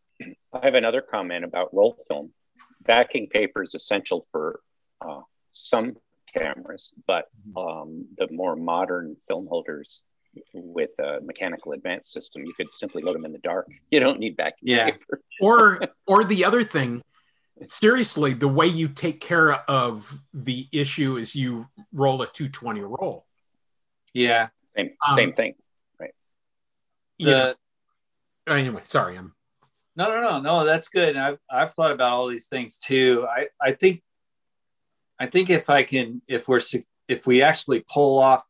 [0.54, 2.32] I have, another comment about roll film
[2.82, 4.62] backing paper is essential for
[5.02, 5.22] uh,
[5.52, 5.96] some
[6.38, 7.58] cameras but mm-hmm.
[7.58, 10.04] um, the more modern film holders
[10.54, 14.20] with a mechanical advanced system you could simply load them in the dark you don't
[14.20, 14.92] need backing yeah.
[15.42, 17.04] or or the other thing
[17.68, 23.26] seriously, the way you take care of the issue is you roll a 220 roll.
[24.14, 24.50] Yeah.
[24.76, 25.56] Same, um, same thing.
[26.00, 26.14] Right.
[27.20, 27.56] The,
[28.48, 29.18] anyway, sorry.
[29.18, 29.34] I'm
[29.96, 30.66] no, no, no, no.
[30.66, 31.16] That's good.
[31.16, 33.28] I've, I've thought about all these things too.
[33.30, 34.02] I, I think,
[35.24, 36.62] I think if I can, if we're,
[37.08, 38.46] if we actually pull off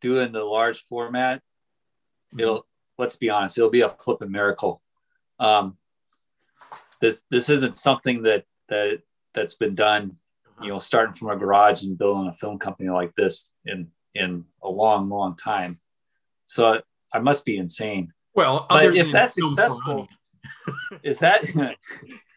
[0.00, 2.40] doing the large format, mm-hmm.
[2.40, 2.66] it'll,
[2.98, 4.82] let's be honest, it'll be a flipping miracle.
[5.38, 5.78] Um,
[7.00, 9.00] this this isn't something that that
[9.34, 10.16] that's been done
[10.62, 14.44] you know starting from a garage and building a film company like this in in
[14.62, 15.80] a long long time
[16.44, 16.80] so
[17.12, 20.06] i must be insane well but if that's successful
[21.02, 21.42] is that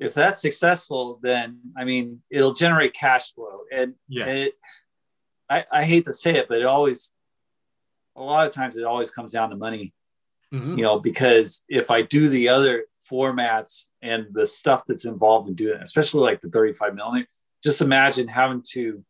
[0.00, 4.54] if that's successful then i mean it'll generate cash flow and yeah it,
[5.48, 7.12] I, I hate to say it but it always
[8.16, 9.92] a lot of times it always comes down to money
[10.52, 10.78] mm-hmm.
[10.78, 15.54] you know because if i do the other formats and the stuff that's involved in
[15.54, 17.28] doing it, especially like the 35 millimeter.
[17.62, 19.04] Just imagine having to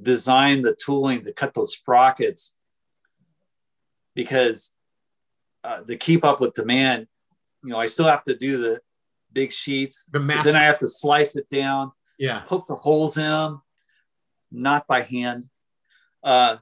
[0.00, 2.54] design the tooling to cut those sprockets
[4.14, 4.70] because
[5.64, 7.06] uh, to keep up with demand,
[7.62, 8.80] you know, I still have to do the
[9.32, 10.06] big sheets.
[10.10, 11.92] The then I have to slice it down.
[12.18, 12.40] Yeah.
[12.40, 13.62] Poke the holes in them,
[14.50, 15.46] not by hand.
[16.22, 16.56] Uh,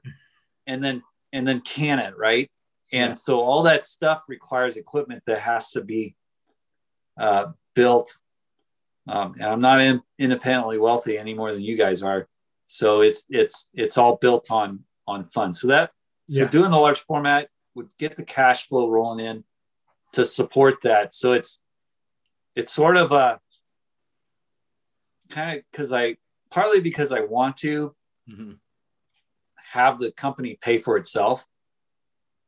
[0.67, 1.01] and then
[1.33, 2.49] and then can it right.
[2.91, 3.13] And yeah.
[3.13, 6.15] so all that stuff requires equipment that has to be
[7.19, 8.17] uh, built.
[9.07, 12.27] Um, and I'm not in, independently wealthy any more than you guys are.
[12.65, 15.61] So it's it's it's all built on on funds.
[15.61, 15.91] So that
[16.27, 16.49] so yeah.
[16.49, 19.43] doing the large format would get the cash flow rolling in
[20.13, 21.13] to support that.
[21.13, 21.59] So it's
[22.59, 23.39] it's sort of a
[25.29, 26.17] kind of because I
[26.51, 27.95] partly because I want to
[28.29, 28.51] mm-hmm.
[29.71, 31.47] have the company pay for itself,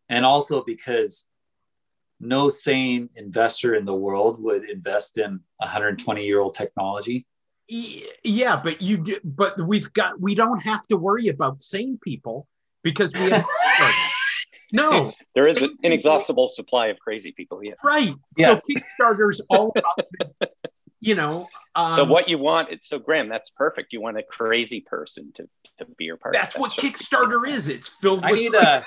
[0.09, 1.27] and also because
[2.19, 7.25] no sane investor in the world would invest in 120 year old technology.
[7.69, 12.49] Yeah, but you but we've got we don't have to worry about sane people
[12.83, 13.45] because we have
[14.71, 16.55] no there is an inexhaustible people.
[16.55, 17.73] supply of crazy people yeah.
[17.83, 18.13] Right.
[18.37, 18.65] Yes.
[18.65, 20.49] so kickstarter's all about
[20.99, 23.93] you know um, so what you want it's so graham that's perfect.
[23.93, 25.43] You want a crazy person to,
[25.79, 26.41] to be your partner.
[26.41, 27.69] That's, that's what kickstarter is.
[27.69, 28.85] It's filled I with need a,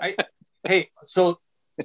[0.00, 0.16] I,
[0.64, 1.40] hey so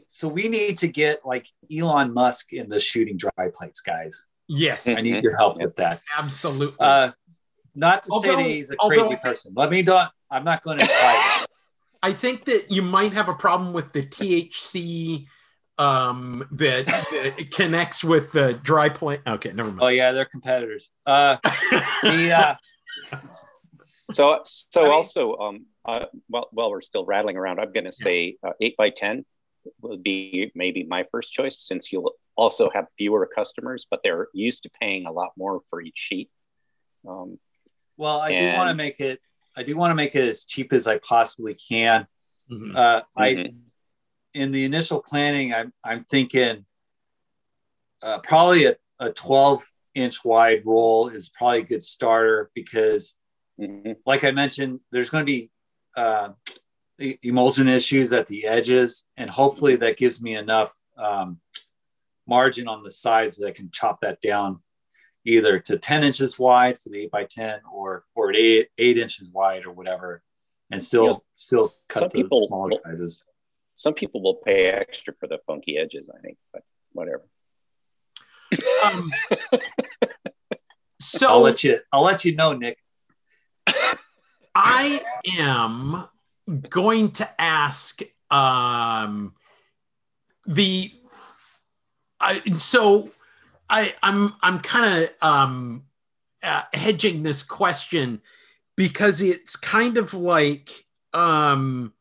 [0.05, 4.25] so we need to get like elon musk in the shooting dry plates guys.
[4.47, 4.87] Yes.
[4.87, 6.01] I need your help with that.
[6.17, 6.77] Absolutely.
[6.79, 7.11] Uh
[7.73, 9.53] not to although, say that he's a crazy although, person.
[9.55, 11.36] Let me not i'm not going to imply
[12.01, 15.27] I think that you might have a problem with the THC
[15.77, 19.21] um, that, that connects with the dry plant.
[19.27, 19.81] Okay, never mind.
[19.81, 20.91] Oh yeah, they're competitors.
[21.05, 21.37] Uh,
[22.03, 23.17] the, uh,
[24.11, 27.85] so so I mean, also um, uh, while, while we're still rattling around, I'm going
[27.85, 29.25] to say uh, eight by ten
[29.81, 34.63] would be maybe my first choice since you'll also have fewer customers, but they're used
[34.63, 36.29] to paying a lot more for each sheet.
[37.07, 37.37] Um,
[37.97, 39.19] well, I and, do want to make it
[39.57, 42.05] I do want to make it as cheap as I possibly can.
[42.49, 42.77] Mm-hmm.
[42.77, 43.57] Uh, I mm-hmm.
[44.35, 46.65] in the initial planning, I'm I'm thinking
[48.03, 49.63] uh, probably a, a 12
[49.95, 53.15] inch wide roll is probably a good starter because,
[53.59, 53.93] mm-hmm.
[54.05, 55.49] like I mentioned, there's going to be
[55.95, 56.29] uh,
[57.23, 61.39] emulsion issues at the edges, and hopefully that gives me enough um,
[62.27, 64.59] margin on the sides that I can chop that down
[65.27, 68.97] either to 10 inches wide for the 8 by 10 or or at eight, eight
[68.97, 70.23] inches wide or whatever
[70.71, 73.23] and still you know, still cut some people smaller sizes.
[73.75, 76.63] Some people will pay extra for the funky edges i think but
[76.93, 77.27] whatever.
[78.83, 79.11] Um,
[81.01, 82.79] so i'll let you i'll let you know nick.
[84.55, 85.01] I
[85.37, 86.07] am
[86.69, 88.01] going to ask
[88.31, 89.33] um
[90.45, 90.91] the
[92.19, 93.11] I, so
[93.69, 95.83] I, I'm I'm kind of um,
[96.43, 98.21] uh, hedging this question
[98.75, 101.93] because it's kind of like um,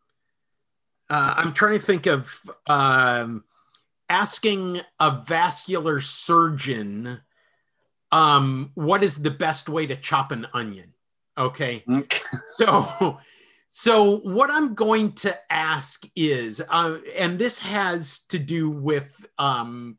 [1.10, 3.44] uh, I'm trying to think of um,
[4.08, 7.20] asking a vascular surgeon
[8.12, 10.94] um, what is the best way to chop an onion.
[11.38, 11.84] Okay,
[12.52, 13.18] so
[13.68, 19.98] so what I'm going to ask is, uh, and this has to do with um,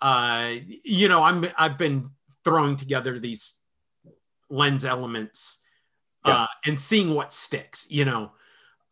[0.00, 0.52] uh,
[0.84, 2.10] you know, I'm I've been
[2.44, 3.54] throwing together these
[4.50, 5.58] lens elements
[6.24, 6.70] uh, yeah.
[6.70, 7.86] and seeing what sticks.
[7.88, 8.32] You know,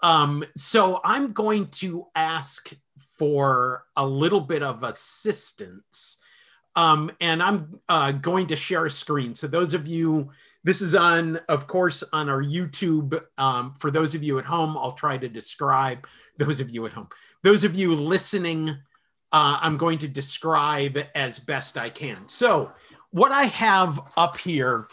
[0.02, 2.72] um, so I'm going to ask
[3.18, 6.18] for a little bit of assistance.
[6.74, 9.34] Um, and I'm uh, going to share a screen.
[9.34, 10.30] So those of you,
[10.62, 13.18] this is on, of course, on our YouTube.
[13.38, 16.06] Um, for those of you at home, I'll try to describe
[16.36, 17.08] those of you at home.
[17.42, 18.76] Those of you listening
[19.32, 22.28] uh, I'm going to describe as best I can.
[22.28, 22.72] So,
[23.10, 24.88] what I have up here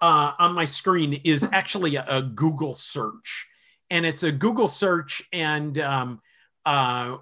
[0.00, 3.46] uh, on my screen is actually a, a, Google search,
[3.90, 5.22] and it's a Google search.
[5.32, 6.20] And um,
[6.64, 7.16] uh,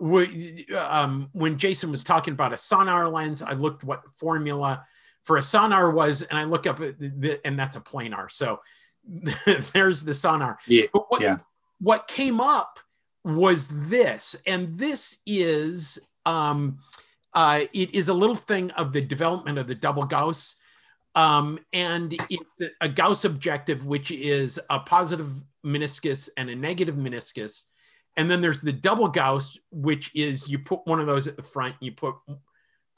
[0.77, 4.85] um, when Jason was talking about a Sonnar lens, I looked what formula
[5.23, 8.31] for a Sonnar was, and I look up the, and that's a planar.
[8.31, 8.61] So
[9.73, 10.57] there's the Sonnar.
[10.67, 10.87] Yeah.
[10.93, 11.39] What, yeah.
[11.81, 12.79] what came up
[13.25, 16.79] was this, and this is um,
[17.33, 20.57] uh, it is a little thing of the development of the double Gauss.
[21.15, 25.31] Um, and it's a Gauss objective, which is a positive
[25.65, 27.65] meniscus and a negative meniscus.
[28.17, 31.43] And then there's the double Gauss, which is you put one of those at the
[31.43, 32.15] front, you put,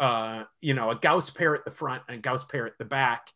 [0.01, 2.85] uh, you know, a Gauss pair at the front and a Gauss pair at the
[2.85, 3.29] back.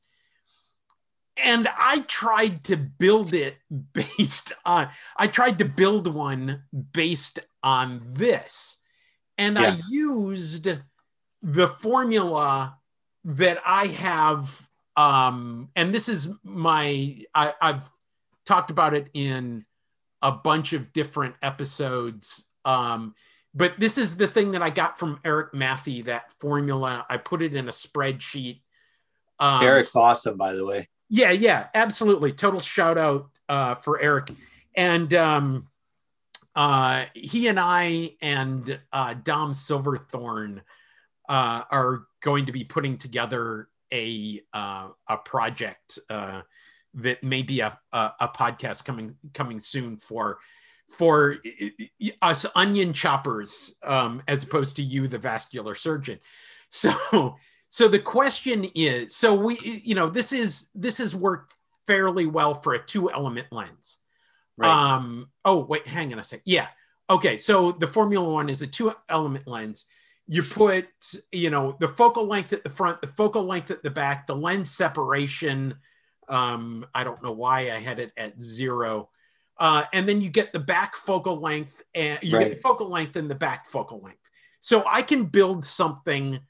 [1.36, 3.56] And I tried to build it
[3.92, 8.78] based on, I tried to build one based on this
[9.38, 9.76] and yeah.
[9.76, 10.68] I used
[11.42, 12.76] the formula
[13.24, 14.68] that I have.
[14.96, 17.90] Um, and this is my, I, I've
[18.44, 19.64] talked about it in
[20.20, 22.46] a bunch of different episodes.
[22.64, 23.14] Um,
[23.54, 27.04] but this is the thing that I got from Eric Mathy, that formula.
[27.08, 28.60] I put it in a spreadsheet.
[29.38, 30.88] Um, Eric's awesome, by the way.
[31.10, 32.32] Yeah, yeah, absolutely.
[32.32, 34.30] Total shout out uh, for Eric.
[34.74, 35.68] And um,
[36.54, 40.62] uh, he and I and uh, Dom Silverthorne
[41.28, 46.42] uh, are going to be putting together a uh, a project uh,
[46.94, 50.38] that may be a, a, a podcast coming coming soon for
[50.90, 51.36] for
[52.20, 56.18] us onion choppers um, as opposed to you the vascular surgeon.
[56.68, 57.36] So
[57.68, 61.54] so the question is so we you know this is this has worked
[61.86, 63.98] fairly well for a two element lens
[64.56, 64.94] right.
[64.94, 66.40] um oh wait hang on a sec.
[66.44, 66.68] Yeah.
[67.10, 69.84] Okay so the formula one is a two element lens.
[70.26, 70.86] You put
[71.32, 74.36] you know the focal length at the front the focal length at the back the
[74.36, 75.74] lens separation
[76.28, 79.08] um i don't know why i had it at zero.
[79.58, 82.48] Uh, and then you get the back focal length and you right.
[82.48, 84.30] get the focal length and the back focal length.
[84.60, 86.40] So i can build something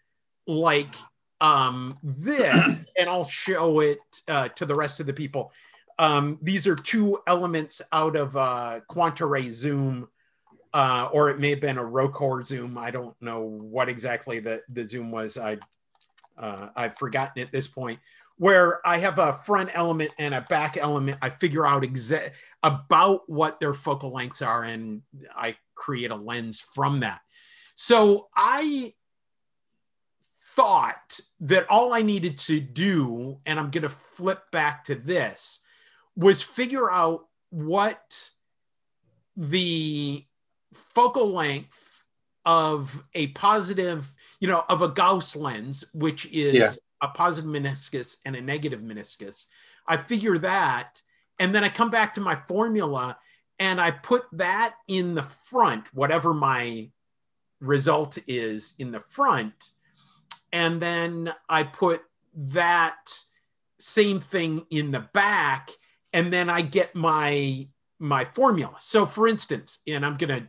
[0.46, 0.94] like
[1.40, 3.98] um, this and i'll show it
[4.28, 5.52] uh, to the rest of the people
[5.98, 10.09] um, these are two elements out of uh, Quantaray zoom
[10.74, 12.78] uh, or it may have been a Rokkor zoom.
[12.78, 15.36] I don't know what exactly the, the zoom was.
[15.36, 15.59] I,
[16.39, 17.98] uh, I've forgotten at this point.
[18.39, 23.28] Where I have a front element and a back element, I figure out exact about
[23.28, 25.02] what their focal lengths are, and
[25.36, 27.20] I create a lens from that.
[27.74, 28.94] So I
[30.56, 35.60] thought that all I needed to do, and I'm going to flip back to this,
[36.16, 38.30] was figure out what
[39.36, 40.24] the
[40.72, 42.05] focal length
[42.44, 46.70] of a positive, you know, of a Gauss lens, which is yeah.
[47.01, 49.47] a positive meniscus and a negative meniscus.
[49.86, 51.01] I figure that,
[51.39, 53.16] and then I come back to my formula
[53.59, 56.90] and I put that in the front, whatever my
[57.60, 59.70] result is in the front.
[60.52, 62.02] And then I put
[62.34, 62.97] that
[63.78, 65.70] same thing in the back,
[66.12, 67.68] and then I get my
[67.98, 68.76] my formula.
[68.80, 70.48] So for instance, and I'm gonna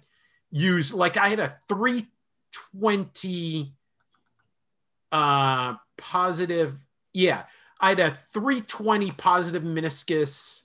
[0.52, 3.76] use like I had a 320
[5.12, 6.76] uh positive
[7.14, 7.44] yeah
[7.80, 10.64] I had a 320 positive meniscus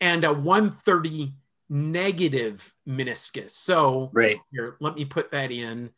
[0.00, 1.32] and a 130
[1.70, 3.52] negative meniscus.
[3.52, 4.38] So right.
[4.50, 5.90] here let me put that in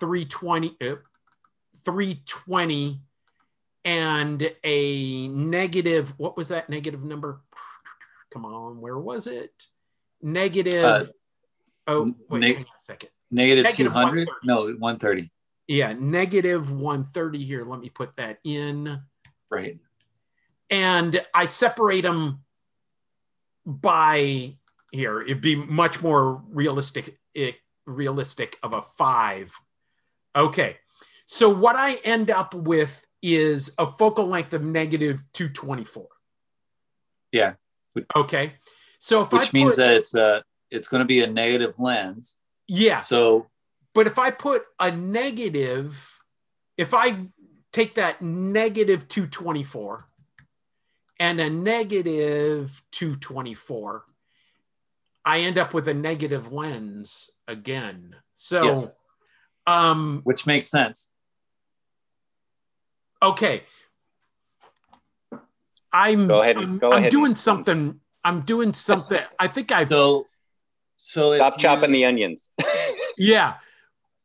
[0.00, 0.96] 320 uh,
[1.84, 3.00] 320
[3.84, 7.40] and a negative what was that negative number
[8.36, 9.66] come on where was it
[10.22, 11.04] negative uh,
[11.86, 13.10] Oh, wait, Neg- hang on a second.
[13.30, 14.28] Negative, negative 200?
[14.44, 15.30] No, 130.
[15.68, 17.64] Yeah, negative 130 here.
[17.64, 19.00] Let me put that in.
[19.50, 19.78] Right.
[20.70, 22.40] And I separate them
[23.64, 24.56] by
[24.90, 25.22] here.
[25.22, 27.52] It'd be much more realistic, eh,
[27.84, 29.52] realistic of a five.
[30.34, 30.76] Okay.
[31.26, 36.06] So what I end up with is a focal length of negative 224.
[37.32, 37.54] Yeah.
[38.14, 38.54] Okay.
[38.98, 41.78] So if which I means put, that it's a it's going to be a negative
[41.78, 42.36] lens.
[42.66, 43.00] Yeah.
[43.00, 43.46] So,
[43.94, 46.20] but if I put a negative,
[46.76, 47.16] if I
[47.72, 50.06] take that negative 224
[51.18, 54.04] and a negative 224,
[55.24, 58.16] I end up with a negative lens again.
[58.36, 58.92] So, yes.
[59.66, 61.10] um, which makes sense.
[63.22, 63.62] Okay.
[65.96, 67.10] I'm, go ahead, I'm, go I'm ahead.
[67.10, 68.00] doing something.
[68.22, 69.20] I'm doing something.
[69.38, 69.88] I think I've.
[69.88, 70.26] So
[70.96, 72.50] so stop chopping you, the onions.
[73.18, 73.54] yeah.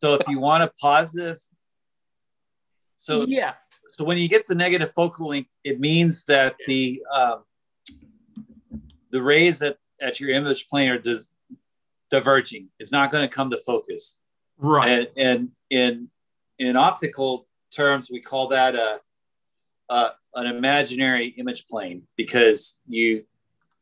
[0.01, 1.37] So if you want a positive,
[2.97, 3.53] so yeah.
[3.87, 7.43] So when you get the negative focal length, it means that the um,
[9.11, 11.29] the rays at, at your image plane are dis-
[12.09, 12.69] diverging.
[12.79, 14.17] It's not going to come to focus.
[14.57, 14.89] Right.
[14.89, 16.09] And, and in
[16.59, 18.99] in optical terms, we call that a,
[19.89, 23.25] a an imaginary image plane because you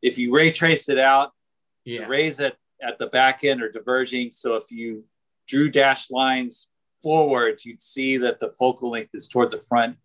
[0.01, 1.31] if you ray trace it out,
[1.85, 2.01] yeah.
[2.01, 4.31] the rays at at the back end are diverging.
[4.31, 5.03] So if you
[5.47, 6.67] drew dashed lines
[7.01, 9.97] forward, you'd see that the focal length is toward the front,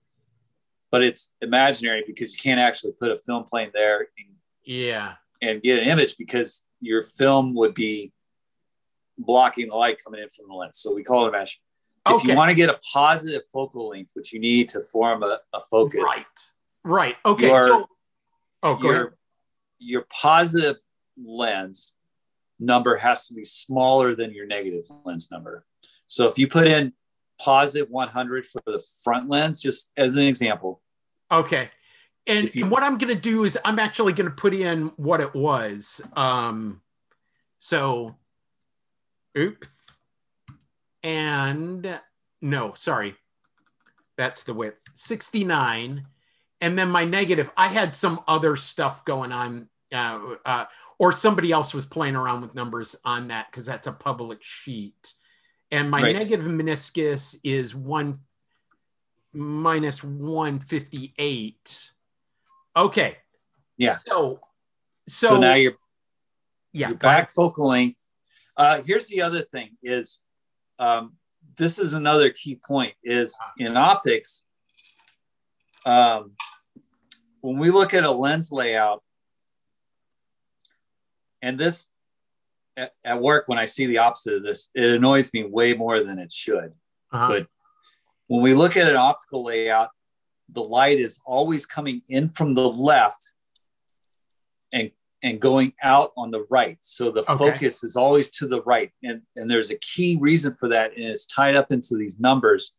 [0.91, 4.01] but it's imaginary because you can't actually put a film plane there.
[4.01, 5.15] And, yeah.
[5.43, 8.13] And get an image because your film would be
[9.19, 10.79] blocking the light coming in from the lens.
[10.79, 11.61] So we call it imaginary.
[12.07, 12.29] If okay.
[12.29, 15.61] you want to get a positive focal length, which you need to form a, a
[15.61, 16.03] focus.
[16.05, 16.27] Right.
[16.85, 17.17] Right.
[17.25, 17.47] Okay.
[17.47, 17.89] Your, so,
[18.63, 19.13] oh, go your, ahead.
[19.79, 20.77] Your positive
[21.23, 21.95] lens
[22.59, 25.65] number has to be smaller than your negative lens number.
[26.07, 26.93] So if you put in
[27.39, 30.83] positive 100 for the front lens, just as an example.
[31.33, 31.71] Okay.
[32.27, 34.93] And, you, and what I'm going to do is I'm actually going to put in
[34.97, 36.01] what it was.
[36.17, 36.81] Um,
[37.59, 38.15] so,
[39.37, 39.84] oops.
[41.05, 42.01] And
[42.43, 43.15] no, sorry.
[44.17, 46.03] That's the width 69.
[46.61, 50.65] And then my negative, I had some other stuff going on uh, uh,
[50.99, 55.13] or somebody else was playing around with numbers on that because that's a public sheet.
[55.71, 56.17] And my right.
[56.17, 58.21] negative meniscus is one
[59.33, 61.91] minus 158.
[62.77, 63.17] Okay.
[63.77, 63.91] Yeah.
[63.91, 64.41] So,
[65.09, 65.75] so, so now you're,
[66.73, 68.09] yeah, your back focal length.
[68.57, 70.21] Uh, here's the other thing is,
[70.79, 71.15] um,
[71.57, 74.45] this is another key point is in optics,
[75.87, 76.33] um,
[77.41, 79.03] when we look at a lens layout,
[81.43, 81.91] and this
[82.77, 86.03] at, at, work when I see the opposite of this, it annoys me way more
[86.03, 86.73] than it should.
[87.13, 87.29] Uh-huh.
[87.29, 87.47] But
[88.27, 89.91] when we look at an optical layout,
[90.49, 93.33] the light is always coming in from the left
[94.73, 94.91] and
[95.25, 96.77] and going out on the right.
[96.83, 97.53] So the okay.
[97.53, 98.93] focus is always to the right.
[99.03, 102.75] And, and there's a key reason for that, and it's tied up into these numbers.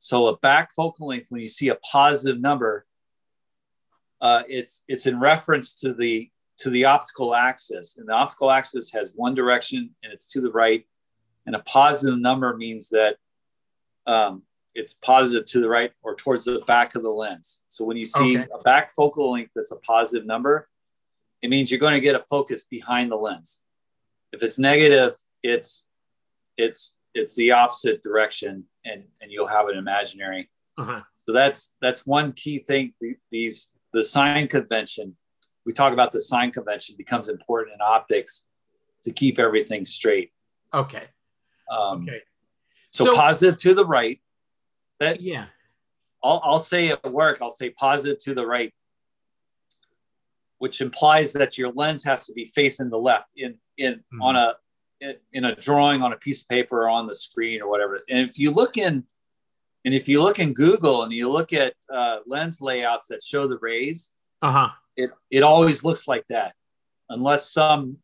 [0.00, 2.84] So a back focal length, when you see a positive number,
[4.20, 8.90] uh, it's it's in reference to the to the optical axis, and the optical axis
[8.92, 10.84] has one direction and it's to the right,
[11.46, 13.16] and a positive number means that
[14.06, 14.42] um,
[14.74, 17.62] it's positive to the right or towards the back of the lens.
[17.68, 18.48] So when you see okay.
[18.52, 20.68] a back focal length that's a positive number,
[21.42, 23.62] it means you're going to get a focus behind the lens.
[24.32, 25.86] If it's negative, it's
[26.56, 30.50] it's it's the opposite direction, and and you'll have an imaginary.
[30.78, 31.00] Uh-huh.
[31.16, 32.94] So that's that's one key thing.
[33.30, 35.16] These the sign convention,
[35.64, 38.46] we talk about the sign convention becomes important in optics
[39.04, 40.32] to keep everything straight.
[40.74, 41.04] Okay.
[41.70, 42.20] Um, okay.
[42.90, 44.20] So, so, positive to the right.
[45.00, 45.46] That yeah.
[46.22, 48.72] I'll, I'll say at work, I'll say positive to the right,
[50.58, 54.22] which implies that your lens has to be facing the left in in mm-hmm.
[54.22, 54.54] on a
[55.00, 58.00] in, in a drawing on a piece of paper or on the screen or whatever.
[58.08, 59.04] And if you look in
[59.86, 63.46] and if you look in Google and you look at uh, lens layouts that show
[63.46, 64.10] the rays,
[64.42, 64.70] uh-huh.
[64.96, 66.54] it, it always looks like that,
[67.08, 67.98] unless some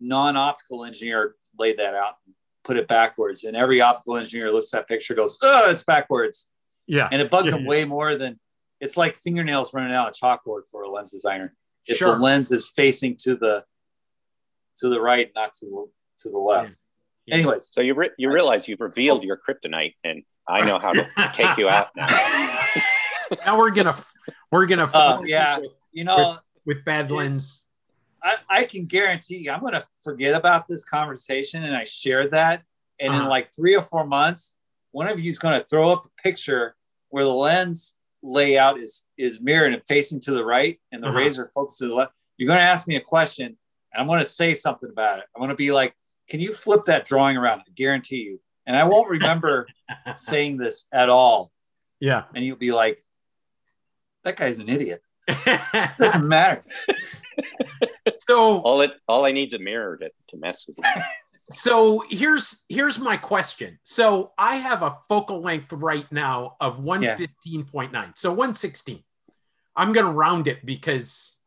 [0.00, 2.34] non-optical engineer laid that out and
[2.64, 3.44] put it backwards.
[3.44, 6.48] And every optical engineer looks at that picture, goes, "Oh, it's backwards."
[6.86, 8.40] Yeah, and it bugs yeah, them way more than
[8.80, 11.54] it's like fingernails running out of chalkboard for a lens designer.
[11.86, 12.14] If sure.
[12.14, 13.64] the lens is facing to the
[14.76, 15.86] to the right, not to the
[16.22, 16.78] to the left.
[17.26, 17.36] Yeah.
[17.36, 19.26] Anyways, so you re- you realize you've revealed oh.
[19.26, 22.06] your kryptonite, and I know how to take you out now.
[23.46, 23.96] now we're gonna
[24.50, 27.66] we're gonna uh, yeah with, you know with, with bad lens.
[28.22, 32.62] I, I can guarantee you I'm gonna forget about this conversation and I shared that
[33.00, 33.22] and uh-huh.
[33.24, 34.54] in like three or four months
[34.92, 36.76] one of you is gonna throw up a picture
[37.08, 41.18] where the lens layout is is mirrored and facing to the right and the uh-huh.
[41.18, 42.12] razor focused to the left.
[42.36, 45.24] You're gonna ask me a question and I'm gonna say something about it.
[45.34, 45.94] I'm gonna be like,
[46.28, 47.60] can you flip that drawing around?
[47.60, 49.66] I guarantee you and I won't remember
[50.16, 51.52] saying this at all.
[52.00, 52.24] Yeah.
[52.34, 53.00] And you'll be like,
[54.24, 55.02] that guy's an idiot.
[55.98, 56.64] Doesn't matter.
[58.16, 60.78] so all it all I need is a mirror to, to mess with.
[61.50, 63.78] so here's here's my question.
[63.82, 67.92] So I have a focal length right now of 115.9.
[67.92, 68.10] Yeah.
[68.14, 69.02] So 116.
[69.74, 71.38] I'm gonna round it because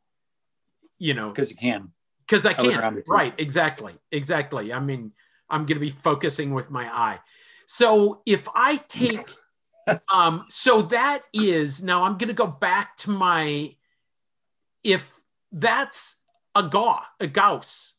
[0.97, 1.89] you know because you can.
[2.27, 3.03] Because I can.
[3.07, 3.93] Right, exactly.
[4.11, 4.73] Exactly.
[4.73, 5.11] I mean,
[5.49, 7.19] I'm going to be focusing with my eye.
[7.65, 9.19] So if I take,
[10.13, 13.75] um, so that is now I'm going to go back to my,
[14.83, 16.17] if that's
[16.55, 17.93] a Gauss, a Gauss.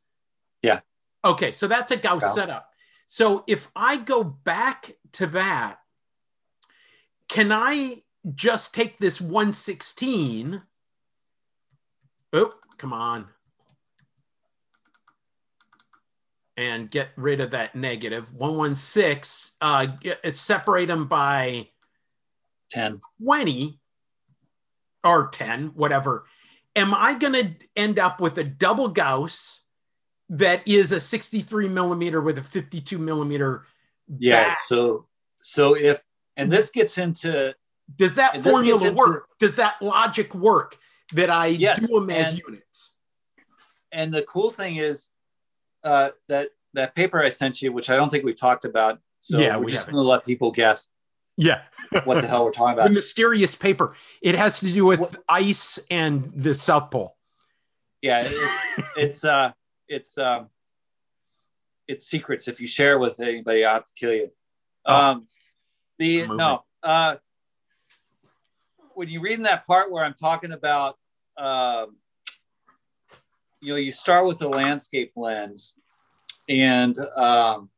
[0.62, 0.80] Yeah.
[1.26, 1.52] Okay.
[1.52, 2.70] So that's a Gauss, Gauss setup.
[3.06, 5.78] So if I go back to that,
[7.28, 8.02] can I
[8.34, 10.62] just take this 116?
[12.32, 13.26] Oh, come on.
[16.56, 21.68] and get rid of that 116, uh, get, separate them by
[22.70, 23.78] 10, 20
[25.04, 26.24] or 10, whatever.
[26.74, 29.60] Am I going to end up with a double Gauss
[30.30, 33.64] that is a 63 millimeter with a 52 millimeter?
[34.18, 34.48] Yeah.
[34.48, 34.58] Back?
[34.58, 35.06] So,
[35.38, 36.04] so if,
[36.36, 37.54] and this gets into,
[37.96, 39.28] does that formula into, work?
[39.38, 40.76] Does that logic work
[41.12, 42.94] that I yes, do them as and, units?
[43.92, 45.10] And the cool thing is,
[45.84, 49.00] uh, that that paper I sent you, which I don't think we've talked about.
[49.20, 50.88] So yeah, we're we just going to let people guess.
[51.36, 51.62] Yeah.
[52.04, 52.84] what the hell we're talking about?
[52.84, 53.94] The mysterious paper.
[54.22, 55.16] It has to do with what?
[55.28, 57.16] ice and the South Pole.
[58.02, 59.52] Yeah, it, it's uh,
[59.88, 60.48] it's um,
[61.88, 62.48] it's secrets.
[62.48, 64.30] If you share it with anybody, I have to kill you.
[64.84, 64.96] Oh.
[64.96, 65.26] Um,
[65.98, 67.16] the no, uh,
[68.94, 70.96] when you read in that part where I'm talking about,
[71.36, 71.96] um,
[73.60, 75.74] you know, you start with the landscape lens
[76.48, 77.70] and um,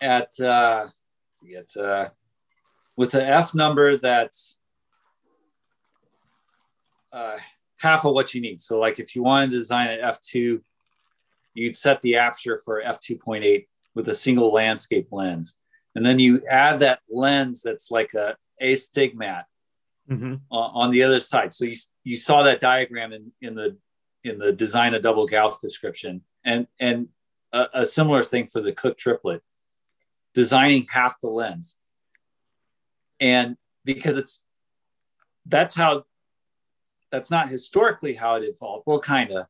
[0.00, 0.86] at uh,
[1.46, 2.08] get uh,
[2.96, 4.58] with the F number that's
[7.12, 7.36] uh,
[7.78, 8.60] half of what you need.
[8.60, 10.60] So like if you want to design an f2,
[11.54, 15.56] you'd set the aperture for f2.8 with a single landscape lens,
[15.94, 19.44] and then you add that lens that's like a astigmat
[20.10, 20.34] mm-hmm.
[20.50, 21.54] on the other side.
[21.54, 23.76] So you you saw that diagram in in the
[24.24, 27.08] in the design a double Gauss description, and and
[27.52, 29.42] a, a similar thing for the Cooke triplet,
[30.34, 31.76] designing half the lens,
[33.18, 34.42] and because it's
[35.46, 36.04] that's how
[37.16, 38.84] that's not historically how it evolved.
[38.86, 39.46] Well, kind of,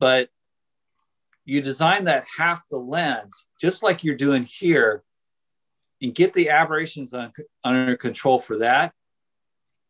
[0.00, 0.30] but
[1.44, 5.04] you design that half the lens just like you're doing here
[6.02, 8.92] and get the aberrations on, under control for that.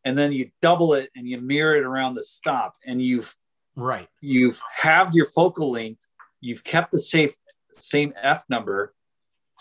[0.05, 3.35] And then you double it and you mirror it around the stop and you've
[3.75, 4.07] right.
[4.21, 6.07] you've halved your focal length.
[6.43, 7.31] You've kept the same
[7.73, 8.93] same f number.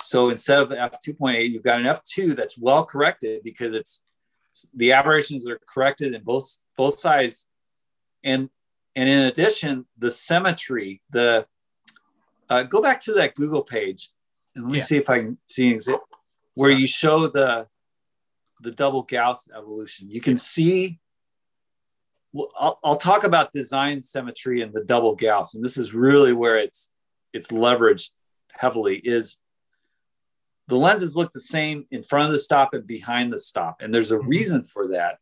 [0.02, 4.03] So instead of f2.8 you've got an f2 that's well corrected because it's
[4.76, 7.47] the aberrations are corrected in both both sides
[8.23, 8.49] and
[8.95, 11.45] and in addition the symmetry the
[12.49, 14.11] uh, go back to that google page
[14.55, 14.83] and let me yeah.
[14.83, 15.79] see if i can see an
[16.53, 17.67] where you show the
[18.61, 20.09] the double Gauss evolution.
[20.09, 20.99] You can see,
[22.33, 26.33] well, I'll, I'll talk about design symmetry and the double Gauss, and this is really
[26.33, 26.89] where it's
[27.33, 28.11] it's leveraged
[28.51, 28.97] heavily.
[28.97, 29.37] Is
[30.67, 33.93] the lenses look the same in front of the stop and behind the stop, and
[33.93, 34.27] there's a mm-hmm.
[34.27, 35.17] reason for that.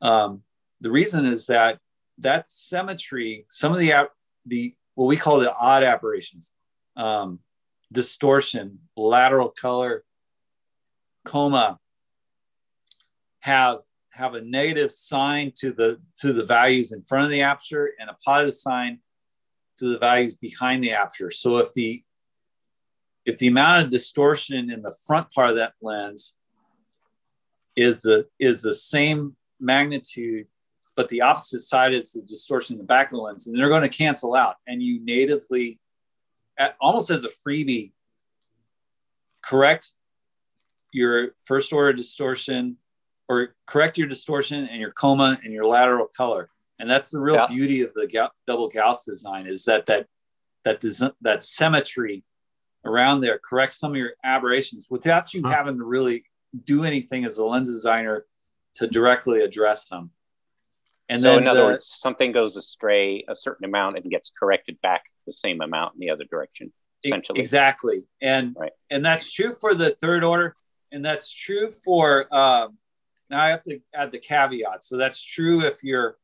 [0.00, 0.42] Um,
[0.80, 1.78] the reason is that
[2.18, 3.92] that symmetry, some of the
[4.44, 6.52] the what we call the odd aberrations,
[6.96, 7.40] um,
[7.92, 10.04] distortion, lateral color,
[11.24, 11.78] coma,
[13.40, 13.80] have
[14.10, 18.08] have a negative sign to the to the values in front of the aperture and
[18.08, 18.98] a positive sign
[19.78, 21.30] to the values behind the aperture.
[21.30, 22.02] So if the
[23.26, 26.36] if the amount of distortion in the front part of that lens
[27.74, 30.46] is the is the same magnitude,
[30.96, 33.68] but the opposite side is the distortion in the back of the lens, and they're
[33.68, 34.56] going to cancel out.
[34.66, 35.78] And you natively,
[36.58, 37.92] at, almost as a freebie,
[39.44, 39.92] correct
[40.92, 42.78] your first order distortion
[43.28, 46.48] or correct your distortion and your coma and your lateral color.
[46.78, 47.46] And that's the real yeah.
[47.46, 50.06] beauty of the ga- double Gauss design is that that
[50.64, 50.82] that
[51.20, 52.24] that symmetry
[52.84, 55.50] around there corrects some of your aberrations without you huh.
[55.50, 56.24] having to really
[56.64, 58.24] do anything as a lens designer
[58.74, 60.10] to directly address them.
[61.08, 64.80] And so, in other the, words, something goes astray a certain amount and gets corrected
[64.80, 66.72] back the same amount in the other direction.
[67.04, 68.72] Essentially, exactly, and right.
[68.90, 70.56] and that's true for the third order,
[70.90, 72.78] and that's true for um,
[73.30, 74.82] now I have to add the caveat.
[74.82, 76.16] So that's true if you're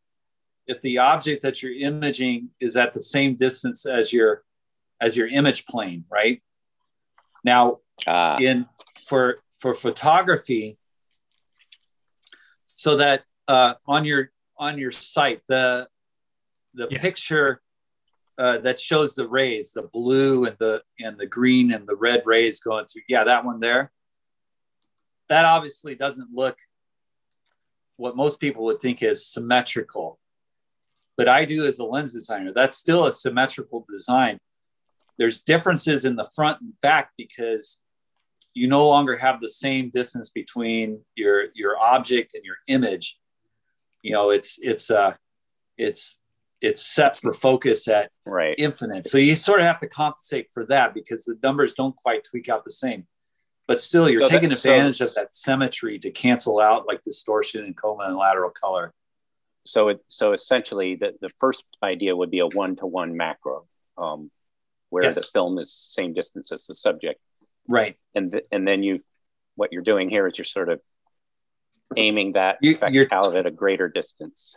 [0.66, 4.42] if the object that you're imaging is at the same distance as your
[5.00, 6.42] as your image plane, right?
[7.44, 8.36] Now uh.
[8.40, 8.66] in
[9.06, 10.78] for for photography,
[12.66, 14.30] so that uh, on your
[14.62, 15.88] on your site the
[16.74, 17.00] the yeah.
[17.00, 17.60] picture
[18.38, 22.22] uh, that shows the rays, the blue and the and the green and the red
[22.24, 23.02] rays going through.
[23.08, 23.92] Yeah, that one there.
[25.28, 26.56] That obviously doesn't look
[27.96, 30.18] what most people would think is symmetrical.
[31.16, 34.38] But I do as a lens designer, that's still a symmetrical design.
[35.18, 37.80] There's differences in the front and back because
[38.54, 43.18] you no longer have the same distance between your your object and your image.
[44.02, 45.14] You know, it's it's uh
[45.78, 46.18] it's
[46.60, 48.54] it's set for focus at right.
[48.56, 49.06] infinite.
[49.06, 52.48] So you sort of have to compensate for that because the numbers don't quite tweak
[52.48, 53.06] out the same
[53.66, 57.64] but still you're so taking advantage so, of that symmetry to cancel out like distortion
[57.64, 58.92] and coma and lateral color
[59.64, 63.66] so it so essentially the, the first idea would be a one-to-one macro
[63.98, 64.30] um,
[64.90, 65.14] where yes.
[65.14, 67.20] the film is same distance as the subject
[67.68, 69.00] right and th- and then you
[69.54, 70.80] what you're doing here is you're sort of
[71.96, 74.56] aiming that you, effect out at a greater distance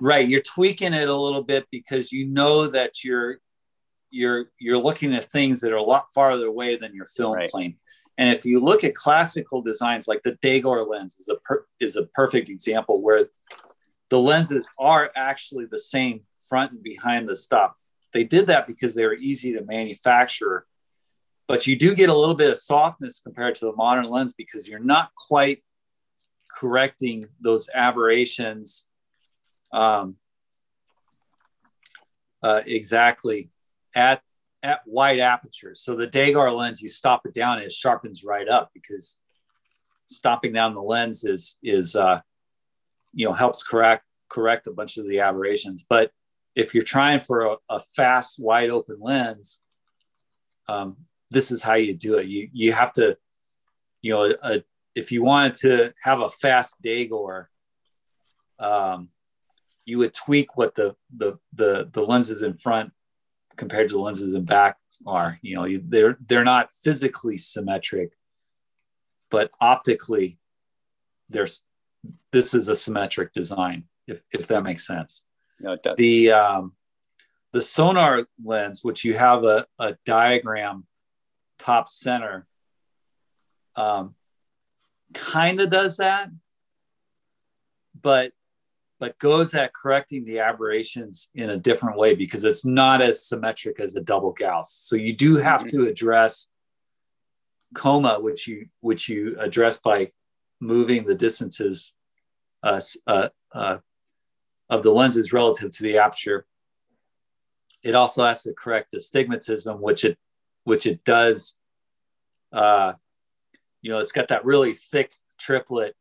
[0.00, 3.38] right you're tweaking it a little bit because you know that you're
[4.10, 7.50] you're you're looking at things that are a lot farther away than your film right.
[7.50, 7.76] plane
[8.18, 11.96] and if you look at classical designs, like the Dagor lens is a per, is
[11.96, 13.26] a perfect example where
[14.10, 17.76] the lenses are actually the same front and behind the stop.
[18.12, 20.66] They did that because they were easy to manufacture,
[21.48, 24.68] but you do get a little bit of softness compared to the modern lens because
[24.68, 25.64] you're not quite
[26.52, 28.86] correcting those aberrations
[29.72, 30.16] um,
[32.42, 33.50] uh, exactly
[33.94, 34.22] at
[34.62, 35.80] at wide apertures.
[35.80, 39.18] So the Dagor lens, you stop it down, it sharpens right up because
[40.06, 42.20] stopping down the lens is is uh,
[43.12, 45.84] you know helps correct correct a bunch of the aberrations.
[45.88, 46.10] But
[46.54, 49.60] if you're trying for a, a fast, wide open lens,
[50.68, 50.96] um,
[51.30, 52.26] this is how you do it.
[52.26, 53.16] You you have to,
[54.00, 54.62] you know, a,
[54.94, 57.46] if you wanted to have a fast Dagor,
[58.58, 59.08] um,
[59.84, 62.92] you would tweak what the the the the lenses in front
[63.56, 65.38] compared to the lenses in back are.
[65.42, 68.12] You know, you, they're they're not physically symmetric,
[69.30, 70.38] but optically,
[71.28, 71.62] there's
[72.30, 73.84] this is a symmetric design.
[74.06, 75.22] If if that makes sense.
[75.60, 75.96] No, it does.
[75.96, 76.72] The um,
[77.52, 80.86] the Sonnar lens, which you have a, a diagram
[81.58, 82.46] top center,
[83.76, 84.14] um,
[85.12, 86.30] kind of does that,
[88.00, 88.32] but
[89.02, 93.80] but goes at correcting the aberrations in a different way because it's not as symmetric
[93.80, 94.72] as a double Gauss.
[94.72, 95.76] So you do have mm-hmm.
[95.76, 96.46] to address
[97.74, 100.12] coma, which you which you address by
[100.60, 101.92] moving the distances
[102.62, 103.78] uh, uh, uh,
[104.70, 106.46] of the lenses relative to the aperture.
[107.82, 110.16] It also has to correct astigmatism, which it
[110.64, 111.54] which it does.
[113.82, 115.94] You know, it's got that really thick triplet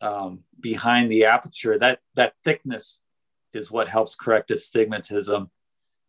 [0.00, 1.78] um, behind the aperture.
[1.78, 3.00] That that thickness
[3.52, 5.50] is what helps correct astigmatism.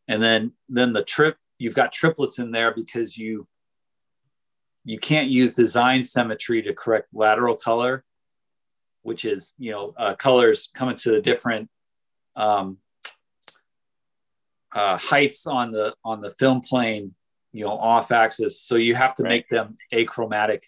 [0.07, 3.47] And then then the trip you've got triplets in there because you
[4.85, 8.03] you can't use design symmetry to correct lateral color,
[9.03, 11.69] which is you know uh, colors coming to the different
[12.35, 12.77] um,
[14.71, 17.13] uh, heights on the on the film plane,
[17.51, 18.61] you know, off axis.
[18.61, 19.29] So you have to right.
[19.29, 20.63] make them achromatic.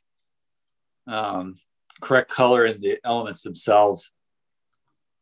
[1.07, 1.59] Um,
[2.01, 4.11] correct color in the elements themselves,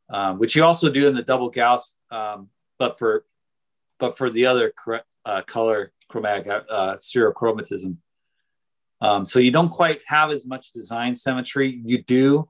[0.10, 3.26] um, which you also do in the double Gauss, um, but for
[4.00, 7.98] but for the other correct uh, color chromatic uh, spherochromatism.
[9.02, 11.82] Um, so you don't quite have as much design symmetry.
[11.86, 12.50] You do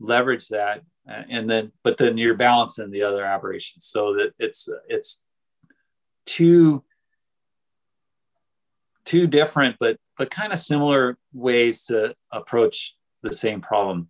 [0.00, 5.22] leverage that, and then but then you're balancing the other aberrations so that it's it's
[6.26, 6.84] two
[9.08, 14.08] two different but but kind of similar ways to approach the same problem.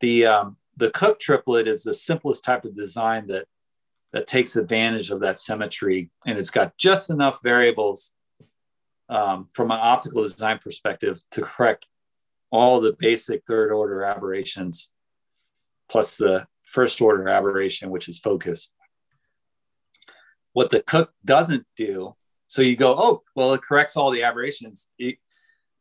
[0.00, 3.46] The um, the Cooke triplet is the simplest type of design that
[4.12, 8.12] that takes advantage of that symmetry, and it's got just enough variables
[9.08, 11.86] um, from an optical design perspective to correct
[12.50, 14.90] all the basic third order aberrations,
[15.88, 18.72] plus the first order aberration, which is focus.
[20.54, 22.16] What the Cooke doesn't do,
[22.48, 24.88] so you go, oh, well, it corrects all the aberrations.
[24.98, 25.18] It,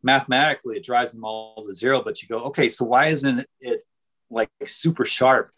[0.03, 3.81] mathematically it drives them all to zero but you go okay so why isn't it
[4.30, 5.52] like super sharp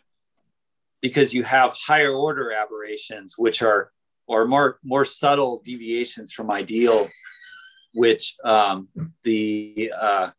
[1.02, 3.92] because you have higher order aberrations which are
[4.28, 7.08] or more more subtle deviations from ideal
[7.94, 8.88] which um,
[9.24, 10.30] the uh,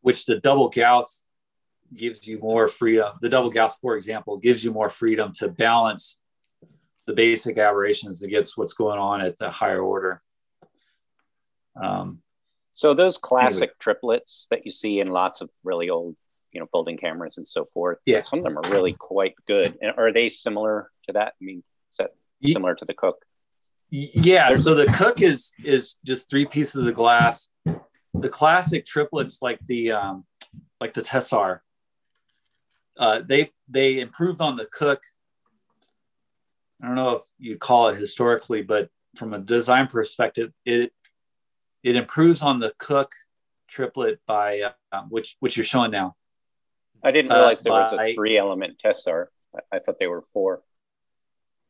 [0.00, 1.24] which the double gauss
[1.94, 6.20] gives you more freedom the double gauss for example gives you more freedom to balance
[7.06, 10.22] the basic aberrations against what's going on at the higher order
[11.80, 12.22] um,
[12.74, 16.14] so those classic triplets that you see in lots of really old,
[16.52, 17.98] you know, folding cameras and so forth.
[18.04, 18.22] Yeah.
[18.22, 19.78] Some of them are really quite good.
[19.80, 21.34] And are they similar to that?
[21.40, 22.10] I mean, is that
[22.44, 23.24] similar to the Cooke?
[23.90, 24.50] Yeah.
[24.50, 27.48] So the Cooke is is just three pieces of the glass.
[28.12, 30.26] The classic triplets, like the um,
[30.80, 31.60] like the Tessar,
[32.98, 35.02] uh, they they improved on the Cooke.
[36.82, 40.92] I don't know if you call it historically, but from a design perspective, it
[41.82, 43.14] it improves on the Cooke
[43.68, 46.16] triplet by uh, which which you're showing now.
[47.02, 49.26] I didn't realize uh, there was a three element Tessar.
[49.54, 50.62] I, I thought they were four.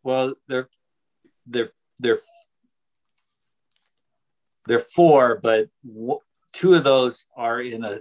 [0.03, 0.69] Well, they're
[1.47, 2.19] they're they're
[4.67, 6.21] they're four, but w-
[6.53, 7.99] two of those are in a.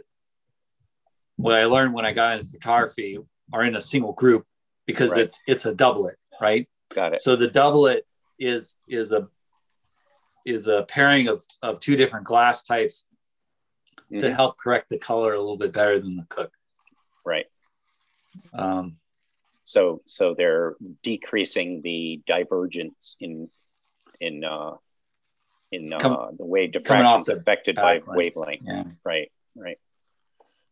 [1.38, 3.18] What I learned when I got into photography
[3.52, 4.46] are in a single group
[4.86, 5.22] because right.
[5.22, 6.68] it's it's a doublet, right?
[6.94, 7.20] Got it.
[7.22, 8.04] So the doublet
[8.40, 9.28] is is a
[10.46, 13.06] is a pairing of, of two different glass types
[14.12, 14.20] mm-hmm.
[14.20, 16.54] to help correct the color a little bit better than the Cooke.
[17.26, 17.48] Right.
[18.54, 18.98] Um,
[19.64, 23.50] so so they're decreasing the divergence in
[24.20, 24.76] in uh,
[25.72, 28.64] in uh, come, the way diffraction is affected by wavelength.
[28.66, 28.84] Yeah.
[29.04, 29.32] Right.
[29.56, 29.80] Right.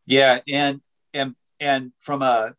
[0.06, 0.82] Yeah, and
[1.14, 2.54] and and from a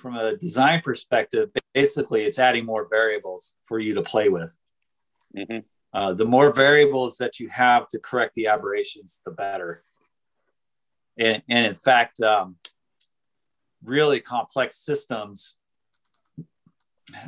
[0.00, 4.58] from a design perspective, basically, it's adding more variables for you to play with.
[5.36, 5.58] Mm-hmm.
[5.92, 9.82] Uh, the more variables that you have to correct the aberrations, the better.
[11.18, 12.56] And, and in fact, um,
[13.84, 15.58] really complex systems.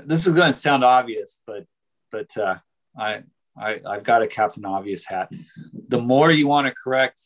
[0.04, 1.66] This is going to sound obvious, but
[2.10, 2.56] but uh,
[2.96, 3.22] I,
[3.56, 5.32] I I've got a Captain Obvious hat.
[5.88, 7.20] The more you want to correct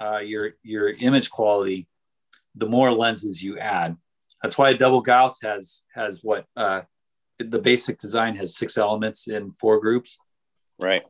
[0.00, 1.86] uh, your your image quality,
[2.54, 3.96] the more lenses you add.
[4.42, 6.82] That's why a double Gauss has has what uh,
[7.38, 10.18] the basic design has six elements in four groups.
[10.78, 11.02] Right.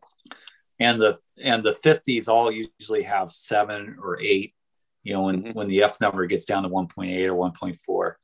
[0.80, 4.54] And the and the 50s all usually have seven or eight,
[5.02, 5.52] you know, when, mm-hmm.
[5.52, 8.14] when the F number gets down to 1.8 or 1.4.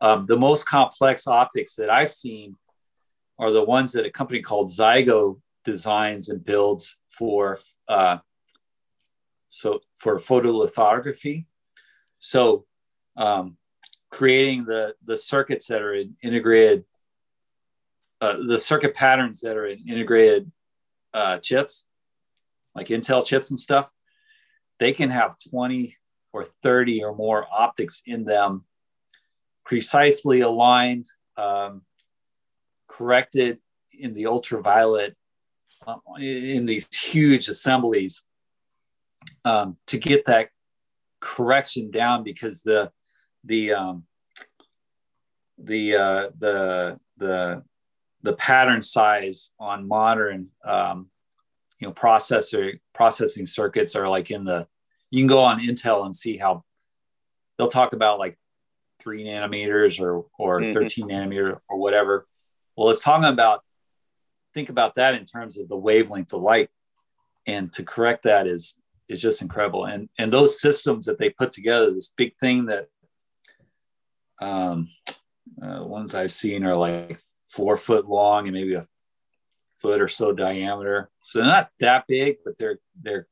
[0.00, 2.56] Um, the most complex optics that I've seen
[3.38, 7.58] are the ones that a company called Zygo designs and builds for
[7.88, 8.18] uh,
[9.48, 11.46] so for photolithography.
[12.22, 12.66] So
[13.16, 13.56] um,
[14.10, 16.84] creating the the circuits that are in integrated,
[18.20, 20.50] uh, the circuit patterns that are in integrated
[21.12, 21.84] uh, chips,
[22.76, 23.90] like Intel chips and stuff,
[24.78, 25.96] they can have 20
[26.32, 28.64] or 30 or more optics in them,
[29.66, 31.82] precisely aligned, um,
[32.88, 33.58] corrected
[33.92, 35.16] in the ultraviolet
[35.88, 38.22] uh, in these huge assemblies
[39.44, 40.51] um, to get that
[41.22, 42.90] correction down because the
[43.44, 44.04] the um,
[45.56, 47.64] the uh, the the
[48.22, 51.08] the pattern size on modern um,
[51.78, 54.66] you know processor processing circuits are like in the
[55.10, 56.64] you can go on Intel and see how
[57.56, 58.38] they'll talk about like
[59.00, 60.72] three nanometers or or mm-hmm.
[60.72, 62.26] 13 nanometer or whatever.
[62.76, 63.62] Well, it's talking about
[64.54, 66.70] think about that in terms of the wavelength of light,
[67.46, 68.74] and to correct that is
[69.12, 69.84] is just incredible.
[69.84, 72.88] And and those systems that they put together, this big thing that
[74.40, 74.88] um,
[75.62, 78.86] uh, ones I've seen are like four foot long and maybe a
[79.78, 81.10] foot or so diameter.
[81.22, 83.26] So they're not that big, but they're they're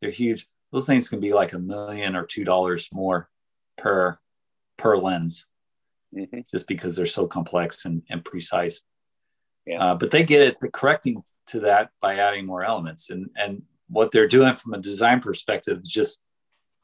[0.00, 0.46] they're huge.
[0.72, 3.28] Those things can be like a million or two dollars more
[3.76, 4.18] per
[4.76, 5.46] per lens,
[6.14, 6.40] mm-hmm.
[6.50, 8.82] just because they're so complex and, and precise.
[9.66, 9.80] Yeah.
[9.84, 13.62] Uh, but they get it the correcting to that by adding more elements, and and
[13.92, 16.20] what they're doing from a design perspective is just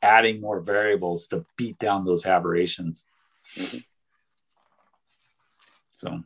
[0.03, 3.07] adding more variables to beat down those aberrations.
[3.57, 3.79] Mm-hmm.
[5.95, 6.21] So,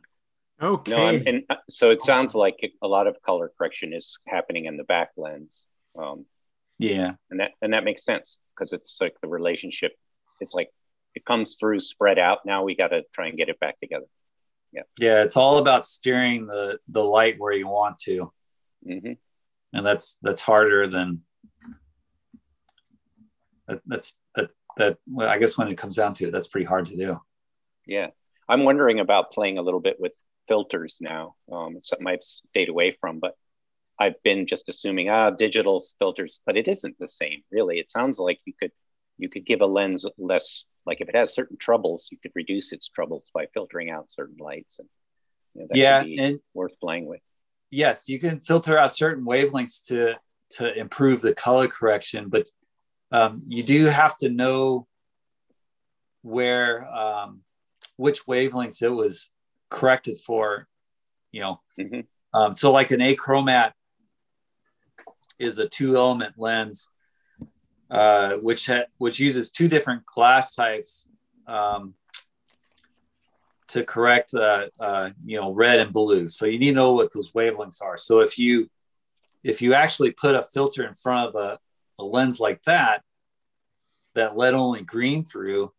[0.61, 0.91] okay.
[0.91, 4.77] No, and uh, so it sounds like a lot of color correction is happening in
[4.77, 5.65] the back lens.
[5.97, 6.25] Um,
[6.77, 9.93] yeah, and that and that makes sense because it's like the relationship.
[10.41, 10.69] It's like
[11.15, 12.39] it comes through spread out.
[12.45, 14.05] Now we got to try and get it back together.
[14.71, 15.23] Yeah, yeah.
[15.23, 18.31] It's all about steering the the light where you want to.
[18.87, 19.13] Mm-hmm
[19.73, 21.21] and that's that's harder than
[23.67, 26.65] that, that's that that well, I guess when it comes down to it, that's pretty
[26.65, 27.19] hard to do.
[27.85, 28.07] Yeah,
[28.47, 30.13] I'm wondering about playing a little bit with
[30.47, 31.35] filters now.
[31.51, 33.35] Um, it's something I've stayed away from, but
[33.99, 37.79] I've been just assuming ah digital filters, but it isn't the same really.
[37.79, 38.71] It sounds like you could
[39.17, 42.71] you could give a lens less like if it has certain troubles, you could reduce
[42.71, 44.89] its troubles by filtering out certain lights and
[45.53, 47.21] you know, yeah, and worth playing with
[47.73, 50.15] yes, you can filter out certain wavelengths to
[50.51, 52.47] to improve the color correction, but
[53.11, 54.87] um, you do have to know
[56.21, 57.41] where um,
[57.97, 59.31] which wavelengths it was
[59.69, 60.67] corrected for.
[61.31, 62.01] You know, mm-hmm.
[62.39, 63.71] um, so like an achromat
[65.39, 66.87] is a two element lens,
[67.89, 71.07] uh, which ha- which uses two different glass types.
[71.47, 71.95] Um,
[73.73, 76.29] to correct uh, uh, you know red and blue.
[76.29, 77.97] So you need to know what those wavelengths are.
[77.97, 78.69] So if you
[79.43, 81.59] if you actually put a filter in front of a,
[81.99, 83.01] a lens like that
[84.15, 85.73] that let only green through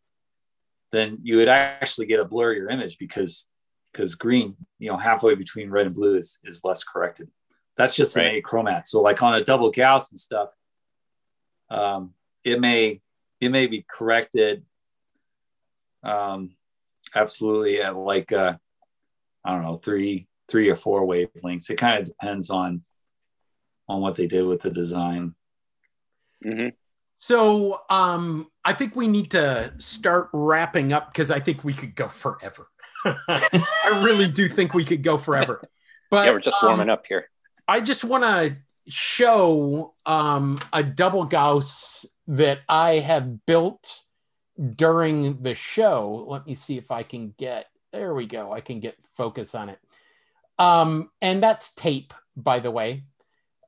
[0.91, 3.47] then you would actually get a blurrier image because
[3.93, 7.29] because green you know halfway between red and blue is, is less corrected.
[7.77, 8.35] That's just right.
[8.35, 10.51] an achromat so like on a double gauss and stuff
[11.71, 12.13] um,
[12.43, 13.01] it may
[13.41, 14.65] it may be corrected
[16.03, 16.51] um,
[17.15, 18.57] absolutely at like uh,
[19.45, 21.71] I don't know three three or four wavelengths.
[21.71, 22.83] It kind of depends on
[23.89, 25.35] on what they did with the design.
[26.45, 26.69] Mm-hmm.
[27.17, 31.95] So um, I think we need to start wrapping up because I think we could
[31.95, 32.69] go forever.
[33.05, 35.63] I really do think we could go forever.
[36.11, 37.31] But yeah, we're just warming um, up here.
[37.67, 38.57] I just want to
[38.89, 44.04] show um, a double Gauss that I have built
[44.77, 46.27] during the show.
[46.29, 48.53] Let me see if I can get there we go.
[48.53, 49.79] I can get focus on it.
[50.59, 53.05] Um, and that's tape, by the way.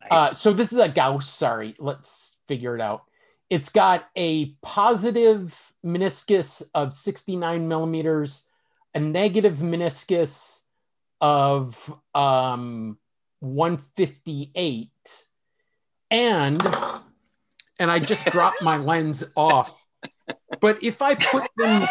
[0.02, 0.10] Nice.
[0.10, 1.28] Uh, so this is a Gauss.
[1.28, 3.04] Sorry, let's figure it out.
[3.48, 8.48] It's got a positive meniscus of 69 millimeters,
[8.94, 10.62] a negative meniscus
[11.20, 12.98] of um,
[13.38, 14.90] 158,
[16.10, 16.60] and
[17.78, 19.85] and I just dropped my lens off
[20.60, 21.86] but if I put them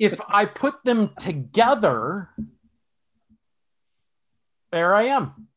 [0.00, 2.30] if I put them together,
[4.72, 5.48] there I am.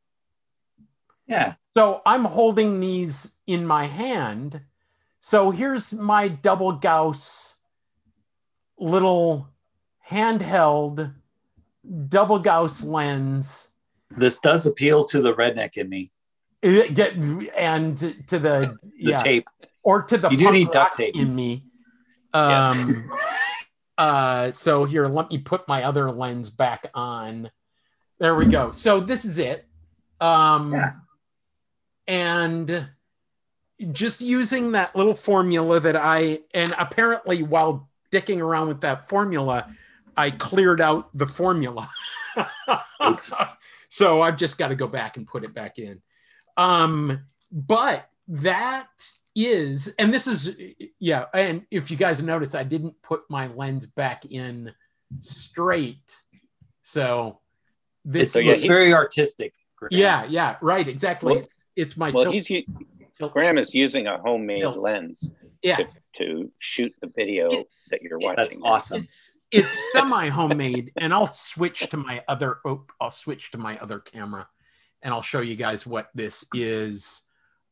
[1.27, 1.55] Yeah.
[1.75, 4.61] So I'm holding these in my hand.
[5.19, 7.55] So here's my double Gauss
[8.79, 9.49] little
[10.09, 11.13] handheld
[12.07, 13.69] double Gauss lens.
[14.11, 16.11] This does appeal to the redneck in me.
[16.61, 17.13] Get
[17.57, 19.47] and to the, the yeah, tape
[19.83, 21.63] or to the you do need duct tape in me.
[22.37, 23.03] Um,
[23.97, 27.49] Uh, so here, let me put my other lens back on.
[28.19, 28.71] There we go.
[28.71, 29.65] So this is it.
[30.21, 30.91] Um, yeah.
[32.07, 32.89] And
[33.91, 39.67] just using that little formula that I, and apparently while dicking around with that formula,
[40.15, 41.89] I cleared out the formula.
[43.89, 46.01] so I've just got to go back and put it back in.
[46.55, 48.89] Um, but that
[49.37, 50.51] is, and this is,
[50.99, 51.25] yeah.
[51.33, 54.73] And if you guys notice, I didn't put my lens back in
[55.19, 56.17] straight.
[56.83, 57.39] So
[58.03, 59.53] this so, yeah, looks very artistic.
[59.91, 61.37] Yeah, yeah, right, exactly.
[61.37, 64.77] Well, it's my well, tilt, he's tilt, Graham is using a homemade tilt.
[64.77, 65.31] lens
[65.61, 65.75] yeah.
[65.75, 68.35] to, to shoot the video it's, that you're watching.
[68.35, 69.03] That's awesome.
[69.03, 72.59] It's, it's semi homemade, and I'll switch to my other.
[72.65, 74.47] Oh, I'll switch to my other camera,
[75.01, 77.23] and I'll show you guys what this is.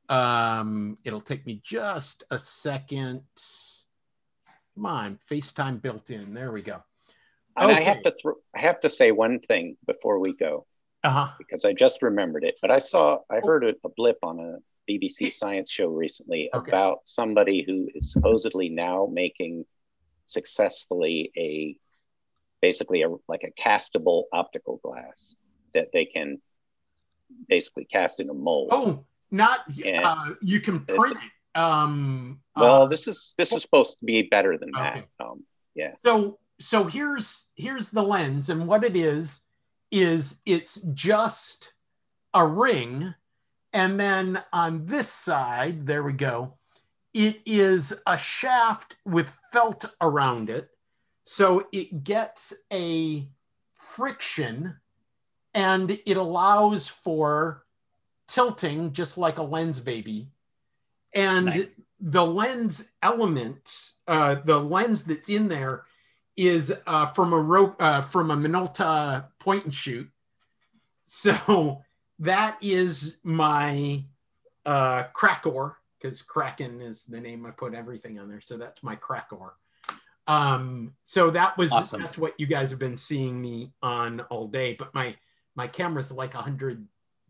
[0.09, 3.21] Um, it'll take me just a second.
[4.75, 6.33] Come on, FaceTime built in.
[6.33, 6.83] There we go.
[7.57, 7.79] And okay.
[7.79, 10.65] I have to th- I have to say one thing before we go,
[11.03, 11.29] uh-huh.
[11.37, 12.55] because I just remembered it.
[12.61, 14.57] But I saw I heard a, a blip on a
[14.91, 16.71] BBC Science show recently okay.
[16.71, 19.65] about somebody who is supposedly now making
[20.25, 21.77] successfully a
[22.61, 25.35] basically a like a castable optical glass
[25.73, 26.41] that they can
[27.47, 28.69] basically cast in a mold.
[28.71, 31.59] Oh, not uh, you can print it.
[31.59, 35.05] Um, well, uh, this is this is supposed to be better than okay.
[35.19, 35.25] that.
[35.25, 35.43] Um,
[35.73, 35.93] yeah.
[35.99, 39.41] So so here's here's the lens, and what it is
[39.91, 41.73] is it's just
[42.33, 43.13] a ring,
[43.73, 46.57] and then on this side, there we go.
[47.13, 50.69] It is a shaft with felt around it,
[51.23, 53.27] so it gets a
[53.73, 54.77] friction,
[55.53, 57.64] and it allows for
[58.27, 60.27] tilting just like a Lensbaby.
[61.13, 61.67] And nice.
[61.99, 65.85] the lens element, uh, the lens that's in there
[66.35, 70.09] is uh, from a ro- uh, from a Minolta point and shoot.
[71.05, 71.83] So
[72.19, 74.03] that is my
[74.65, 78.41] uh, Crackor because Kraken is the name I put everything on there.
[78.41, 79.51] So that's my Crackor.
[80.27, 82.01] Um, so that was awesome.
[82.01, 84.73] that's what you guys have been seeing me on all day.
[84.73, 85.15] But my
[85.55, 86.85] my camera's like hundred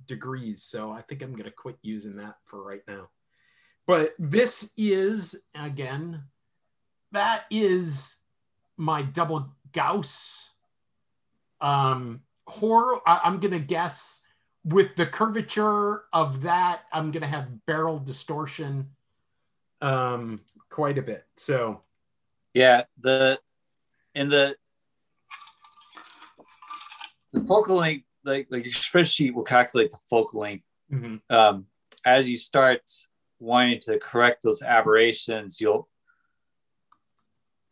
[0.07, 0.64] degrees.
[0.64, 3.10] So I think I'm going to quit using that for right now.
[3.88, 6.23] But this is, again,
[7.11, 8.15] that is
[8.77, 10.49] my double Gauss
[11.61, 12.99] um, horror.
[13.07, 14.22] I, I'm going to guess
[14.64, 18.90] with the curvature of that, I'm going to have barrel distortion
[19.82, 21.26] um, quite a bit.
[21.38, 21.82] So,
[22.53, 23.40] yeah, the
[24.15, 24.56] in the
[27.34, 30.65] the focal length like like your spreadsheet will calculate the focal length.
[30.91, 31.15] Mm-hmm.
[31.35, 31.65] Um,
[32.06, 32.81] as you start
[33.39, 35.88] wanting to correct those aberrations, you'll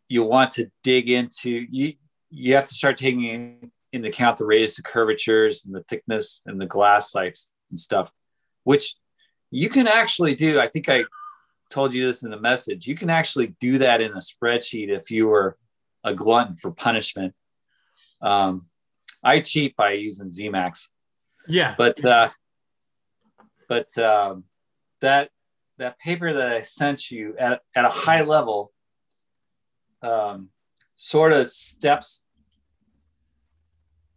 [0.08, 1.94] you'll want to dig into you.
[2.30, 6.60] You have to start taking into account the radius of curvatures and the thickness and
[6.60, 8.12] the glass types and stuff,
[8.64, 8.96] which
[9.52, 10.60] you can actually do.
[10.60, 11.04] I think I
[11.70, 12.88] told you this in the message.
[12.88, 15.58] You can actually do that in a spreadsheet if you were
[16.04, 17.34] a glutton for punishment.
[18.22, 18.66] Um,
[19.24, 20.90] I cheat by using Zemax.
[21.48, 21.76] Yeah.
[21.78, 22.30] But uh,
[23.68, 24.44] but um,
[25.02, 25.30] that
[25.78, 28.72] that paper that I sent you at, at a high level
[30.02, 30.50] um,
[30.96, 32.26] sort of steps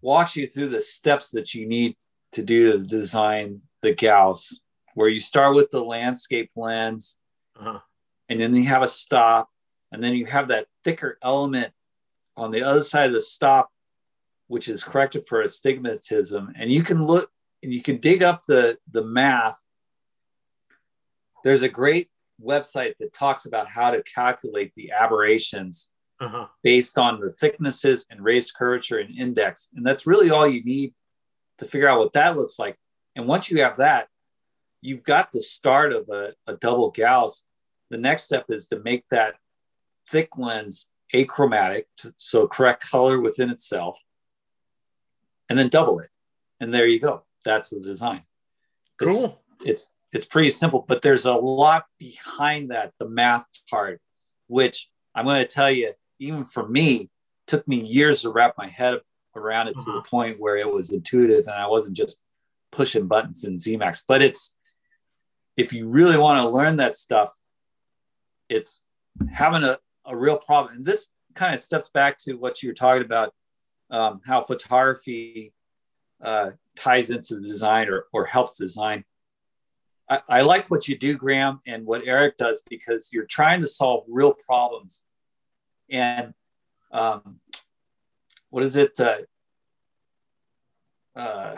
[0.03, 1.97] walks you through the steps that you need
[2.33, 4.61] to do to design the Gauss,
[4.95, 7.17] where you start with the landscape lens,
[7.59, 7.81] uh-huh.
[8.29, 9.49] and then you have a stop,
[9.91, 11.73] and then you have that thicker element
[12.37, 13.71] on the other side of the stop
[14.49, 16.53] which is corrected for astigmatism.
[16.57, 17.31] And you can look
[17.63, 19.59] and you can dig up the, the math.
[21.43, 22.09] There's a great
[22.43, 25.89] website that talks about how to calculate the aberrations
[26.21, 26.47] uh-huh.
[26.63, 29.69] based on the thicknesses and raised curvature and index.
[29.75, 30.95] And that's really all you need
[31.59, 32.77] to figure out what that looks like.
[33.17, 34.09] And once you have that,
[34.83, 37.43] you've got the start of a, a double Gauss.
[37.91, 39.35] The next step is to make that
[40.09, 43.99] thick lens achromatic, to, so correct color within itself
[45.49, 46.09] and then double it.
[46.61, 47.25] And there you go.
[47.45, 48.23] That's the design.
[48.99, 49.39] Cool.
[49.61, 54.01] It's, it's it's pretty simple, but there's a lot behind that, the math part,
[54.47, 57.11] which I'm going to tell you, even for me,
[57.47, 59.01] took me years to wrap my head
[59.35, 59.85] around it uh-huh.
[59.85, 60.09] to the uh-huh.
[60.09, 62.19] point where it was intuitive and I wasn't just
[62.73, 64.03] pushing buttons in Zemax.
[64.07, 64.57] But it's
[65.57, 67.35] if you really want to learn that stuff,
[68.49, 68.83] it's
[69.31, 70.77] having a, a real problem.
[70.77, 73.35] And this kind of steps back to what you were talking about
[73.91, 75.53] um, how photography
[76.23, 79.05] uh, ties into the design or, or helps design.
[80.09, 83.67] I, I like what you do, Graham, and what Eric does because you're trying to
[83.67, 85.03] solve real problems.
[85.91, 86.33] And
[86.93, 87.41] um,
[88.51, 88.99] what is it?
[88.99, 89.19] Uh,
[91.17, 91.57] uh,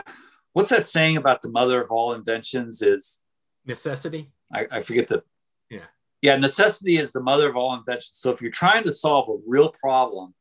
[0.53, 2.81] what's that saying about the mother of all inventions?
[2.81, 3.21] Is
[3.65, 4.31] necessity?
[4.53, 5.23] I, I forget the.
[5.69, 5.85] Yeah.
[6.21, 8.11] Yeah, necessity is the mother of all inventions.
[8.15, 10.33] So if you're trying to solve a real problem,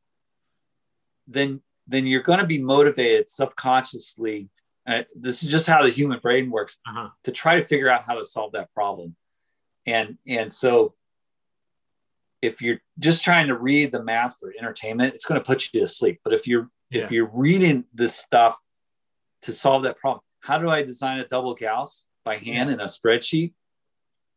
[1.28, 4.50] then then you're going to be motivated subconsciously.
[4.86, 7.08] Uh, this is just how the human brain works Uh-huh.
[7.24, 9.16] to try to figure out how to solve that problem.
[9.86, 10.94] And and so
[12.40, 15.80] if you're just trying to read the math for entertainment, it's going to put you
[15.80, 16.20] to sleep.
[16.22, 17.02] But if you're Yeah.
[17.04, 18.58] if you're reading this stuff
[19.42, 22.84] to solve that problem, how do I design a double Gauss by hand in a
[22.84, 23.54] spreadsheet?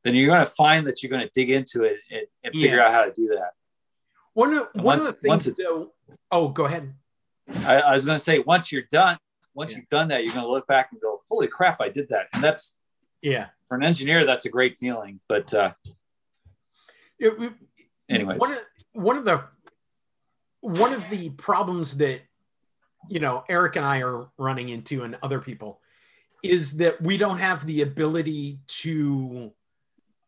[0.03, 2.77] Then you're going to find that you're going to dig into it and, and figure
[2.77, 2.85] Yeah.
[2.87, 3.51] out how to do that.
[4.33, 5.93] One of And one once- of the things though.
[6.31, 6.93] Oh, go ahead.
[7.65, 9.17] I, I was going to say once you're done,
[9.53, 9.77] once Yeah.
[9.79, 12.27] you've done that, you're going to look back and go, "Holy crap, I did that!"
[12.33, 12.77] And that's
[13.21, 13.47] Yeah.
[13.67, 15.19] for an engineer, that's a great feeling.
[15.27, 15.73] But uh,
[17.19, 17.53] It- it-
[18.09, 18.59] anyways, one of,
[18.93, 19.43] one of the
[20.61, 22.21] one of the problems that
[23.09, 25.81] you know Eric and I are running into and other people
[26.43, 29.51] is that we don't have the ability to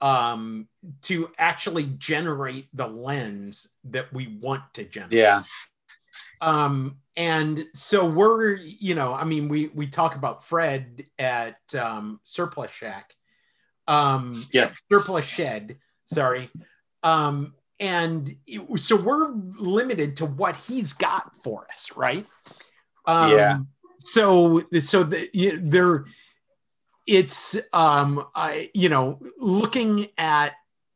[0.01, 0.67] um
[1.03, 5.43] to actually generate the lens that we want to generate yeah,
[6.43, 12.19] um and so we're you know i mean we we talk about fred at um
[12.23, 13.15] surplus shack.
[13.87, 16.49] Um yes, surplus shed sorry.
[17.01, 22.25] Um and it- so we're limited to what he's got for us right?
[23.05, 23.57] Um Yeah.
[23.99, 26.05] so so the, you- there
[27.05, 30.53] it's um i you know looking at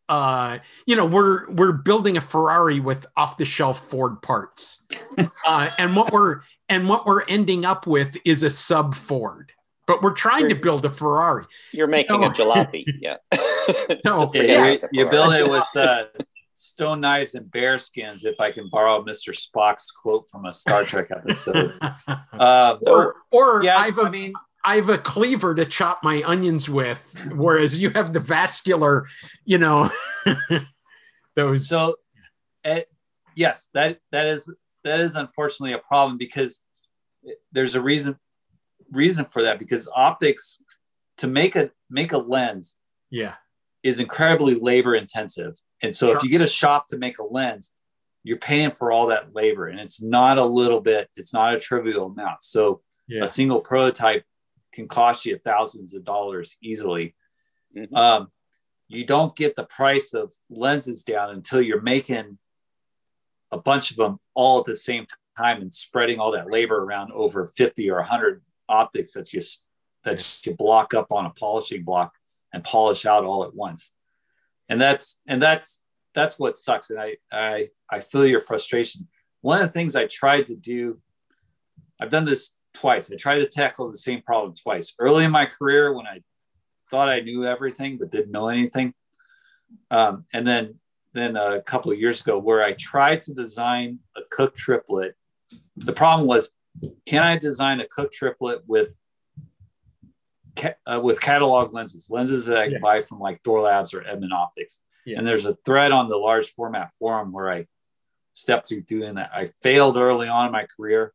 [0.09, 4.83] uh you know we're we're building a ferrari with off the shelf ford parts
[5.47, 9.51] uh and what we're and what we're ending up with is a sub ford
[9.85, 12.27] but we're trying to build a ferrari You're making No.
[12.27, 12.83] a jalopy.
[13.01, 13.17] Yeah.
[14.05, 14.29] No.
[14.33, 16.05] Yeah, you, you build it with uh,
[16.53, 18.23] stone knives and bear skins.
[18.23, 19.33] If I can borrow Mr.
[19.35, 21.77] Spock's quote from a Star Trek episode.
[22.31, 24.33] Uh, or or yeah, I've a, I mean,
[24.65, 26.99] I have a cleaver to chop my onions with,
[27.35, 29.05] whereas you have the vascular,
[29.45, 29.89] you know,
[31.35, 31.69] those.
[31.69, 31.95] so
[32.65, 32.81] uh,
[33.35, 34.53] yes, that that is
[34.83, 36.61] that is unfortunately a problem because
[37.51, 38.17] there's a reason
[38.91, 40.61] reason for that because optics
[41.17, 42.75] to make a make a lens
[43.09, 43.35] yeah,
[43.83, 45.55] is incredibly labor intensive.
[45.81, 46.17] And so Sure.
[46.17, 47.71] if you get a shop to make a lens,
[48.23, 51.59] you're paying for all that labor and it's not a little bit, it's not a
[51.59, 52.43] trivial amount.
[52.43, 54.23] So yeah, a single prototype
[54.77, 57.15] can cost you thousands of dollars easily.
[57.75, 57.93] Mhm.
[57.97, 58.31] Um,
[58.87, 62.37] you don't get the price of lenses down until you're making
[63.51, 67.11] a bunch of them all at the same time and spreading all that labor around
[67.11, 69.41] over 50 or 100 optics that you
[70.03, 72.13] that you block up on a polishing block
[72.53, 73.91] and polish out all at once
[74.69, 75.81] and that's and that's
[76.13, 79.07] that's what sucks and i i i feel your frustration
[79.41, 80.99] one of the things i tried to do
[81.99, 85.45] i've done this twice i tried to tackle the same problem twice early in my
[85.45, 86.21] career when i
[86.91, 88.93] thought i knew everything but didn't know anything
[89.91, 90.75] um, and then
[91.13, 95.15] then a couple of years ago where i tried to design a Cooke triplet
[95.77, 96.51] the problem was
[97.05, 98.95] can i design a Cooke triplet with
[100.55, 102.79] ca- uh, with catalog lenses lenses that i can Yeah.
[102.81, 105.17] buy from like Thorlabs or edmund optics Yeah.
[105.17, 107.65] and there's a thread on the large format forum where i
[108.33, 111.13] stepped through doing that i failed early on in my career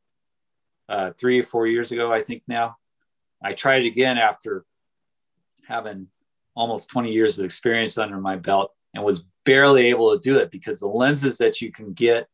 [0.88, 2.76] uh, three or four years ago i think now.
[3.44, 4.64] I tried it again after
[5.66, 6.08] having
[6.54, 10.50] almost 20 years of experience under my belt and was barely able to do it
[10.50, 12.28] because the lenses that you can get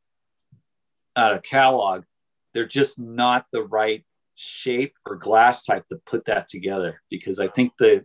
[1.17, 2.05] out of catalog
[2.53, 4.05] they're just not the right
[4.35, 8.05] shape or glass type to put that together because i think the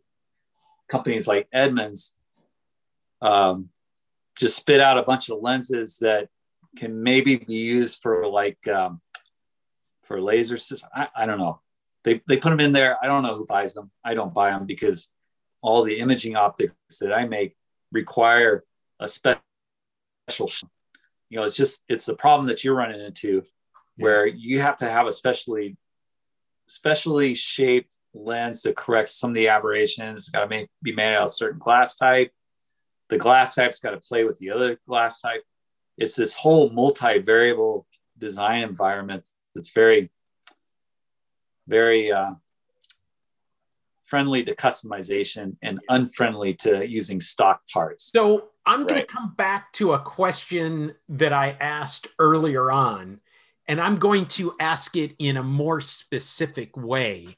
[0.88, 2.16] companies like edmunds
[3.22, 3.70] um,
[4.38, 6.28] just spit out a bunch of lenses that
[6.78, 9.02] can maybe be used for like um,
[10.04, 11.62] for laser system I, I don't know.
[12.04, 12.98] They, they put them in there.
[13.02, 15.10] I don't know who buys them i don't buy them because
[15.62, 17.56] all the imaging optics that i make
[17.92, 18.64] require
[19.00, 20.50] a special
[21.30, 23.44] you know it's just it's the problem that you're running into
[23.98, 25.78] where you have to have a specially
[26.68, 30.22] specially shaped lens to correct some of the aberrations.
[30.22, 32.32] It's got to be made out of a certain glass type.
[33.10, 35.44] The glass type's got to play with the other glass type.
[35.98, 37.86] It's this whole multi-variable
[38.18, 39.26] design environment
[39.56, 40.12] that's very
[41.68, 42.32] very uh,
[44.04, 48.12] friendly to customization and unfriendly to using stock parts.
[48.12, 53.22] So I'm going to come back to a question that I asked earlier on,
[53.68, 57.38] and I'm going to ask it in a more specific way.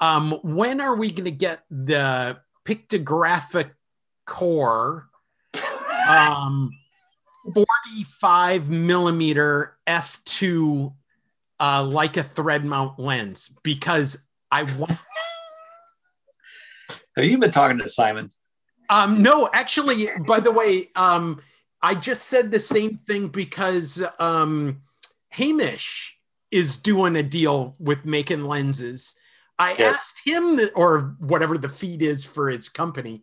[0.00, 3.72] Um, when are we going to get the Pictoria
[4.28, 5.02] Graphica
[6.08, 6.70] um,
[7.54, 10.92] 45 millimeter f2
[11.60, 14.98] uh, Leica thread mount lens because I want.
[17.16, 18.30] Have you been talking to Simon?
[18.88, 21.40] Um, no, actually, by the way, um,
[21.82, 24.82] I just said the same thing because um,
[25.30, 26.16] Hamish
[26.50, 29.14] is doing a deal with making lenses.
[29.58, 29.94] I yes.
[29.94, 33.22] asked him, or whatever the feed is for his company.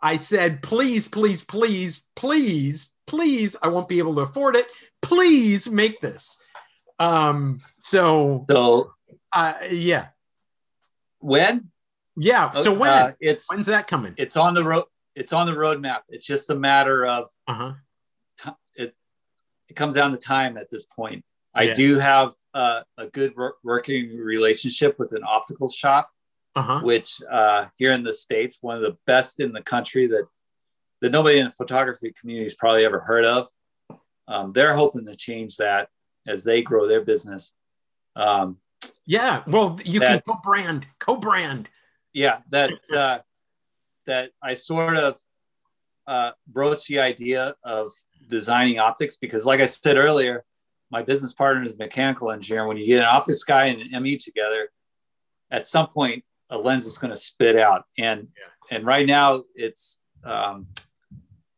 [0.00, 4.66] I said, please, please, please, please, please, I won't be able to afford it.
[5.02, 6.38] Please make this.
[6.98, 8.92] Um, so, so,
[9.32, 10.08] uh, yeah.
[11.20, 11.70] When?
[12.16, 12.52] Yeah.
[12.52, 12.90] So when?
[12.90, 14.14] Uh, it's when's that coming?
[14.16, 14.84] It's on the road.
[15.14, 16.00] It's on the roadmap.
[16.08, 17.72] It's just a matter of uh-huh.
[18.42, 18.50] T-
[18.82, 18.94] it.
[19.68, 21.24] It comes down to time at this point.
[21.54, 21.74] I yeah.
[21.74, 23.34] do have uh, a good
[23.64, 26.10] working relationship with an optical shop,
[26.54, 26.80] uh-huh.
[26.82, 30.26] which uh, here in the states, one of the best in the country that
[31.00, 33.48] that nobody in the photography community has probably ever heard of.
[34.26, 35.88] Um, they're hoping to change that
[36.28, 37.52] as they grow their business.
[38.14, 38.58] Um,
[39.06, 41.70] yeah, well, you that, can co-brand, co-brand.
[42.12, 43.18] Yeah, that uh,
[44.06, 45.18] that I sort of
[46.06, 47.92] uh, broached the idea of
[48.28, 50.44] designing optics because, like I said earlier,
[50.90, 52.66] my business partner is a mechanical engineer.
[52.66, 54.68] When you get an optics guy and an ME together,
[55.50, 57.84] at some point a lens is going to spit out.
[57.98, 58.76] And yeah.
[58.76, 60.66] and right now it's um,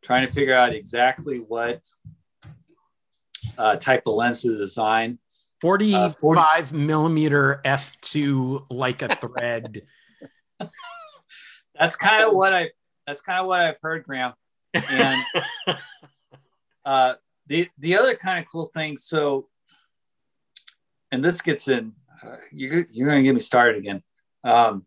[0.02, 1.82] trying to figure out exactly what
[3.58, 5.18] uh, type of lens to design.
[5.60, 6.76] 45 uh, 40...
[6.76, 9.82] millimeter f2 Leica thread.
[11.78, 12.70] that's kind of what I
[13.06, 14.34] that's kind of what I've heard, Graham.
[14.74, 15.22] And
[16.84, 17.14] uh,
[17.46, 19.48] the the other kind of cool thing, so,
[21.10, 21.92] and this gets in,
[22.24, 24.02] uh, you're you're gonna get me started again.
[24.44, 24.86] Um,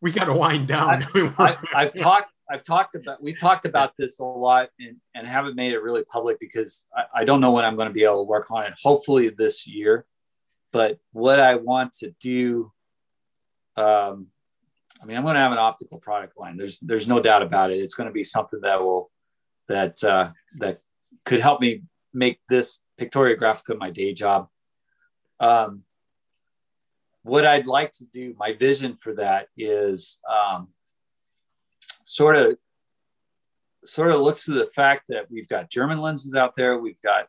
[0.00, 1.06] we got to wind down.
[1.38, 5.56] I, have talked I've talked about we've talked about this a lot and, and haven't
[5.56, 8.24] made it really public because I, I don't know when I'm going to be able
[8.24, 8.74] to work on it.
[8.82, 10.06] Hopefully this year,
[10.72, 12.72] but what I want to do,
[13.76, 14.28] um,
[15.02, 16.56] I mean, I'm going to have an optical product line.
[16.56, 17.78] There's there's no doubt about it.
[17.78, 19.10] It's going to be something that will
[19.68, 20.80] that uh, that
[21.24, 21.82] could help me
[22.12, 24.48] make this Pictoria Graphica my day job.
[25.40, 25.82] Um,
[27.22, 30.68] what I'd like to do, my vision for that is um,
[32.04, 32.56] sort of
[33.84, 37.28] sort of looks to the fact that we've got German lenses out there, we've got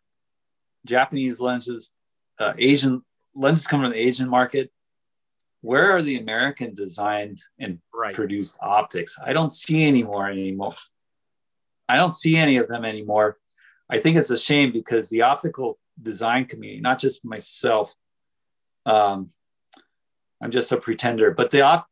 [0.86, 1.92] Japanese lenses,
[2.40, 4.72] uh, Asian lenses coming from the Asian market.
[5.62, 8.14] Where are the American designed and right.
[8.14, 9.18] produced optics?
[9.24, 10.76] I don't see any more anymore.
[11.90, 13.38] I don't see any of them anymore.
[13.90, 17.94] I think it's a shame because the optical design community, not just myself,
[18.86, 19.32] um,
[20.42, 21.88] I'm just a pretender, but the op-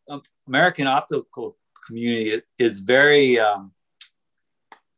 [0.48, 3.72] American optical community is very, um,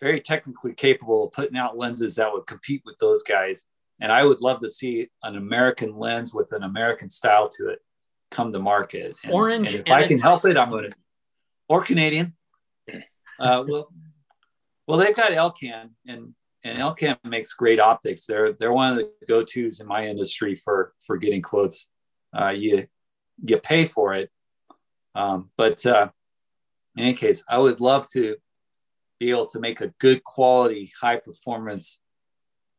[0.02, 3.66] very technically capable of putting out lenses that would compete with those guys.
[4.02, 7.80] And I would love to see an American lens with an American style to it
[8.32, 9.16] come to market.
[9.24, 9.74] And, Orange.
[9.74, 10.96] And if and I can help it, I'm going to,
[11.70, 12.34] or Canadian.
[13.40, 13.90] Uh, well,
[14.88, 16.34] well, they've got Elcan, and
[16.64, 18.26] and Elcan makes great optics.
[18.26, 21.90] They're they're one of the go tos in my industry for for getting quotes.
[22.38, 22.88] Uh, you
[23.44, 24.30] you pay for it,
[25.16, 26.10] um, but uh,
[26.96, 28.38] in any case, I would love to
[29.20, 32.02] be able to make a good quality, high performance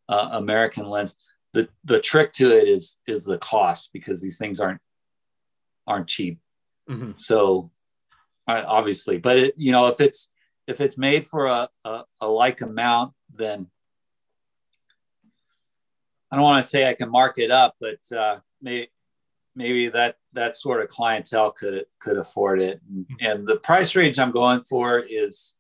[0.09, 1.17] uh, American lens.
[1.53, 4.81] The the trick to it is is the cost because these things aren't
[5.86, 6.39] aren't cheap.
[6.89, 7.12] Mm-hmm.
[7.17, 7.70] So
[8.47, 10.33] I, obviously, but it you know if it's
[10.67, 13.69] if it's made for a, a, a Leica mount, then
[16.31, 18.89] I don't want to say I can mark it up, but uh, maybe
[19.57, 22.81] maybe that that sort of clientele could could afford it.
[22.89, 23.26] And, mm-hmm.
[23.26, 25.57] and the price range I'm going for is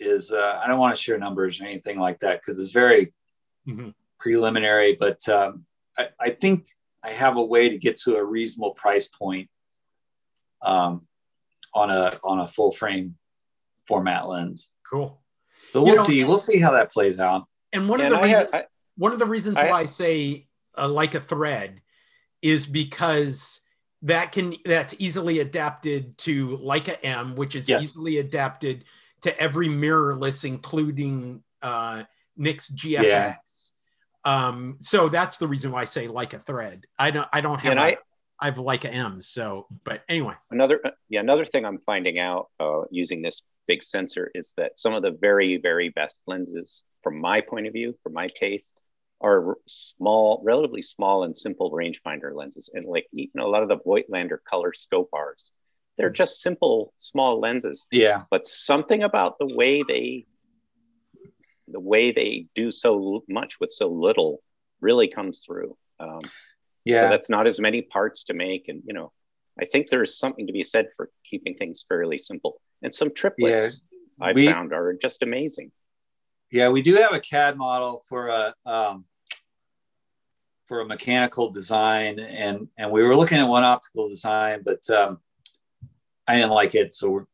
[0.00, 3.12] is uh, I don't want to share numbers or anything like that because it's very
[3.66, 3.90] mm-hmm.
[4.18, 4.96] preliminary.
[4.98, 5.64] But um,
[5.96, 6.68] I, I, think
[7.02, 9.48] I have a way to get to a reasonable price point
[10.62, 11.06] um,
[11.74, 13.16] on a on a full frame
[13.86, 14.70] format lens.
[14.88, 15.20] Cool.
[15.72, 16.24] But we'll you know, see.
[16.24, 17.46] We'll see how that plays out.
[17.72, 18.64] And one of the reasons, I,
[18.96, 21.82] one of the reasons I, why I say uh, a thread
[22.42, 23.60] is because
[24.02, 27.82] that can that's easily adapted to Leica M, which is yes.
[27.82, 28.84] easily adapted
[29.22, 32.04] to every mirrorless, including uh,
[32.36, 33.02] Nick's GFX.
[33.02, 33.36] Yeah.
[34.24, 36.86] Um, so that's the reason why I say Leica thread.
[36.98, 37.96] I don't I don't have a, I,
[38.38, 39.20] I have Leica M.
[39.20, 44.30] So, but anyway, another yeah another thing I'm finding out uh, using this big sensor
[44.34, 48.10] is that some of the very very best lenses, from my point of view, for
[48.10, 48.80] my taste,
[49.20, 52.70] are small, relatively small and simple rangefinder lenses.
[52.72, 55.50] And like you know, a lot of the Voigtlander Color Skopars,
[55.96, 57.86] they're just simple small lenses.
[57.90, 58.22] Yeah.
[58.30, 60.26] But something about the way they
[61.70, 64.42] the way they do so much with so little
[64.80, 65.76] really comes through.
[66.00, 66.20] Um,
[66.84, 67.02] yeah.
[67.02, 68.68] So that's not as many parts to make.
[68.68, 69.12] And, you know,
[69.60, 72.60] I think there's something to be said for keeping things fairly simple.
[72.82, 73.82] And some triplets
[74.18, 75.72] yeah, I found are just amazing.
[76.50, 79.04] Yeah, we do have a CAD model for a um,
[80.66, 85.18] for a mechanical design, and and we were looking at one optical design, but um,
[86.26, 87.26] I didn't like it, so we're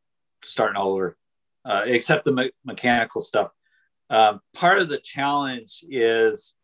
[0.43, 1.17] starting all over,
[1.65, 3.51] uh, except the me- mechanical stuff.
[4.11, 6.55] Um, part of the challenge is,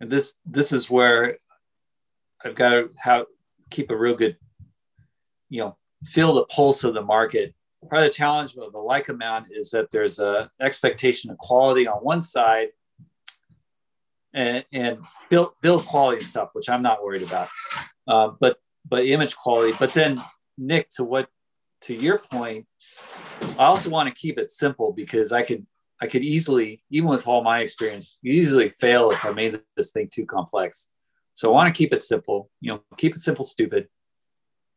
[0.00, 1.38] and this this is where
[2.44, 3.26] I've got to have
[3.70, 4.36] keep a real good,
[5.48, 7.54] you know, feel the pulse of the market.
[7.88, 11.86] Part of the challenge of the Leica mount is that there's a expectation of quality
[11.86, 12.68] on one side
[14.32, 14.98] and, and
[15.28, 17.48] build build quality stuff, which I'm not worried about.
[18.06, 19.76] Uh, but but image quality.
[19.78, 20.18] But then
[20.58, 21.28] Nick, to what
[21.82, 22.66] to your point,
[23.58, 25.66] I also want to keep it simple because I could
[26.00, 30.08] I could easily, even with all my experience, easily fail if I made this thing
[30.12, 30.88] too complex.
[31.34, 32.50] So I want to keep it simple.
[32.60, 33.88] You know, keep it simple, stupid,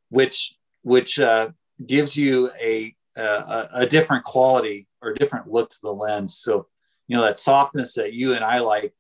[0.10, 1.50] which which uh,
[1.86, 6.38] gives you a, a a different quality or different look to the lens.
[6.38, 6.68] So
[7.08, 8.94] you know that softness that you and I like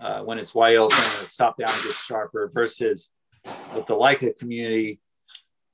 [0.00, 3.10] uh, when it's wide open and it's stop down and gets sharper versus
[3.72, 5.00] what the Leica community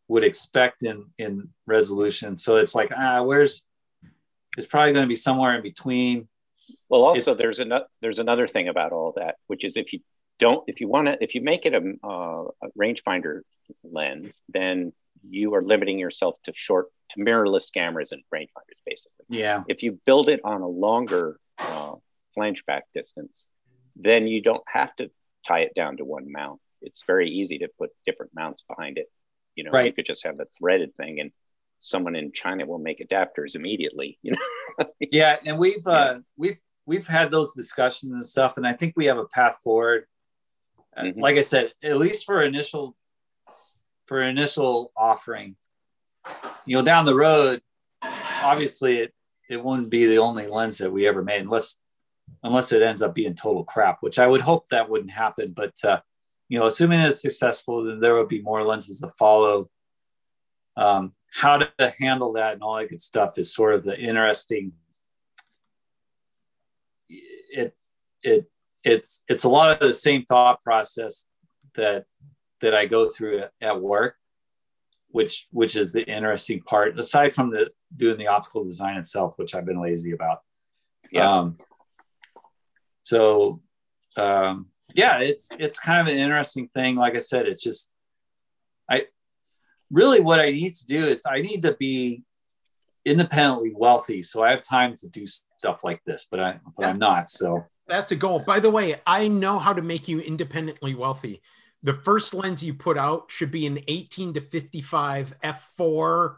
[0.09, 2.37] would expect in in resolution.
[2.37, 3.67] So it's like ah, where's
[4.57, 6.29] it's probably going to be somewhere in between.
[6.89, 10.01] Well, also it's, there's another there's another thing about all that, which is if you
[10.39, 13.41] don't if you want to if you make it a, uh, a rangefinder
[13.85, 14.93] lens, then
[15.23, 19.27] you are limiting yourself to short to mirrorless cameras and rangefinders, basically.
[19.29, 19.63] Yeah.
[19.69, 21.95] If you build it on a longer uh,
[22.35, 23.47] flange back distance,
[23.97, 25.11] then you don't have to
[25.47, 26.61] tie it down to one mount.
[26.81, 29.07] It's very easy to put different mounts behind it.
[29.55, 29.87] You know, right.
[29.87, 31.31] you could just have a threaded thing and
[31.79, 34.87] someone in China will make adapters immediately, you know.
[35.01, 39.07] yeah, and we've uh we've we've had those discussions and stuff and I think we
[39.07, 40.07] have a path forward.
[40.99, 41.21] Mm-hmm.
[41.21, 42.97] Like I said, at least for initial
[44.07, 45.57] for initial offering,
[46.67, 47.61] you know, down the road,
[48.43, 49.15] obviously it
[49.49, 51.77] it wouldn't be the only lens that we ever made unless
[52.43, 55.53] unless it ends up being total crap, which I would hope that wouldn't happen.
[55.55, 56.01] But uh,
[56.49, 59.69] you know, assuming it's successful, then there will be more lenses to follow.
[60.77, 64.73] Um, how to handle that and all that good stuff is sort of the interesting.
[67.09, 67.77] It
[68.23, 68.51] it
[68.85, 71.25] it's it's a lot of the same thought process
[71.75, 72.07] that
[72.63, 74.17] that I go through at work,
[75.09, 76.99] which which is the interesting part.
[76.99, 80.39] Aside from the doing the optical design itself, which I've been lazy about.
[81.11, 81.31] Yeah.
[81.31, 81.59] Um,
[83.03, 83.61] so
[84.17, 86.97] um, yeah, it's it's kind of an interesting thing.
[86.97, 87.93] Like I said, it's just
[88.89, 89.07] I
[89.91, 92.23] really what I need to do is I need to be
[93.05, 96.27] independently wealthy, so I have time to do stuff like this.
[96.31, 97.29] But I but I'm not.
[97.29, 98.39] So that's a goal.
[98.47, 101.43] By the way, I know how to make you independently wealthy.
[101.83, 106.37] The first lens you put out should be an 18 to 55 f4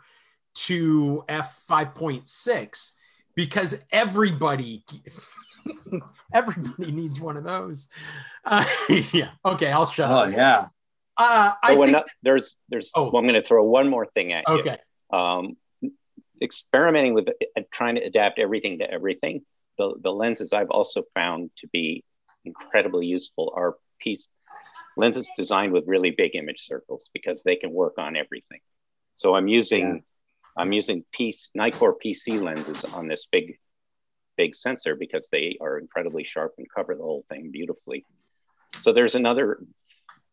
[0.54, 2.92] to f5.6
[3.34, 4.84] because everybody
[6.32, 7.88] Everybody needs one of those.
[8.44, 8.64] Uh,
[9.12, 9.30] yeah.
[9.44, 10.26] Okay, I'll shut oh, up.
[10.28, 10.68] Oh yeah.
[11.16, 12.90] Uh, I think, there's there's.
[12.94, 13.04] Oh.
[13.04, 14.54] Well, I'm going to throw one more thing at you.
[14.54, 14.78] Okay.
[15.12, 15.56] Um,
[16.42, 19.42] experimenting with uh, trying to adapt everything to everything.
[19.78, 22.04] The the lenses I've also found to be
[22.44, 24.28] incredibly useful are PC
[24.96, 28.60] lenses designed with really big image circles because they can work on everything.
[29.14, 30.00] So I'm using yeah.
[30.56, 33.58] I'm using PC Nikkor PC lenses on this big
[34.36, 38.04] big sensor because they are incredibly sharp and cover the whole thing beautifully.
[38.80, 39.58] So there's another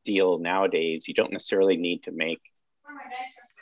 [0.05, 1.07] deal nowadays.
[1.07, 2.41] You don't necessarily need to make,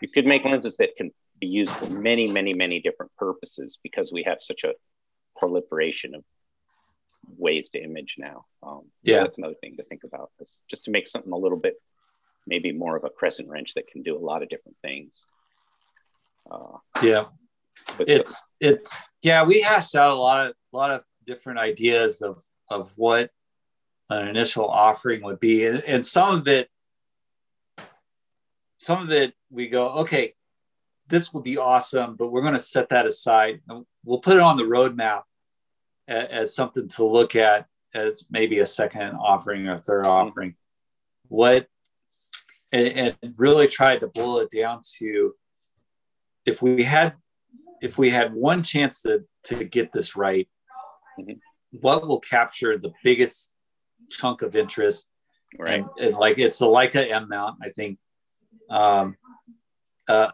[0.02, 4.12] you could make lenses that can be used for many, many, many different purposes because
[4.12, 4.74] we have such a
[5.38, 6.24] proliferation of
[7.38, 8.46] ways to image now.
[8.64, 10.32] Um, yeah, so that's another thing to think about.
[10.40, 11.76] Is just to make something a little bit,
[12.48, 15.26] maybe more of a crescent wrench that can do a lot of different things.
[16.50, 17.26] Uh, yeah,
[18.00, 22.42] it's it's yeah we hashed out a lot of a lot of different ideas of
[22.70, 23.30] of what
[24.10, 26.70] an initial offering would be and, and some of it
[28.78, 30.34] some of it we go okay
[31.08, 33.62] this will be awesome but we're going to set that aside
[34.04, 35.22] we'll put it on the roadmap
[36.10, 40.28] as, something to look at as maybe a second offering or third mm-hmm.
[40.28, 40.56] offering
[41.28, 41.68] what
[42.72, 45.34] and, and really tried to boil it down to
[46.46, 47.14] if we had
[47.82, 50.48] if we had one chance to to get this right,
[51.20, 51.34] mm-hmm.
[51.72, 53.52] what will capture the biggest
[54.10, 55.08] chunk of interest?
[55.58, 55.80] Right.
[55.80, 57.98] And, and like it's the Leica M mount, I think.
[58.70, 59.16] Um,
[60.08, 60.32] uh,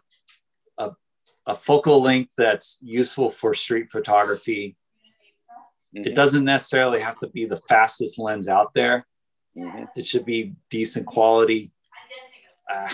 [0.78, 0.92] a,
[1.46, 4.76] a focal length that's useful for street photography
[5.96, 6.08] Mm-hmm.
[6.08, 9.06] It doesn't necessarily have to be the fastest lens out there.
[9.58, 9.86] Mm-hmm.
[9.96, 11.72] It should be decent quality.
[12.74, 12.90] Uh,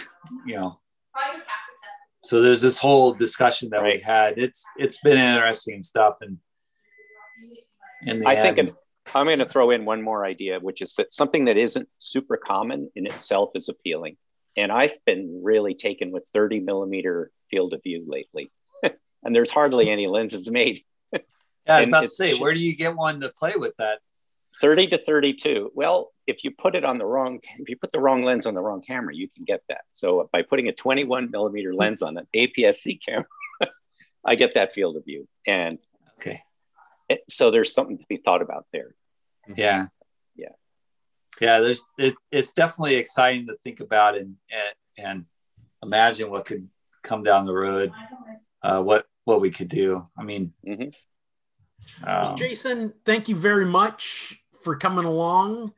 [0.46, 0.80] you know.
[2.24, 3.96] So there's this whole discussion that right.
[3.96, 4.38] we had.
[4.38, 6.38] It's it's been interesting stuff, and
[8.06, 8.76] in I end, think
[9.16, 12.38] I'm going to throw in one more idea, which is that something that isn't super
[12.38, 14.18] common in itself is appealing.
[14.56, 18.52] And I've been really taken with 30 millimeter field of view lately,
[18.84, 20.84] and there's hardly any lenses made.
[21.67, 23.99] Yeah, I was about to say, where do you get one to play with that?
[24.59, 25.72] 30 to 32.
[25.73, 28.53] Well, if you put it on the wrong, if you put the wrong lens on
[28.53, 29.81] the wrong camera, you can get that.
[29.91, 33.25] So by putting a 21 millimeter lens on an APS-C camera,
[34.25, 35.27] I get that field of view.
[35.48, 35.80] And
[36.19, 36.41] okay,
[37.09, 38.93] it, so there's something to be thought about there.
[39.56, 39.88] Yeah,
[40.35, 40.49] yeah,
[41.40, 41.59] yeah.
[41.59, 45.25] There's it's it's definitely exciting to think about and and, and
[45.81, 46.67] imagine what could
[47.03, 47.91] come down the road.
[48.61, 50.07] Uh, what what we could do.
[50.17, 50.53] I mean.
[50.67, 50.90] Mm-hmm.
[52.06, 55.74] Um, Jason, thank you very much for coming along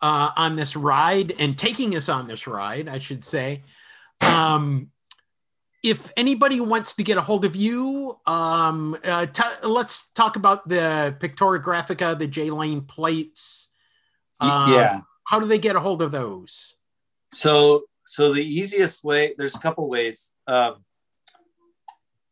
[0.00, 3.62] uh, on this ride and taking us on this ride, I should say.
[4.20, 4.90] Um,
[5.82, 10.68] if anybody wants to get a hold of you, um, uh, t- let's talk about
[10.68, 13.68] the Pictoria Graphica, the J Lane plates.
[14.40, 15.00] Um, yeah.
[15.24, 16.76] How do they get a hold of those?
[17.32, 20.32] So, so the easiest way, there's a couple ways.
[20.46, 20.83] Um,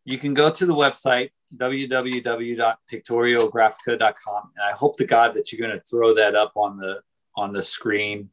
[0.05, 5.77] you can go to the website www.pictoriographica.com and i hope to god that you're going
[5.77, 7.03] to throw that up on the
[7.35, 8.31] on the screen.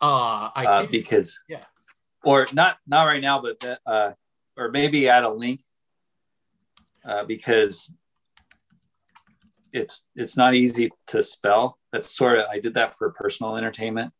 [0.00, 1.64] Uh, I uh, because yeah.
[2.24, 4.12] Or not not right now but uh,
[4.56, 5.60] or maybe add a link
[7.04, 7.92] uh, because
[9.72, 11.78] it's it's not easy to spell.
[11.92, 14.12] That's sort of i did that for personal entertainment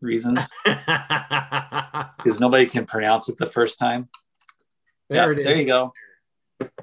[0.00, 0.48] reasons.
[2.22, 4.10] Because nobody can pronounce it the first time
[5.10, 5.92] there yeah, it is there you go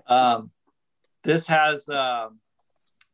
[0.08, 0.52] um,
[1.24, 2.40] this has um,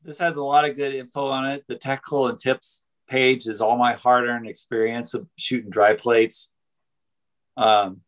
[0.03, 1.63] this has a lot of good info on it.
[1.67, 6.51] The technical and tips page is all my hard-earned experience of shooting dry plates.
[7.57, 8.01] Um,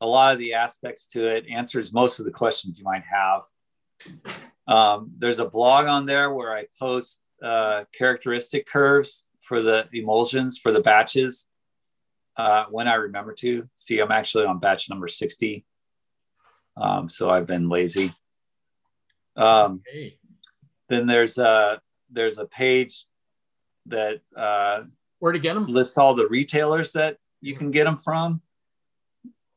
[0.00, 3.42] a lot of the aspects to it answers most of the questions you might have.
[4.66, 10.58] Um, there's a blog on there where I post uh, characteristic curves for the emulsions
[10.58, 11.46] for the batches
[12.38, 13.68] uh, when I remember to.
[13.74, 15.64] See, I'm actually on batch number 60.
[16.76, 18.14] Um, so I've been lazy.
[19.36, 20.16] Um, okay.
[20.88, 23.04] Then there's a there's a page
[23.86, 24.84] that uh,
[25.18, 28.40] where to get them lists all the retailers that you can get them from.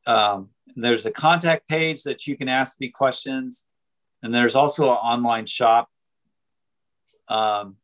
[0.05, 3.65] Um, there's a contact page that you can ask me questions,
[4.23, 5.89] and there's also an online shop.
[7.27, 7.77] Um,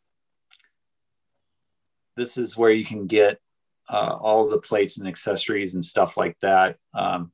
[2.15, 3.39] this is where you can get
[3.89, 6.77] uh, all the plates and accessories and stuff like that.
[6.93, 7.31] Um,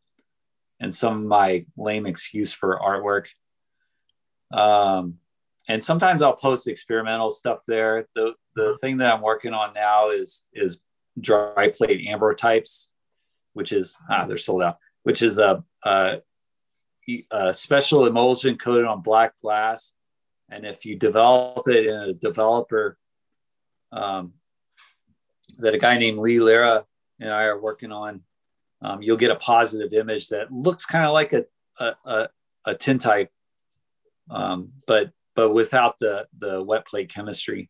[0.79, 3.27] and some of my lame excuse for artwork.
[4.51, 5.15] Um,
[5.67, 8.07] and sometimes I'll post experimental stuff there.
[8.15, 10.81] The the thing that I'm working on now is is
[11.19, 12.89] dry plate ambrotypes,
[13.53, 14.77] which is ah, they're sold out.
[15.03, 16.21] Which is a, a,
[17.31, 19.93] a special emulsion coated on black glass,
[20.49, 22.97] and if you develop it in a developer
[23.91, 24.33] um,
[25.59, 26.85] that a guy named Lee Lira
[27.19, 28.21] and I are working on,
[28.81, 31.45] um, you'll get a positive image that looks kind of like a,
[31.79, 32.29] a, a,
[32.65, 33.31] a tintype,
[34.29, 37.69] um, but, but without the, the wet plate chemistry.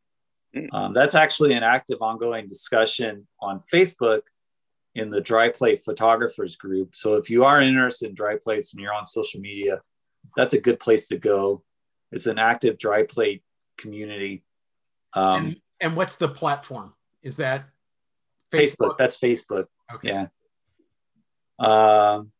[0.53, 0.65] Hmm.
[0.71, 4.21] Um, that's actually an active ongoing discussion on Facebook
[4.95, 6.95] in the dry plate photographers group.
[6.95, 9.81] So if you are interested in dry plates and you're on social media,
[10.35, 11.63] that's a good place to go.
[12.11, 13.43] It's an active dry plate
[13.77, 14.43] community.
[15.13, 16.93] Um, and, and, what's the platform?
[17.23, 17.65] Is that
[18.53, 18.97] Facebook?
[18.97, 19.65] That's Facebook.
[19.93, 20.09] Okay.
[20.09, 20.27] Yeah.
[21.59, 22.31] Um,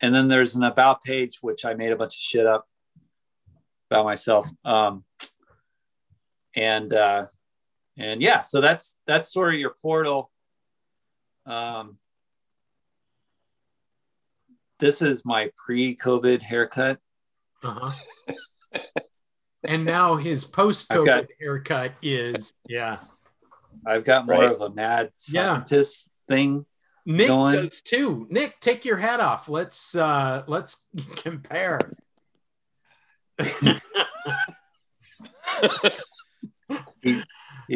[0.00, 2.66] and then there's an about page, which I made a bunch of shit up
[3.90, 4.48] about myself.
[4.64, 5.04] Um,
[6.56, 7.26] and uh,
[7.96, 10.30] and yeah, so that's that's sort of your portal.
[11.46, 11.98] Um,
[14.80, 16.98] this is my pre-COVID haircut.
[17.62, 17.92] Uh-huh.
[19.64, 22.98] and now his post-COVID got, haircut is yeah.
[23.86, 24.52] I've got more right.
[24.52, 26.34] of a mad scientist yeah.
[26.34, 26.66] thing
[27.04, 27.56] Nick going.
[27.56, 28.26] does too.
[28.30, 29.48] Nick, take your hat off.
[29.48, 30.84] Let's uh let's
[31.16, 31.80] compare.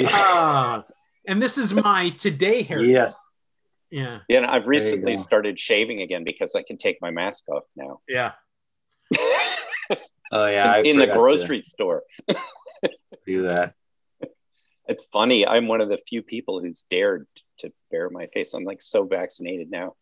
[0.08, 0.82] uh,
[1.26, 2.82] and this is my today hair.
[2.84, 3.30] Yes.
[3.90, 4.20] Yeah.
[4.28, 8.00] Yeah, and I've recently started shaving again because I can take my mask off now.
[8.08, 8.32] Yeah.
[10.32, 12.02] oh yeah, in, in the grocery store.
[13.26, 13.74] do that.
[14.88, 15.46] It's funny.
[15.46, 17.26] I'm one of the few people who's dared
[17.58, 18.54] to bare my face.
[18.54, 19.94] I'm like so vaccinated now,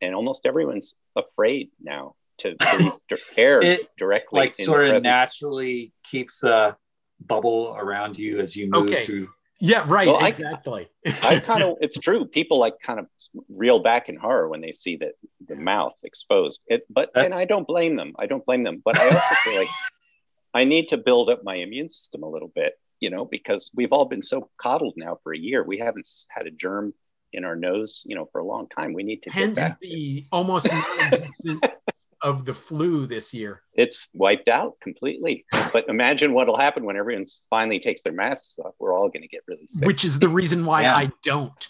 [0.00, 2.92] and almost everyone's afraid now to breathe
[3.36, 4.40] air it, directly.
[4.40, 6.76] Like sort of naturally keeps a
[7.20, 9.02] bubble around you as you move Okay.
[9.02, 9.28] through.
[9.60, 10.06] Yeah, right.
[10.06, 10.88] Well, exactly.
[11.20, 12.26] I kind of, it's true.
[12.26, 13.06] People like kind of
[13.48, 16.60] reel back in horror when they see that the mouth exposed.
[16.68, 18.14] It, but and I don't blame them.
[18.16, 18.80] I don't blame them.
[18.84, 19.68] But I also feel like
[20.54, 23.92] I need to build up my immune system a little bit, you know, because we've
[23.92, 25.62] all been so coddled now for a year.
[25.64, 26.94] We haven't had a germ
[27.32, 28.92] in our nose, you know, for a long time.
[28.94, 29.80] We need to get Hence back.
[29.80, 31.60] the almost non-existence
[32.22, 33.60] of the flu this year.
[33.74, 35.44] It's wiped out completely.
[35.72, 38.74] But imagine what'll happen when everyone finally takes their masks off.
[38.78, 39.86] We're all going to get really sick.
[39.86, 40.96] which is the reason why Yeah.
[40.96, 41.68] I don't.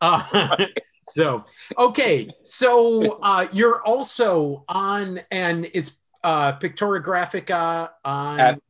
[0.00, 0.66] Uh,
[1.08, 1.44] so
[1.78, 5.92] okay, so uh, you're also on, and it's
[6.22, 8.38] uh, Pictoria Graphica on.
[8.40, 8.60] At-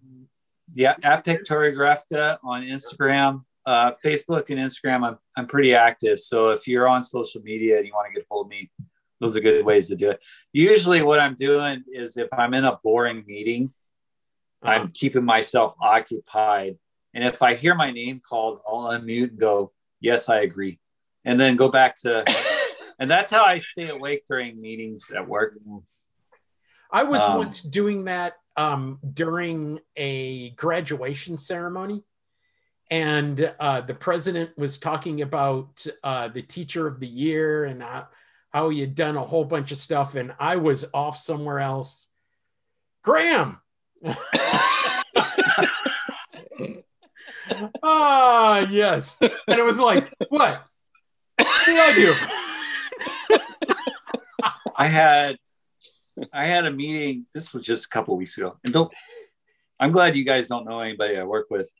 [0.74, 5.04] Yeah, at Pictoria Graphica on Instagram, uh, Facebook, and Instagram.
[5.06, 6.20] I'm I'm pretty active.
[6.20, 8.70] So if you're on social media and you want to get hold of me,
[9.20, 10.22] those are good ways to do it.
[10.52, 13.72] Usually, what I'm doing is if I'm in a boring meeting,
[14.62, 14.72] Uh-huh.
[14.72, 16.76] I'm keeping myself occupied.
[17.14, 20.78] And if I hear my name called, I'll unmute and go, Yes, I agree.
[21.24, 22.24] And then go back to,
[22.98, 25.58] and that's how I stay awake during meetings at work.
[26.92, 32.04] I was Um, once doing that um, during a graduation ceremony,
[32.90, 38.08] and uh, the president was talking about uh, the teacher of the year and how,
[38.50, 42.08] how he had done a whole bunch of stuff, and I was off somewhere else.
[43.02, 43.58] Graham.
[47.82, 49.18] Ah, yes.
[49.20, 50.64] And it was like, what?
[51.38, 52.14] What did I do?
[54.76, 55.36] I had,
[56.32, 57.26] I had a meeting.
[57.32, 58.54] This was just a couple weeks ago.
[58.64, 58.92] And don't,
[59.78, 61.72] I'm glad you guys don't know anybody I work with.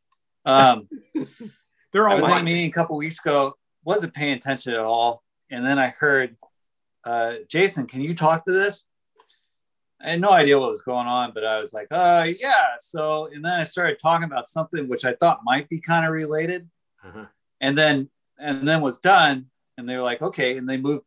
[0.47, 0.89] Um,
[1.93, 3.55] They're I all was in a meeting a couple weeks ago,
[3.85, 5.23] wasn't paying attention at all.
[5.51, 6.37] And then I heard,
[7.05, 8.85] uh, Jason, can you talk to this?
[10.01, 12.77] I had no idea what was going on, but I was like, uh, yeah.
[12.79, 16.13] So, and then I started talking about something which I thought might be kind of
[16.13, 16.69] related.
[17.05, 17.27] Uh-huh.
[17.61, 19.47] And then, and then was done.
[19.77, 20.57] And they were like, okay.
[20.57, 21.05] And they moved,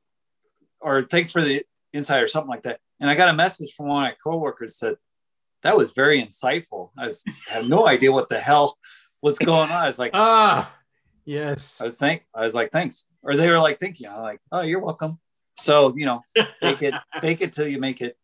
[0.80, 1.64] or thanks for the
[1.94, 2.80] insight or something like that.
[3.04, 4.96] And I got a message from one of my coworkers that
[5.64, 6.92] that was very insightful.
[6.98, 8.78] I was, have no idea what the hell
[9.22, 9.72] was going on.
[9.72, 10.74] I was like, ah,
[11.26, 11.82] yes.
[11.82, 13.04] I was thank I was like, thanks.
[13.22, 14.08] Or they were like, thank you.
[14.08, 15.20] I'm like, oh, you're welcome.
[15.58, 16.22] So, you know,
[16.62, 18.16] fake it, fake it till you make it.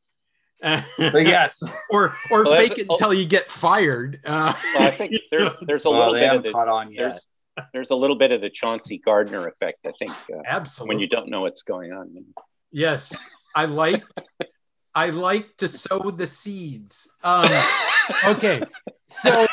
[0.62, 4.22] But yes, or or Well, fake that's- it until you get fired.
[4.26, 6.70] Uh, Well, I think there's there's a well, little they bit of haven't the, caught
[6.70, 7.02] on yet.
[7.02, 7.28] there's
[7.74, 9.80] there's a little bit of the Chauncey Gardiner effect.
[9.86, 10.96] I think uh, absolutely.
[10.96, 12.24] when you don't know what's going on.
[12.72, 14.04] yes, I like
[14.96, 17.10] I like to sow the seeds.
[17.24, 17.50] Um,
[18.26, 18.62] okay,
[19.08, 19.46] so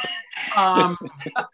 [0.57, 0.97] um,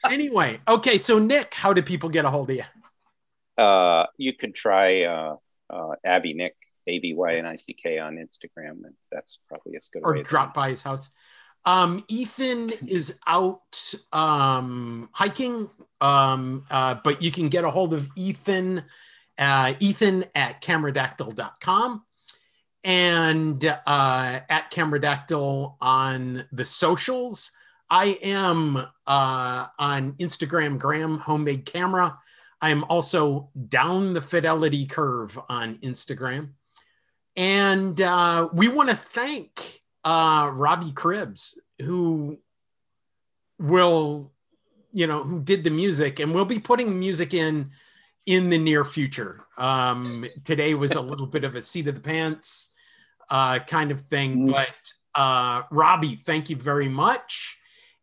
[0.08, 3.62] anyway, okay, so Nick, how do people get a hold of you?
[3.62, 5.36] Uh, you could try uh,
[5.68, 9.76] uh, Abby Nick A B Y N I C K on Instagram, and that's probably
[9.76, 11.10] as good or drop by his house.
[11.64, 15.70] Um, Ethan is out um, hiking,
[16.00, 18.82] um, uh, but you can get a hold of Ethan,
[19.38, 22.02] uh, Ethan at cameradactyl.com
[22.84, 27.50] and uh, at cameradactyl on the socials.
[27.88, 32.18] I am uh, on Instagram, Graham Homemade Camera.
[32.60, 36.50] I am also down the fidelity curve on Instagram.
[37.36, 42.38] And uh, we want to thank uh, Robbie Cribbs, who
[43.58, 44.32] will,
[44.92, 47.70] you know, who did the music, and we'll be putting music in
[48.26, 49.44] in the near future.
[49.58, 52.70] Um, today was a little bit of a seat of the pants
[53.32, 54.52] uh, kind of thing, Mm.
[54.52, 57.56] but uh, Robbie, thank you very much.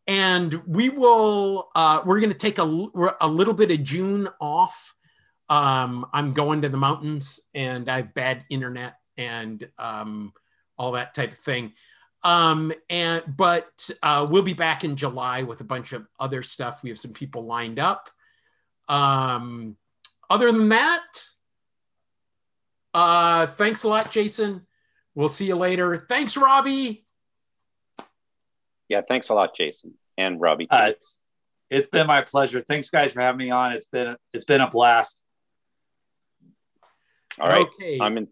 [0.08, 4.96] And we will, uh, we're going to take a, a little bit of June off.
[5.48, 10.34] Um, I'm going to the mountains and I have bad internet and um,
[10.78, 11.74] all that type of thing.
[12.24, 16.82] Um, and but uh, we'll be back in July with a bunch of other stuff.
[16.84, 18.10] We have some people lined up.
[18.88, 19.78] Um,
[20.30, 21.06] other than that,
[22.94, 24.66] uh, thanks a lot, Jason.
[25.16, 26.06] We'll see you later.
[26.08, 27.06] Thanks, Robbie.
[28.88, 30.68] Yeah, thanks a lot, Jason and Robbie.
[30.70, 31.20] Uh, it's,
[31.70, 32.62] it's been my pleasure.
[32.62, 33.72] Thanks, guys, for having me on.
[33.72, 35.22] It's been a, it's been a blast.
[37.40, 38.00] All right, Okay.
[38.02, 38.28] I'm in